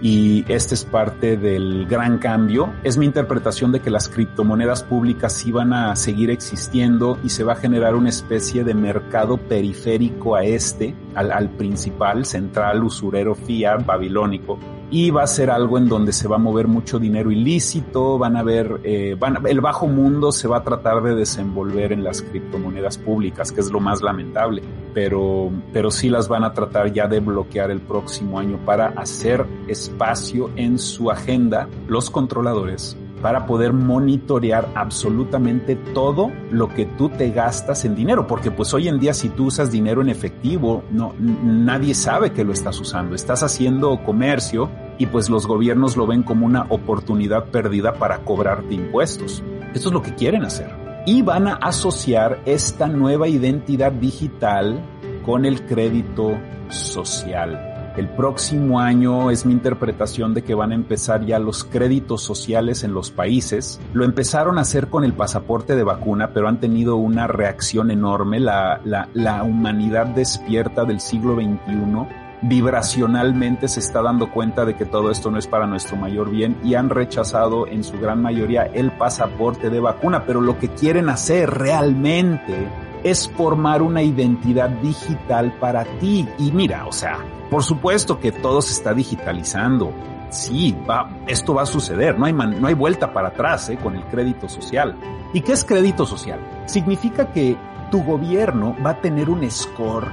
Y 0.04 0.44
este 0.48 0.74
es 0.74 0.84
parte 0.84 1.36
del 1.36 1.86
gran 1.86 2.18
cambio. 2.18 2.72
Es 2.82 2.98
mi 2.98 3.06
interpretación 3.06 3.70
de 3.70 3.78
que 3.78 3.90
las 3.90 4.08
criptomonedas 4.08 4.82
públicas 4.82 5.32
sí 5.32 5.52
van 5.52 5.72
a 5.72 5.94
seguir 5.94 6.30
existiendo 6.30 7.20
y 7.22 7.28
se 7.28 7.44
va 7.44 7.52
a 7.52 7.56
generar 7.56 7.94
una 7.94 8.08
especie 8.08 8.64
de 8.64 8.74
mercado 8.74 9.36
periférico 9.36 10.34
a 10.34 10.42
este, 10.42 10.96
al, 11.14 11.30
al 11.30 11.50
principal, 11.50 12.24
central, 12.26 12.82
usurero, 12.82 13.36
fiat, 13.36 13.86
babilónico 13.86 14.58
y 14.92 15.10
va 15.10 15.22
a 15.22 15.26
ser 15.26 15.50
algo 15.50 15.78
en 15.78 15.88
donde 15.88 16.12
se 16.12 16.28
va 16.28 16.36
a 16.36 16.38
mover 16.38 16.68
mucho 16.68 16.98
dinero 16.98 17.30
ilícito, 17.30 18.18
van 18.18 18.36
a 18.36 18.42
ver, 18.42 18.78
eh, 18.84 19.16
van, 19.18 19.38
el 19.46 19.62
bajo 19.62 19.86
mundo 19.86 20.32
se 20.32 20.46
va 20.46 20.58
a 20.58 20.62
tratar 20.62 21.02
de 21.02 21.14
desenvolver 21.14 21.92
en 21.92 22.04
las 22.04 22.20
criptomonedas 22.20 22.98
públicas, 22.98 23.50
que 23.50 23.62
es 23.62 23.70
lo 23.70 23.80
más 23.80 24.02
lamentable, 24.02 24.62
pero, 24.92 25.50
pero 25.72 25.90
sí 25.90 26.10
las 26.10 26.28
van 26.28 26.44
a 26.44 26.52
tratar 26.52 26.92
ya 26.92 27.08
de 27.08 27.20
bloquear 27.20 27.70
el 27.70 27.80
próximo 27.80 28.38
año 28.38 28.58
para 28.66 28.88
hacer 28.88 29.46
espacio 29.66 30.50
en 30.56 30.78
su 30.78 31.10
agenda 31.10 31.68
los 31.88 32.10
controladores 32.10 32.98
para 33.22 33.46
poder 33.46 33.72
monitorear 33.72 34.68
absolutamente 34.74 35.76
todo 35.76 36.32
lo 36.50 36.68
que 36.68 36.84
tú 36.84 37.08
te 37.08 37.30
gastas 37.30 37.84
en 37.84 37.94
dinero, 37.94 38.26
porque 38.26 38.50
pues 38.50 38.74
hoy 38.74 38.88
en 38.88 38.98
día 38.98 39.14
si 39.14 39.28
tú 39.28 39.46
usas 39.46 39.70
dinero 39.70 40.02
en 40.02 40.08
efectivo, 40.08 40.82
no 40.90 41.14
nadie 41.18 41.94
sabe 41.94 42.32
que 42.32 42.44
lo 42.44 42.52
estás 42.52 42.78
usando, 42.80 43.14
estás 43.14 43.42
haciendo 43.42 44.02
comercio 44.04 44.68
y 44.98 45.06
pues 45.06 45.30
los 45.30 45.46
gobiernos 45.46 45.96
lo 45.96 46.06
ven 46.06 46.22
como 46.22 46.44
una 46.44 46.66
oportunidad 46.68 47.46
perdida 47.46 47.94
para 47.94 48.18
cobrarte 48.18 48.74
impuestos. 48.74 49.42
Esto 49.72 49.88
es 49.88 49.92
lo 49.94 50.02
que 50.02 50.14
quieren 50.14 50.44
hacer. 50.44 50.70
Y 51.06 51.22
van 51.22 51.48
a 51.48 51.54
asociar 51.54 52.40
esta 52.44 52.86
nueva 52.86 53.26
identidad 53.28 53.92
digital 53.92 54.80
con 55.24 55.44
el 55.44 55.64
crédito 55.66 56.38
social. 56.68 57.71
El 57.96 58.08
próximo 58.08 58.80
año 58.80 59.30
es 59.30 59.44
mi 59.44 59.52
interpretación 59.52 60.32
de 60.32 60.42
que 60.42 60.54
van 60.54 60.72
a 60.72 60.74
empezar 60.74 61.26
ya 61.26 61.38
los 61.38 61.62
créditos 61.62 62.22
sociales 62.22 62.84
en 62.84 62.94
los 62.94 63.10
países. 63.10 63.80
Lo 63.92 64.04
empezaron 64.04 64.56
a 64.56 64.62
hacer 64.62 64.88
con 64.88 65.04
el 65.04 65.12
pasaporte 65.12 65.76
de 65.76 65.84
vacuna, 65.84 66.32
pero 66.32 66.48
han 66.48 66.58
tenido 66.58 66.96
una 66.96 67.26
reacción 67.26 67.90
enorme. 67.90 68.40
La, 68.40 68.80
la, 68.84 69.10
la 69.12 69.42
humanidad 69.42 70.06
despierta 70.06 70.86
del 70.86 71.00
siglo 71.00 71.34
XXI 71.34 72.22
vibracionalmente 72.42 73.68
se 73.68 73.80
está 73.80 74.02
dando 74.02 74.30
cuenta 74.30 74.64
de 74.64 74.74
que 74.74 74.84
todo 74.84 75.10
esto 75.10 75.30
no 75.30 75.38
es 75.38 75.46
para 75.46 75.66
nuestro 75.66 75.96
mayor 75.96 76.28
bien 76.28 76.58
y 76.64 76.74
han 76.74 76.90
rechazado 76.90 77.68
en 77.68 77.84
su 77.84 77.98
gran 77.98 78.20
mayoría 78.20 78.64
el 78.64 78.90
pasaporte 78.90 79.70
de 79.70 79.80
vacuna, 79.80 80.24
pero 80.26 80.40
lo 80.40 80.58
que 80.58 80.68
quieren 80.68 81.08
hacer 81.08 81.48
realmente 81.50 82.68
es 83.04 83.28
formar 83.28 83.82
una 83.82 84.02
identidad 84.02 84.68
digital 84.68 85.52
para 85.58 85.84
ti. 85.84 86.28
Y 86.38 86.52
mira, 86.52 86.86
o 86.86 86.92
sea, 86.92 87.18
por 87.50 87.62
supuesto 87.62 88.18
que 88.18 88.32
todo 88.32 88.60
se 88.60 88.72
está 88.72 88.92
digitalizando. 88.92 89.92
Sí, 90.30 90.74
va, 90.88 91.10
esto 91.26 91.54
va 91.54 91.62
a 91.62 91.66
suceder, 91.66 92.18
no 92.18 92.24
hay, 92.24 92.32
no 92.32 92.66
hay 92.66 92.74
vuelta 92.74 93.12
para 93.12 93.28
atrás 93.28 93.68
¿eh? 93.68 93.76
con 93.76 93.96
el 93.96 94.04
crédito 94.04 94.48
social. 94.48 94.96
¿Y 95.34 95.42
qué 95.42 95.52
es 95.52 95.64
crédito 95.64 96.06
social? 96.06 96.40
Significa 96.64 97.30
que 97.32 97.56
tu 97.90 98.02
gobierno 98.02 98.74
va 98.84 98.90
a 98.90 99.00
tener 99.00 99.28
un 99.28 99.48
score 99.50 100.08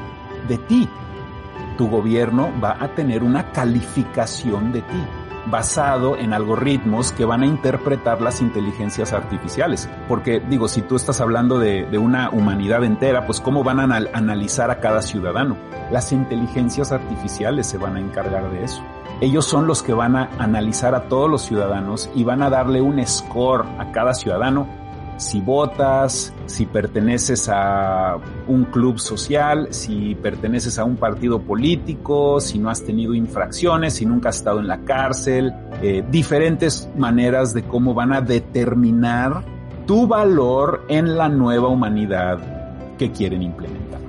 de 0.50 0.58
ti 0.58 0.90
tu 1.80 1.90
gobierno 1.90 2.52
va 2.62 2.76
a 2.78 2.90
tener 2.90 3.24
una 3.24 3.54
calificación 3.54 4.74
de 4.74 4.82
ti 4.82 5.02
basado 5.50 6.18
en 6.18 6.34
algoritmos 6.34 7.14
que 7.14 7.24
van 7.24 7.42
a 7.42 7.46
interpretar 7.46 8.22
las 8.22 8.42
inteligencias 8.42 9.14
artificiales. 9.14 9.90
Porque 10.10 10.42
digo, 10.42 10.68
si 10.68 10.82
tú 10.82 10.98
estás 10.98 11.22
hablando 11.22 11.58
de, 11.58 11.98
una 11.98 12.32
humanidad 12.32 12.84
entera, 12.84 13.26
pues 13.26 13.40
cómo 13.40 13.64
van 13.64 13.80
a 13.80 13.96
analizar 14.12 14.70
a 14.72 14.82
cada 14.82 15.02
ciudadano. 15.02 15.56
Las 15.90 16.12
inteligencias 16.12 16.92
artificiales 16.92 17.68
se 17.68 17.78
van 17.78 17.96
a 17.96 18.02
encargar 18.02 18.52
de 18.52 18.66
eso. 18.66 18.84
Ellos 19.22 19.46
son 19.46 19.66
los 19.66 19.82
que 19.82 19.94
van 19.94 20.18
a 20.18 20.30
analizar 20.38 20.96
a 20.96 21.08
todos 21.08 21.30
los 21.30 21.44
ciudadanos 21.44 22.10
y 22.14 22.26
van 22.26 22.44
a 22.44 22.50
darle 22.50 22.82
un 22.82 23.02
score 23.08 23.66
a 23.78 23.94
cada 23.94 24.14
ciudadano 24.14 24.68
si 25.20 25.42
votas, 25.42 26.34
si 26.46 26.66
perteneces 26.66 27.50
a 27.50 28.18
un 28.48 28.64
club 28.64 29.00
social, 29.00 29.68
si 29.72 30.16
perteneces 30.16 30.80
a 30.80 30.86
un 30.86 30.96
partido 30.96 31.42
político, 31.42 32.40
si 32.40 32.58
no 32.58 32.70
has 32.70 32.84
tenido 32.84 33.14
infracciones, 33.14 33.96
si 33.96 34.06
nunca 34.06 34.30
has 34.30 34.38
estado 34.38 34.60
en 34.60 34.68
la 34.68 34.80
cárcel, 34.86 35.54
eh, 35.82 36.06
diferentes 36.10 36.90
maneras 36.96 37.54
de 37.54 37.64
cómo 37.64 37.94
van 37.94 38.14
a 38.14 38.22
determinar 38.22 39.44
tu 39.86 40.08
valor 40.08 40.86
en 40.88 41.18
la 41.18 41.28
nueva 41.28 41.68
humanidad 41.68 42.40
que 42.98 43.12
quieren 43.12 43.42
implementar. 43.42 44.00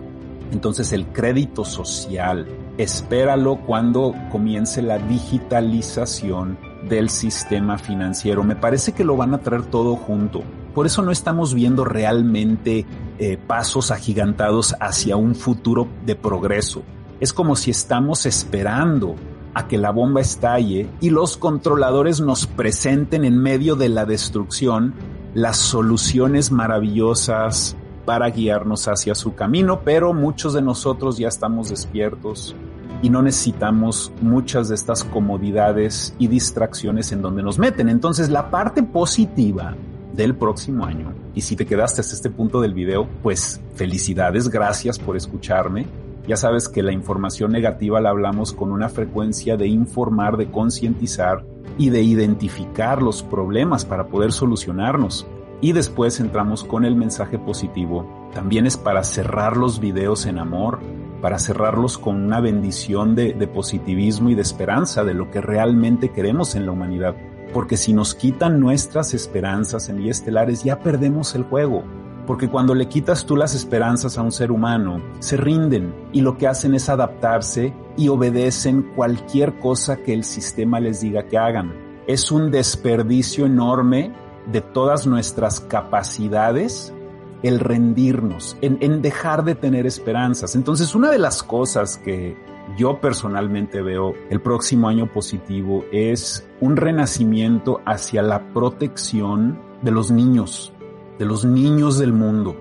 Entonces 0.53 0.93
el 0.93 1.07
crédito 1.07 1.65
social, 1.65 2.47
espéralo 2.79 3.57
cuando 3.67 4.15
comience 4.31 4.81
la 4.81 4.99
digitalización 4.99 6.57
del 6.89 7.11
sistema 7.11 7.79
financiero. 7.79 8.45
Me 8.45 8.55
parece 8.55 8.93
que 8.93 9.03
lo 9.03 9.17
van 9.17 9.35
a 9.35 9.39
traer 9.39 9.63
todo 9.67 9.97
junto. 9.97 10.45
Por 10.75 10.87
eso 10.87 11.03
no 11.03 11.11
estamos 11.11 11.55
viendo 11.55 11.85
realmente 11.85 12.87
eh, 13.19 13.37
pasos 13.37 13.91
agigantados 13.91 14.75
hacia 14.81 15.17
un 15.17 15.35
futuro 15.35 15.89
de 16.07 16.17
progreso. 16.17 16.83
Es 17.21 17.33
como 17.33 17.57
si 17.57 17.71
estamos 17.71 18.25
esperando 18.27 19.17
a 19.55 19.67
que 19.67 19.79
la 19.79 19.91
bomba 19.91 20.21
estalle 20.21 20.89
y 21.01 21.11
los 21.11 21.37
controladores 21.37 22.21
nos 22.21 22.47
presenten 22.47 23.25
en 23.25 23.37
medio 23.39 23.77
de 23.77 23.89
la 23.89 24.07
destrucción 24.07 24.95
las 25.35 25.57
soluciones 25.57 26.51
maravillosas 26.51 27.77
para 28.05 28.31
guiarnos 28.31 28.89
hacia 28.89 29.15
su 29.15 29.35
camino, 29.35 29.81
pero 29.85 30.13
muchos 30.13 30.55
de 30.55 30.63
nosotros 30.63 31.19
ya 31.19 31.29
estamos 31.29 31.69
despiertos 31.69 32.55
y 33.03 33.11
no 33.11 33.23
necesitamos 33.23 34.13
muchas 34.21 34.69
de 34.69 34.75
estas 34.75 35.05
comodidades 35.05 36.15
y 36.19 36.29
distracciones 36.29 37.13
en 37.13 37.23
donde 37.23 37.43
nos 37.43 37.59
meten. 37.59 37.89
Entonces 37.89 38.29
la 38.29 38.51
parte 38.51 38.83
positiva 38.83 39.75
del 40.13 40.35
próximo 40.35 40.85
año. 40.85 41.13
Y 41.35 41.43
si 41.43 41.57
te 41.57 41.67
quedaste 41.67 42.01
hasta 42.01 42.15
este 42.15 42.31
punto 42.31 42.61
del 42.61 42.75
video, 42.75 43.09
pues 43.23 43.61
felicidades, 43.75 44.49
gracias 44.49 44.99
por 44.99 45.17
escucharme. 45.17 45.87
Ya 46.27 46.37
sabes 46.37 46.69
que 46.69 46.83
la 46.83 46.93
información 46.93 47.53
negativa 47.53 48.01
la 48.01 48.11
hablamos 48.11 48.53
con 48.53 48.73
una 48.73 48.89
frecuencia 48.89 49.57
de 49.57 49.69
informar, 49.69 50.37
de 50.37 50.51
concientizar 50.51 51.45
y 51.79 51.91
de 51.91 52.03
identificar 52.03 53.03
los 53.03 53.23
problemas 53.23 53.85
para 53.85 54.09
poder 54.09 54.33
solucionarnos. 54.33 55.27
Y 55.61 55.73
después 55.73 56.21
entramos 56.21 56.65
con 56.65 56.85
el 56.85 56.97
mensaje 56.97 57.39
positivo. 57.39 58.31
También 58.33 58.67
es 58.67 58.77
para 58.77 59.03
cerrar 59.03 59.57
los 59.57 59.81
videos 59.81 60.27
en 60.27 60.39
amor, 60.39 60.81
para 61.21 61.39
cerrarlos 61.39 61.99
con 61.99 62.17
una 62.17 62.41
bendición 62.41 63.15
de, 63.15 63.35
positivismo 63.47 64.31
y 64.31 64.35
de 64.35 64.43
esperanza 64.43 65.05
de 65.05 65.15
lo 65.15 65.31
que 65.31 65.41
realmente 65.41 66.11
queremos 66.11 66.55
en 66.55 66.67
la 66.67 66.73
humanidad 66.73 67.15
porque 67.53 67.77
si 67.77 67.93
nos 67.93 68.15
quitan 68.15 68.61
nuestras 68.61 69.13
esperanzas 69.13 69.89
en 69.89 69.99
vías 69.99 70.19
estelares 70.19 70.63
ya 70.63 70.79
perdemos 70.79 71.35
el 71.35 71.43
juego. 71.45 71.83
Porque 72.27 72.49
cuando 72.49 72.77
le 72.77 72.87
quitas 72.87 73.27
tú 73.27 73.37
las 73.37 73.57
esperanzas 73.57 74.17
a 74.17 74.23
un 74.23 74.31
ser 74.31 74.53
humano, 74.53 75.03
se 75.19 75.37
rinden 75.37 75.93
y 76.13 76.21
lo 76.21 76.39
que 76.39 76.47
hacen 76.47 76.75
es 76.75 76.89
adaptarse 76.89 77.75
y 77.97 78.09
obedecen 78.09 78.93
cualquier 78.95 79.59
cosa 79.59 79.97
que 79.97 80.15
el 80.15 80.23
sistema 80.23 80.79
les 80.79 81.01
diga 81.01 81.27
que 81.27 81.39
hagan. 81.39 81.75
Es 82.07 82.31
un 82.31 82.53
desperdicio 82.53 83.47
enorme 83.47 84.13
de 84.47 84.61
todas 84.61 85.09
nuestras 85.09 85.59
capacidades 85.59 86.95
el 87.43 87.61
rendirnos, 87.61 88.57
en, 88.61 88.79
en, 88.81 89.03
dejar 89.03 89.45
de 89.45 89.55
tener 89.55 89.87
esperanzas. 89.87 90.55
Entonces, 90.55 90.95
una 90.95 91.11
de 91.11 91.19
las 91.19 91.43
cosas 91.43 91.97
que 91.97 92.37
yo 92.77 93.01
personalmente 93.01 93.83
veo 93.83 94.15
el 94.31 94.41
próximo 94.41 94.89
año 94.89 95.13
positivo 95.13 95.85
es 95.93 96.49
un 96.61 96.77
renacimiento 96.77 97.81
hacia 97.85 98.23
la 98.23 98.53
protección 98.53 99.59
de 99.83 99.91
los 99.91 100.11
niños, 100.11 100.73
de 101.19 101.25
los 101.25 101.45
niños 101.45 101.99
del 101.99 102.13
mundo, 102.13 102.57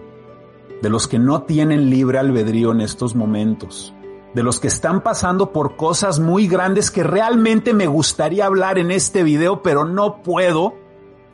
de 0.81 0.89
los 0.89 1.07
que 1.07 1.19
no 1.19 1.43
tienen 1.43 1.89
libre 1.89 2.17
albedrío 2.19 2.71
en 2.71 2.81
estos 2.81 3.15
momentos, 3.15 3.93
de 4.33 4.43
los 4.43 4.59
que 4.59 4.67
están 4.67 5.01
pasando 5.01 5.51
por 5.51 5.75
cosas 5.75 6.19
muy 6.19 6.47
grandes 6.47 6.91
que 6.91 7.03
realmente 7.03 7.73
me 7.73 7.87
gustaría 7.87 8.45
hablar 8.45 8.77
en 8.77 8.91
este 8.91 9.23
video, 9.23 9.61
pero 9.61 9.85
no 9.85 10.21
puedo. 10.23 10.75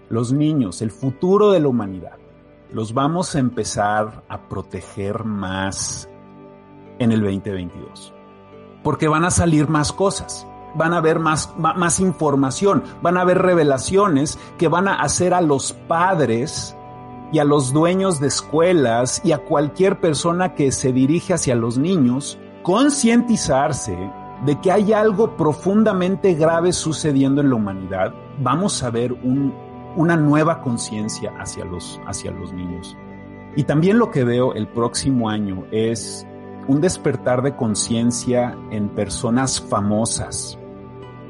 Los 0.07 0.31
niños, 0.31 0.83
el 0.83 0.91
futuro 0.91 1.51
de 1.51 1.59
la 1.59 1.67
humanidad, 1.67 2.17
los 2.71 2.93
vamos 2.93 3.35
a 3.35 3.39
empezar 3.39 4.23
a 4.29 4.47
proteger 4.47 5.23
más 5.23 6.09
en 6.99 7.11
el 7.11 7.21
2022 7.21 8.15
porque 8.85 9.07
van 9.07 9.25
a 9.25 9.31
salir 9.31 9.67
más 9.67 9.91
cosas, 9.91 10.45
van 10.75 10.93
a 10.93 10.97
haber 10.97 11.17
más, 11.17 11.51
más 11.57 11.99
información, 11.99 12.83
van 13.01 13.17
a 13.17 13.21
haber 13.21 13.41
revelaciones 13.41 14.37
que 14.59 14.67
van 14.67 14.87
a 14.87 15.01
hacer 15.01 15.33
a 15.33 15.41
los 15.41 15.73
padres 15.73 16.77
y 17.33 17.39
a 17.39 17.43
los 17.45 17.73
dueños 17.73 18.19
de 18.19 18.27
escuelas 18.27 19.21
y 19.23 19.31
a 19.31 19.39
cualquier 19.39 19.99
persona 19.99 20.53
que 20.53 20.71
se 20.71 20.93
dirige 20.93 21.33
hacia 21.33 21.55
los 21.55 21.79
niños 21.79 22.37
concientizarse 22.61 23.97
de 24.45 24.61
que 24.61 24.71
hay 24.71 24.93
algo 24.93 25.35
profundamente 25.35 26.35
grave 26.35 26.71
sucediendo 26.71 27.41
en 27.41 27.49
la 27.49 27.55
humanidad, 27.55 28.13
vamos 28.39 28.83
a 28.83 28.91
ver 28.91 29.13
un, 29.13 29.51
una 29.95 30.15
nueva 30.15 30.61
conciencia 30.61 31.33
hacia 31.39 31.65
los, 31.65 31.99
hacia 32.05 32.31
los 32.31 32.53
niños. 32.53 32.97
Y 33.55 33.63
también 33.63 33.97
lo 33.97 34.11
que 34.11 34.23
veo 34.23 34.53
el 34.53 34.67
próximo 34.67 35.29
año 35.29 35.65
es 35.71 36.27
un 36.67 36.81
despertar 36.81 37.41
de 37.41 37.55
conciencia 37.55 38.57
en 38.71 38.89
personas 38.89 39.61
famosas, 39.61 40.57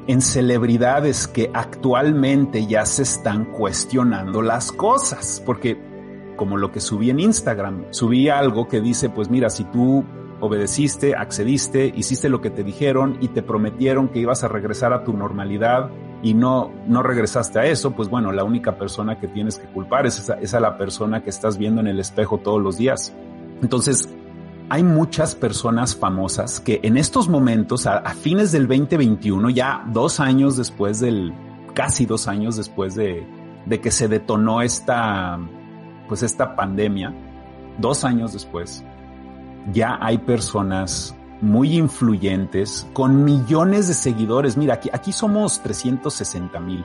en 0.06 0.20
celebridades 0.20 1.26
que 1.28 1.50
actualmente 1.52 2.66
ya 2.66 2.86
se 2.86 3.02
están 3.02 3.44
cuestionando 3.46 4.42
las 4.42 4.72
cosas, 4.72 5.42
porque 5.44 5.80
como 6.36 6.56
lo 6.56 6.70
que 6.72 6.80
subí 6.80 7.10
en 7.10 7.20
Instagram, 7.20 7.86
subí 7.90 8.28
algo 8.28 8.68
que 8.68 8.80
dice, 8.80 9.08
pues 9.08 9.30
mira, 9.30 9.50
si 9.50 9.64
tú 9.64 10.04
obedeciste, 10.40 11.14
accediste, 11.16 11.92
hiciste 11.94 12.28
lo 12.28 12.40
que 12.40 12.50
te 12.50 12.62
dijeron 12.62 13.18
y 13.20 13.28
te 13.28 13.42
prometieron 13.42 14.08
que 14.08 14.18
ibas 14.20 14.44
a 14.44 14.48
regresar 14.48 14.92
a 14.92 15.02
tu 15.02 15.12
normalidad 15.12 15.90
y 16.26 16.34
no, 16.34 16.72
no 16.88 17.04
regresaste 17.04 17.60
a 17.60 17.66
eso, 17.66 17.92
pues 17.92 18.08
bueno, 18.08 18.32
la 18.32 18.42
única 18.42 18.76
persona 18.76 19.20
que 19.20 19.28
tienes 19.28 19.58
que 19.58 19.68
culpar 19.68 20.06
es, 20.06 20.18
esa, 20.18 20.34
es 20.40 20.54
a 20.54 20.58
la 20.60 20.76
persona 20.76 21.22
que 21.22 21.30
estás 21.30 21.56
viendo 21.56 21.80
en 21.80 21.86
el 21.86 22.00
espejo 22.00 22.38
todos 22.38 22.60
los 22.60 22.78
días. 22.78 23.14
Entonces, 23.62 24.12
hay 24.68 24.82
muchas 24.82 25.36
personas 25.36 25.94
famosas 25.94 26.58
que 26.58 26.80
en 26.82 26.96
estos 26.96 27.28
momentos, 27.28 27.86
a, 27.86 28.02
fines 28.10 28.50
del 28.50 28.66
2021, 28.66 29.50
ya 29.50 29.84
dos 29.92 30.18
años 30.18 30.56
después 30.56 30.98
del, 30.98 31.32
casi 31.74 32.06
dos 32.06 32.26
años 32.26 32.56
después 32.56 32.96
de, 32.96 33.24
de 33.64 33.80
que 33.80 33.92
se 33.92 34.08
detonó 34.08 34.62
esta, 34.62 35.38
pues 36.08 36.24
esta 36.24 36.56
pandemia, 36.56 37.14
dos 37.78 38.02
años 38.02 38.32
después, 38.32 38.82
ya 39.72 39.96
hay 40.00 40.18
personas 40.18 41.15
muy 41.40 41.76
influyentes 41.76 42.86
con 42.92 43.24
millones 43.24 43.88
de 43.88 43.94
seguidores. 43.94 44.56
Mira, 44.56 44.74
aquí, 44.74 44.90
aquí 44.92 45.12
somos 45.12 45.62
360 45.62 46.60
mil. 46.60 46.84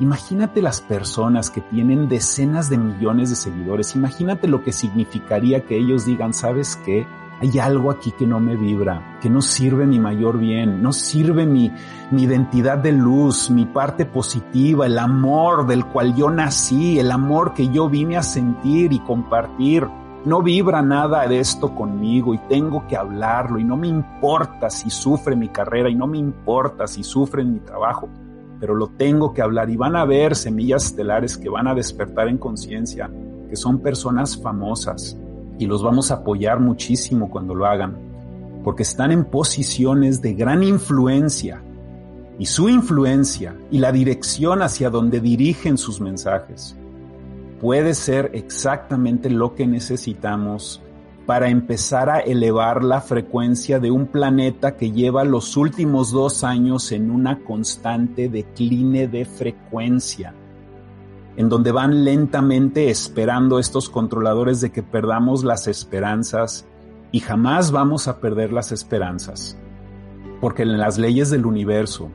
Imagínate 0.00 0.60
las 0.60 0.80
personas 0.80 1.50
que 1.50 1.60
tienen 1.60 2.08
decenas 2.08 2.68
de 2.68 2.78
millones 2.78 3.30
de 3.30 3.36
seguidores. 3.36 3.94
Imagínate 3.94 4.48
lo 4.48 4.62
que 4.64 4.72
significaría 4.72 5.64
que 5.64 5.76
ellos 5.76 6.04
digan, 6.04 6.34
¿sabes 6.34 6.76
qué? 6.84 7.06
Hay 7.40 7.58
algo 7.58 7.90
aquí 7.90 8.10
que 8.12 8.26
no 8.26 8.40
me 8.40 8.56
vibra, 8.56 9.18
que 9.20 9.30
no 9.30 9.40
sirve 9.42 9.86
mi 9.86 10.00
mayor 10.00 10.38
bien, 10.38 10.82
no 10.82 10.92
sirve 10.92 11.46
mi, 11.46 11.70
mi 12.10 12.24
identidad 12.24 12.78
de 12.78 12.92
luz, 12.92 13.50
mi 13.50 13.66
parte 13.66 14.04
positiva, 14.06 14.86
el 14.86 14.98
amor 14.98 15.66
del 15.66 15.84
cual 15.84 16.14
yo 16.16 16.30
nací, 16.30 16.98
el 16.98 17.10
amor 17.12 17.54
que 17.54 17.68
yo 17.68 17.88
vine 17.88 18.16
a 18.16 18.22
sentir 18.22 18.92
y 18.92 18.98
compartir. 18.98 19.86
No 20.24 20.42
vibra 20.42 20.80
nada 20.82 21.26
de 21.26 21.38
esto 21.38 21.74
conmigo 21.74 22.34
y 22.34 22.38
tengo 22.48 22.86
que 22.86 22.96
hablarlo 22.96 23.58
y 23.58 23.64
no 23.64 23.76
me 23.76 23.88
importa 23.88 24.70
si 24.70 24.88
sufre 24.90 25.36
mi 25.36 25.48
carrera 25.48 25.90
y 25.90 25.94
no 25.94 26.06
me 26.06 26.18
importa 26.18 26.86
si 26.86 27.02
sufre 27.02 27.44
mi 27.44 27.58
trabajo 27.60 28.08
pero 28.64 28.74
lo 28.74 28.88
tengo 28.88 29.34
que 29.34 29.42
hablar 29.42 29.68
y 29.68 29.76
van 29.76 29.94
a 29.94 30.06
ver 30.06 30.34
semillas 30.34 30.86
estelares 30.86 31.36
que 31.36 31.50
van 31.50 31.68
a 31.68 31.74
despertar 31.74 32.28
en 32.28 32.38
conciencia, 32.38 33.10
que 33.48 33.56
son 33.56 33.80
personas 33.80 34.40
famosas 34.40 35.18
y 35.58 35.66
los 35.66 35.82
vamos 35.82 36.10
a 36.10 36.14
apoyar 36.14 36.60
muchísimo 36.60 37.28
cuando 37.28 37.54
lo 37.54 37.66
hagan, 37.66 37.94
porque 38.64 38.82
están 38.82 39.12
en 39.12 39.26
posiciones 39.26 40.22
de 40.22 40.32
gran 40.32 40.62
influencia 40.62 41.60
y 42.38 42.46
su 42.46 42.70
influencia 42.70 43.54
y 43.70 43.80
la 43.80 43.92
dirección 43.92 44.62
hacia 44.62 44.88
donde 44.88 45.20
dirigen 45.20 45.76
sus 45.76 46.00
mensajes 46.00 46.74
puede 47.60 47.94
ser 47.94 48.30
exactamente 48.34 49.30
lo 49.30 49.54
que 49.54 49.66
necesitamos 49.66 50.82
para 51.26 51.48
empezar 51.48 52.10
a 52.10 52.20
elevar 52.20 52.84
la 52.84 53.00
frecuencia 53.00 53.78
de 53.78 53.90
un 53.90 54.06
planeta 54.06 54.76
que 54.76 54.90
lleva 54.90 55.24
los 55.24 55.56
últimos 55.56 56.12
dos 56.12 56.44
años 56.44 56.92
en 56.92 57.10
una 57.10 57.40
constante 57.40 58.28
decline 58.28 59.08
de 59.08 59.24
frecuencia, 59.24 60.34
en 61.36 61.48
donde 61.48 61.72
van 61.72 62.04
lentamente 62.04 62.90
esperando 62.90 63.58
estos 63.58 63.88
controladores 63.88 64.60
de 64.60 64.70
que 64.70 64.82
perdamos 64.82 65.44
las 65.44 65.66
esperanzas 65.66 66.66
y 67.10 67.20
jamás 67.20 67.72
vamos 67.72 68.06
a 68.06 68.20
perder 68.20 68.52
las 68.52 68.70
esperanzas, 68.70 69.56
porque 70.40 70.62
en 70.62 70.78
las 70.78 70.98
leyes 70.98 71.30
del 71.30 71.46
universo, 71.46 72.10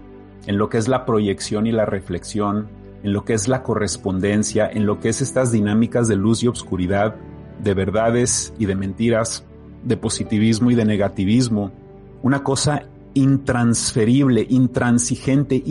en 0.46 0.58
lo 0.58 0.70
que 0.70 0.78
es 0.78 0.88
la 0.88 1.06
proyección 1.06 1.66
y 1.66 1.72
la 1.72 1.86
reflexión, 1.86 2.68
en 3.04 3.14
lo 3.14 3.24
que 3.24 3.34
es 3.34 3.47
la 3.47 3.64
correspondencia, 3.64 4.70
en 4.70 4.86
lo 4.86 5.00
que 5.00 5.10
es 5.10 5.22
estas 5.22 5.52
dinámicas 5.52 6.08
de 6.08 6.16
luz 6.16 6.43
y 6.43 6.47
obscuridad, 6.47 7.16
de 7.64 7.74
verdades 7.74 8.54
y 8.58 8.66
de 8.66 8.76
mentiras, 8.76 9.45
de 9.84 9.97
positivismo 9.97 10.72
y 10.72 10.76
de 10.76 10.86
negativismo, 10.86 11.72
una 12.22 12.43
cosa 12.43 12.84
intransferible, 13.14 14.45
intransigente, 14.50 15.62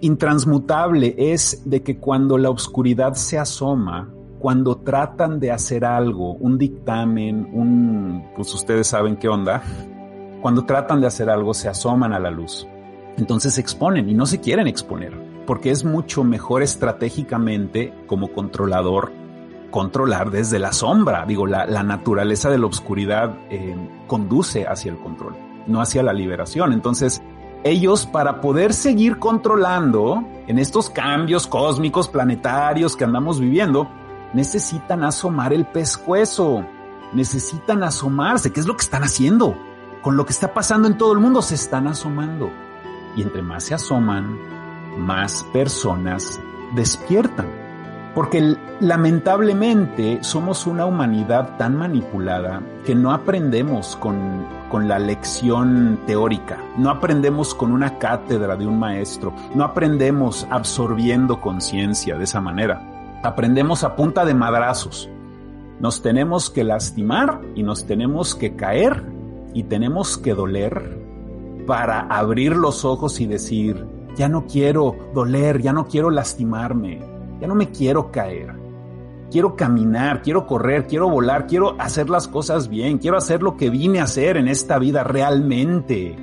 intransmutable 0.00 1.14
es 1.16 1.62
de 1.64 1.82
que 1.82 1.98
cuando 1.98 2.38
la 2.38 2.50
oscuridad 2.50 3.14
se 3.14 3.38
asoma, 3.38 4.10
cuando 4.38 4.76
tratan 4.78 5.40
de 5.40 5.50
hacer 5.52 5.84
algo, 5.84 6.34
un 6.34 6.58
dictamen, 6.58 7.48
un, 7.52 8.24
pues 8.34 8.52
ustedes 8.54 8.86
saben 8.86 9.16
qué 9.16 9.28
onda, 9.28 9.62
cuando 10.40 10.64
tratan 10.64 11.00
de 11.00 11.06
hacer 11.06 11.28
algo 11.28 11.54
se 11.54 11.68
asoman 11.68 12.12
a 12.12 12.18
la 12.18 12.30
luz. 12.30 12.66
Entonces 13.16 13.54
se 13.54 13.60
exponen 13.60 14.08
y 14.08 14.14
no 14.14 14.26
se 14.26 14.40
quieren 14.40 14.66
exponer, 14.66 15.12
porque 15.50 15.72
es 15.72 15.84
mucho 15.84 16.22
mejor 16.22 16.62
estratégicamente 16.62 17.92
como 18.06 18.28
controlador 18.28 19.10
controlar 19.72 20.30
desde 20.30 20.60
la 20.60 20.72
sombra. 20.72 21.26
Digo, 21.26 21.44
la, 21.44 21.82
naturaleza 21.82 22.50
de 22.50 22.58
la 22.58 22.66
oscuridad 22.66 23.34
eh, 23.50 23.74
conduce 24.06 24.68
hacia 24.68 24.92
el 24.92 24.98
control, 24.98 25.34
no 25.66 25.80
hacia 25.80 26.04
la 26.04 26.12
liberación. 26.12 26.72
Entonces, 26.72 27.20
ellos 27.64 28.06
para 28.06 28.40
poder 28.40 28.72
seguir 28.72 29.18
controlando 29.18 30.22
en 30.46 30.60
estos 30.60 30.88
cambios 30.88 31.48
cósmicos, 31.48 32.06
planetarios 32.06 32.94
que 32.94 33.02
andamos 33.02 33.40
viviendo, 33.40 33.88
necesitan 34.32 35.02
asomar 35.02 35.52
el 35.52 35.66
pescuezo, 35.66 36.64
necesitan 37.12 37.82
asomarse, 37.82 38.52
¿qué 38.52 38.60
es 38.60 38.66
lo 38.68 38.76
que 38.76 38.84
están 38.84 39.02
haciendo? 39.02 39.56
Con 40.00 40.16
lo 40.16 40.24
que 40.24 40.32
está 40.32 40.54
pasando 40.54 40.86
en 40.86 40.96
todo 40.96 41.12
el 41.12 41.18
mundo, 41.18 41.42
se 41.42 41.56
están 41.56 41.88
asomando. 41.88 42.48
Y 43.16 43.22
entre 43.22 43.42
más 43.42 43.64
se 43.64 43.74
asoman, 43.74 44.59
más 45.00 45.44
personas 45.52 46.40
despiertan 46.74 47.46
Porque 48.14 48.56
lamentablemente 48.80 50.22
somos 50.22 50.66
una 50.66 50.84
humanidad 50.86 51.56
tan 51.56 51.76
manipulada 51.76 52.62
que 52.84 52.94
no 52.94 53.12
aprendemos 53.12 53.96
con, 53.96 54.46
con, 54.68 54.88
la 54.88 54.98
lección 54.98 56.00
teórica, 56.06 56.58
no 56.76 56.90
aprendemos 56.90 57.54
con 57.54 57.72
una 57.72 57.98
cátedra 57.98 58.56
de 58.56 58.66
un 58.66 58.78
maestro, 58.78 59.32
no 59.54 59.64
aprendemos 59.64 60.46
absorbiendo 60.50 61.40
conciencia 61.40 62.16
de 62.16 62.24
esa 62.24 62.40
manera. 62.40 62.82
Aprendemos 63.22 63.84
a 63.84 63.96
punta 63.96 64.24
de 64.24 64.34
madrazos. 64.34 65.08
Nos 65.78 66.02
tenemos 66.02 66.50
que 66.50 66.64
lastimar 66.64 67.40
y 67.54 67.62
nos 67.62 67.86
tenemos 67.86 68.34
que 68.34 68.56
caer 68.56 69.04
y 69.54 69.64
tenemos 69.64 70.18
que 70.18 70.34
doler 70.34 70.98
para 71.66 72.00
abrir 72.00 72.56
los 72.56 72.84
ojos 72.84 73.20
y 73.20 73.26
decir, 73.26 73.86
ya 74.16 74.28
no 74.28 74.46
quiero 74.46 74.96
doler, 75.14 75.60
ya 75.60 75.72
no 75.72 75.86
quiero 75.86 76.10
lastimarme, 76.10 77.00
ya 77.40 77.46
no 77.46 77.54
me 77.54 77.70
quiero 77.70 78.10
caer. 78.10 78.54
Quiero 79.30 79.54
caminar, 79.54 80.22
quiero 80.22 80.46
correr, 80.46 80.88
quiero 80.88 81.08
volar, 81.08 81.46
quiero 81.46 81.76
hacer 81.78 82.10
las 82.10 82.26
cosas 82.26 82.68
bien, 82.68 82.98
quiero 82.98 83.16
hacer 83.16 83.42
lo 83.42 83.56
que 83.56 83.70
vine 83.70 84.00
a 84.00 84.04
hacer 84.04 84.36
en 84.36 84.48
esta 84.48 84.78
vida 84.78 85.04
realmente 85.04 86.16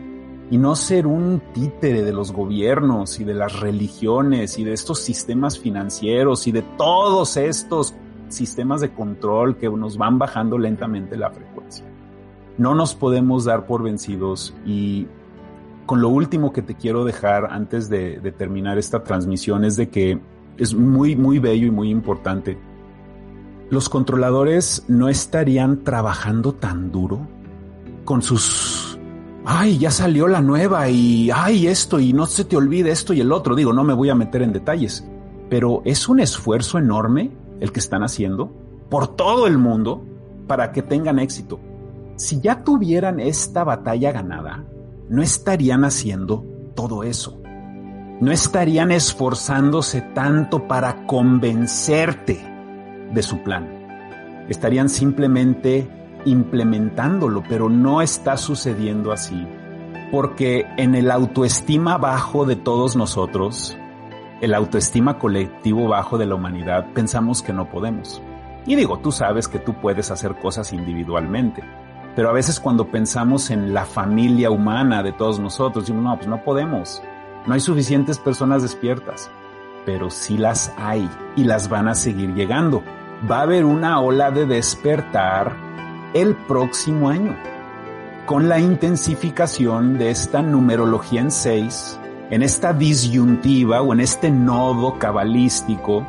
y 0.49 0.57
no 0.57 0.75
ser 0.75 1.07
un 1.07 1.41
títere 1.53 2.03
de 2.03 2.13
los 2.13 2.31
gobiernos 2.31 3.19
y 3.19 3.23
de 3.23 3.33
las 3.33 3.59
religiones 3.59 4.57
y 4.57 4.63
de 4.63 4.73
estos 4.73 4.99
sistemas 4.99 5.59
financieros 5.59 6.47
y 6.47 6.51
de 6.51 6.61
todos 6.61 7.38
estos 7.38 7.95
sistemas 8.29 8.81
de 8.81 8.93
control 8.93 9.57
que 9.57 9.69
nos 9.69 9.97
van 9.97 10.19
bajando 10.19 10.57
lentamente 10.57 11.17
la 11.17 11.31
frecuencia. 11.31 11.85
No 12.57 12.75
nos 12.75 12.95
podemos 12.95 13.45
dar 13.45 13.67
por 13.67 13.83
vencidos 13.83 14.53
y 14.65 15.07
con 15.88 16.01
lo 16.01 16.09
último 16.09 16.53
que 16.53 16.61
te 16.61 16.75
quiero 16.75 17.05
dejar 17.05 17.47
antes 17.49 17.89
de, 17.89 18.19
de 18.19 18.31
terminar 18.31 18.77
esta 18.77 19.03
transmisión 19.03 19.65
es 19.65 19.77
de 19.77 19.89
que 19.89 20.19
es 20.57 20.75
muy, 20.75 21.15
muy 21.15 21.39
bello 21.39 21.65
y 21.65 21.71
muy 21.71 21.89
importante. 21.89 22.59
Los 23.69 23.89
controladores 23.89 24.85
no 24.88 25.09
estarían 25.09 25.83
trabajando 25.83 26.53
tan 26.53 26.91
duro 26.91 27.27
con 28.05 28.21
sus, 28.21 28.99
ay, 29.45 29.77
ya 29.77 29.91
salió 29.91 30.27
la 30.27 30.41
nueva 30.41 30.89
y, 30.89 31.29
ay, 31.33 31.67
esto 31.67 31.99
y 31.99 32.13
no 32.13 32.25
se 32.25 32.45
te 32.45 32.57
olvide 32.57 32.91
esto 32.91 33.13
y 33.13 33.21
el 33.21 33.31
otro. 33.31 33.55
Digo, 33.55 33.73
no 33.73 33.83
me 33.83 33.93
voy 33.93 34.09
a 34.09 34.15
meter 34.15 34.41
en 34.41 34.53
detalles, 34.53 35.07
pero 35.49 35.81
es 35.85 36.07
un 36.07 36.19
esfuerzo 36.19 36.77
enorme 36.77 37.31
el 37.59 37.71
que 37.71 37.79
están 37.79 38.03
haciendo 38.03 38.51
por 38.89 39.15
todo 39.15 39.47
el 39.47 39.57
mundo 39.57 40.03
para 40.47 40.71
que 40.71 40.81
tengan 40.81 41.19
éxito. 41.19 41.59
Si 42.15 42.39
ya 42.41 42.63
tuvieran 42.63 43.19
esta 43.19 43.63
batalla 43.63 44.11
ganada, 44.11 44.63
no 45.10 45.22
estarían 45.22 45.84
haciendo 45.86 46.45
todo 46.76 47.03
eso 47.03 47.41
no 48.20 48.32
estarían 48.32 48.91
esforzándose 48.91 50.01
tanto 50.01 50.68
para 50.68 51.05
convencerte 51.05 52.43
de 53.14 53.24
su 53.24 53.43
plan. 53.43 54.45
Estarían 54.49 54.89
simplemente 54.89 55.88
implementándolo, 56.26 57.43
pero 57.47 57.70
no 57.70 58.01
está 58.01 58.38
sucediendo 58.38 59.12
así. 59.12 59.47
Porque 60.12 60.66
en 60.78 60.95
el 60.95 61.12
autoestima 61.12 61.97
bajo 61.97 62.45
de 62.45 62.55
todos 62.55 62.95
nosotros, 62.95 63.78
el 64.41 64.55
autoestima 64.55 65.20
colectivo 65.20 65.88
bajo 65.88 66.18
de 66.18 66.26
la 66.26 66.36
humanidad, 66.36 66.88
pensamos 66.93 67.43
que 67.43 67.53
no 67.53 67.70
podemos. 67.70 68.22
Y 68.66 68.76
digo, 68.76 68.99
tú 68.99 69.12
sabes 69.12 69.47
que 69.47 69.60
tú 69.60 69.76
puedes 69.80 70.10
hacer 70.10 70.39
cosas 70.39 70.74
individualmente, 70.74 71.64
pero 72.18 72.30
a 72.30 72.34
veces 72.34 72.59
cuando 72.59 72.88
pensamos 72.88 73.51
en 73.51 73.76
la 73.76 73.86
familia 73.86 74.49
humana 74.49 75.03
de 75.03 75.11
todos 75.11 75.39
nosotros, 75.39 75.84
decimos, 75.84 76.03
no, 76.03 76.15
pues 76.15 76.28
no 76.28 76.43
podemos. 76.43 77.03
No 77.45 77.53
hay 77.53 77.59
suficientes 77.59 78.18
personas 78.18 78.63
despiertas, 78.63 79.30
pero 79.86 80.09
sí 80.09 80.36
las 80.36 80.74
hay 80.80 81.07
y 81.36 81.43
las 81.43 81.70
van 81.70 81.88
a 81.88 81.93
seguir 81.93 82.34
llegando. 82.34 82.82
Va 83.30 83.38
a 83.38 83.41
haber 83.43 83.65
una 83.65 83.99
ola 84.01 84.32
de 84.32 84.47
despertar 84.47 85.55
el 86.15 86.36
próximo 86.36 87.09
año. 87.09 87.38
Con 88.26 88.49
la 88.49 88.59
intensificación 88.59 89.99
de 89.99 90.09
esta 90.09 90.41
numerología 90.41 91.22
en 91.22 91.30
seis, 91.30 91.99
en 92.32 92.41
esta 92.41 92.74
disyuntiva 92.74 93.84
o 93.84 93.93
en 93.93 93.99
este 93.99 94.32
nodo 94.32 94.97
cabalístico 94.97 96.03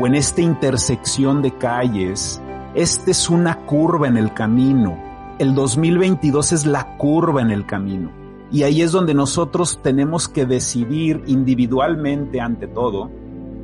o 0.00 0.06
en 0.08 0.16
esta 0.16 0.40
intersección 0.40 1.42
de 1.42 1.56
calles, 1.56 2.42
esta 2.74 3.12
es 3.12 3.30
una 3.30 3.60
curva 3.60 4.08
en 4.08 4.16
el 4.16 4.34
camino. 4.34 5.13
El 5.36 5.56
2022 5.56 6.52
es 6.52 6.64
la 6.64 6.96
curva 6.96 7.42
en 7.42 7.50
el 7.50 7.66
camino. 7.66 8.12
Y 8.52 8.62
ahí 8.62 8.82
es 8.82 8.92
donde 8.92 9.14
nosotros 9.14 9.80
tenemos 9.82 10.28
que 10.28 10.46
decidir 10.46 11.24
individualmente 11.26 12.40
ante 12.40 12.68
todo 12.68 13.10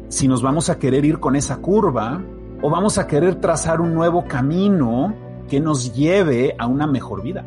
si 0.08 0.26
nos 0.26 0.42
vamos 0.42 0.68
a 0.68 0.80
querer 0.80 1.04
ir 1.04 1.20
con 1.20 1.36
esa 1.36 1.58
curva 1.58 2.20
o 2.60 2.70
vamos 2.70 2.98
a 2.98 3.06
querer 3.06 3.36
trazar 3.36 3.80
un 3.80 3.94
nuevo 3.94 4.24
camino 4.24 5.14
que 5.48 5.60
nos 5.60 5.94
lleve 5.94 6.56
a 6.58 6.66
una 6.66 6.88
mejor 6.88 7.22
vida. 7.22 7.44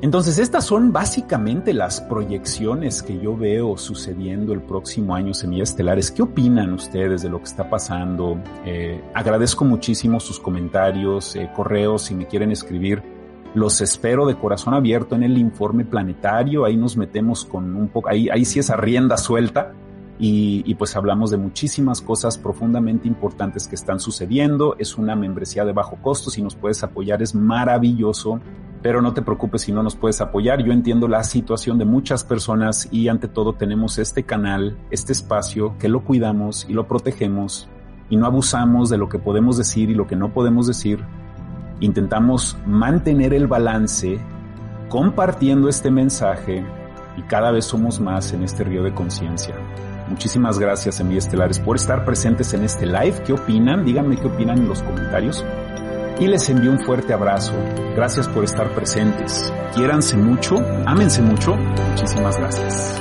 Entonces 0.00 0.38
estas 0.38 0.64
son 0.64 0.92
básicamente 0.92 1.74
las 1.74 2.00
proyecciones 2.00 3.02
que 3.02 3.18
yo 3.18 3.36
veo 3.36 3.76
sucediendo 3.76 4.52
el 4.52 4.62
próximo 4.62 5.16
año 5.16 5.34
Semillas 5.34 5.70
Estelares. 5.70 6.12
¿Qué 6.12 6.22
opinan 6.22 6.72
ustedes 6.72 7.22
de 7.22 7.28
lo 7.28 7.38
que 7.38 7.46
está 7.46 7.68
pasando? 7.68 8.40
Eh, 8.64 9.02
agradezco 9.12 9.64
muchísimo 9.64 10.20
sus 10.20 10.38
comentarios, 10.38 11.34
eh, 11.34 11.50
correos, 11.54 12.02
si 12.02 12.14
me 12.14 12.28
quieren 12.28 12.52
escribir 12.52 13.02
los 13.54 13.80
espero 13.80 14.26
de 14.26 14.36
corazón 14.36 14.74
abierto 14.74 15.16
en 15.16 15.24
el 15.24 15.36
informe 15.36 15.84
planetario. 15.84 16.64
Ahí 16.64 16.76
nos 16.76 16.96
metemos 16.96 17.44
con 17.44 17.74
un 17.74 17.88
poco, 17.88 18.08
ahí, 18.08 18.28
ahí 18.28 18.44
sí 18.44 18.60
esa 18.60 18.76
rienda 18.76 19.16
suelta. 19.16 19.72
Y, 20.20 20.64
y, 20.66 20.74
pues 20.74 20.96
hablamos 20.96 21.30
de 21.30 21.36
muchísimas 21.36 22.00
cosas 22.00 22.38
profundamente 22.38 23.06
importantes 23.06 23.68
que 23.68 23.76
están 23.76 24.00
sucediendo. 24.00 24.74
Es 24.78 24.98
una 24.98 25.14
membresía 25.14 25.64
de 25.64 25.72
bajo 25.72 25.96
costo. 26.02 26.28
Si 26.28 26.42
nos 26.42 26.56
puedes 26.56 26.82
apoyar 26.82 27.22
es 27.22 27.36
maravilloso. 27.36 28.40
Pero 28.82 29.02
no 29.02 29.12
te 29.12 29.22
preocupes 29.22 29.62
si 29.62 29.72
no 29.72 29.82
nos 29.82 29.96
puedes 29.96 30.20
apoyar. 30.20 30.62
Yo 30.62 30.72
entiendo 30.72 31.08
la 31.08 31.24
situación 31.24 31.78
de 31.78 31.84
muchas 31.84 32.24
personas 32.24 32.88
y 32.92 33.08
ante 33.08 33.28
todo 33.28 33.54
tenemos 33.54 33.98
este 33.98 34.22
canal, 34.22 34.76
este 34.90 35.12
espacio 35.12 35.74
que 35.78 35.88
lo 35.88 36.04
cuidamos 36.04 36.66
y 36.68 36.72
lo 36.72 36.86
protegemos 36.86 37.68
y 38.10 38.16
no 38.16 38.26
abusamos 38.26 38.88
de 38.88 38.98
lo 38.98 39.08
que 39.08 39.18
podemos 39.18 39.56
decir 39.56 39.90
y 39.90 39.94
lo 39.94 40.06
que 40.06 40.16
no 40.16 40.32
podemos 40.32 40.66
decir 40.66 41.04
intentamos 41.80 42.56
mantener 42.66 43.34
el 43.34 43.46
balance 43.46 44.18
compartiendo 44.88 45.68
este 45.68 45.90
mensaje 45.90 46.64
y 47.16 47.22
cada 47.22 47.50
vez 47.50 47.64
somos 47.64 48.00
más 48.00 48.32
en 48.32 48.42
este 48.42 48.64
río 48.64 48.82
de 48.82 48.94
conciencia. 48.94 49.54
Muchísimas 50.08 50.58
gracias, 50.58 51.00
Envías 51.00 51.26
Estelares, 51.26 51.58
por 51.58 51.76
estar 51.76 52.04
presentes 52.04 52.54
en 52.54 52.64
este 52.64 52.86
live. 52.86 53.22
¿Qué 53.26 53.34
opinan? 53.34 53.84
Díganme 53.84 54.16
qué 54.16 54.26
opinan 54.26 54.58
en 54.58 54.68
los 54.68 54.82
comentarios. 54.82 55.44
Y 56.20 56.26
les 56.26 56.48
envío 56.48 56.72
un 56.72 56.80
fuerte 56.80 57.12
abrazo. 57.12 57.52
Gracias 57.94 58.26
por 58.28 58.44
estar 58.44 58.74
presentes. 58.74 59.52
Quiéranse 59.74 60.16
mucho, 60.16 60.56
ámense 60.84 61.22
mucho. 61.22 61.54
Muchísimas 61.54 62.36
gracias. 62.38 63.00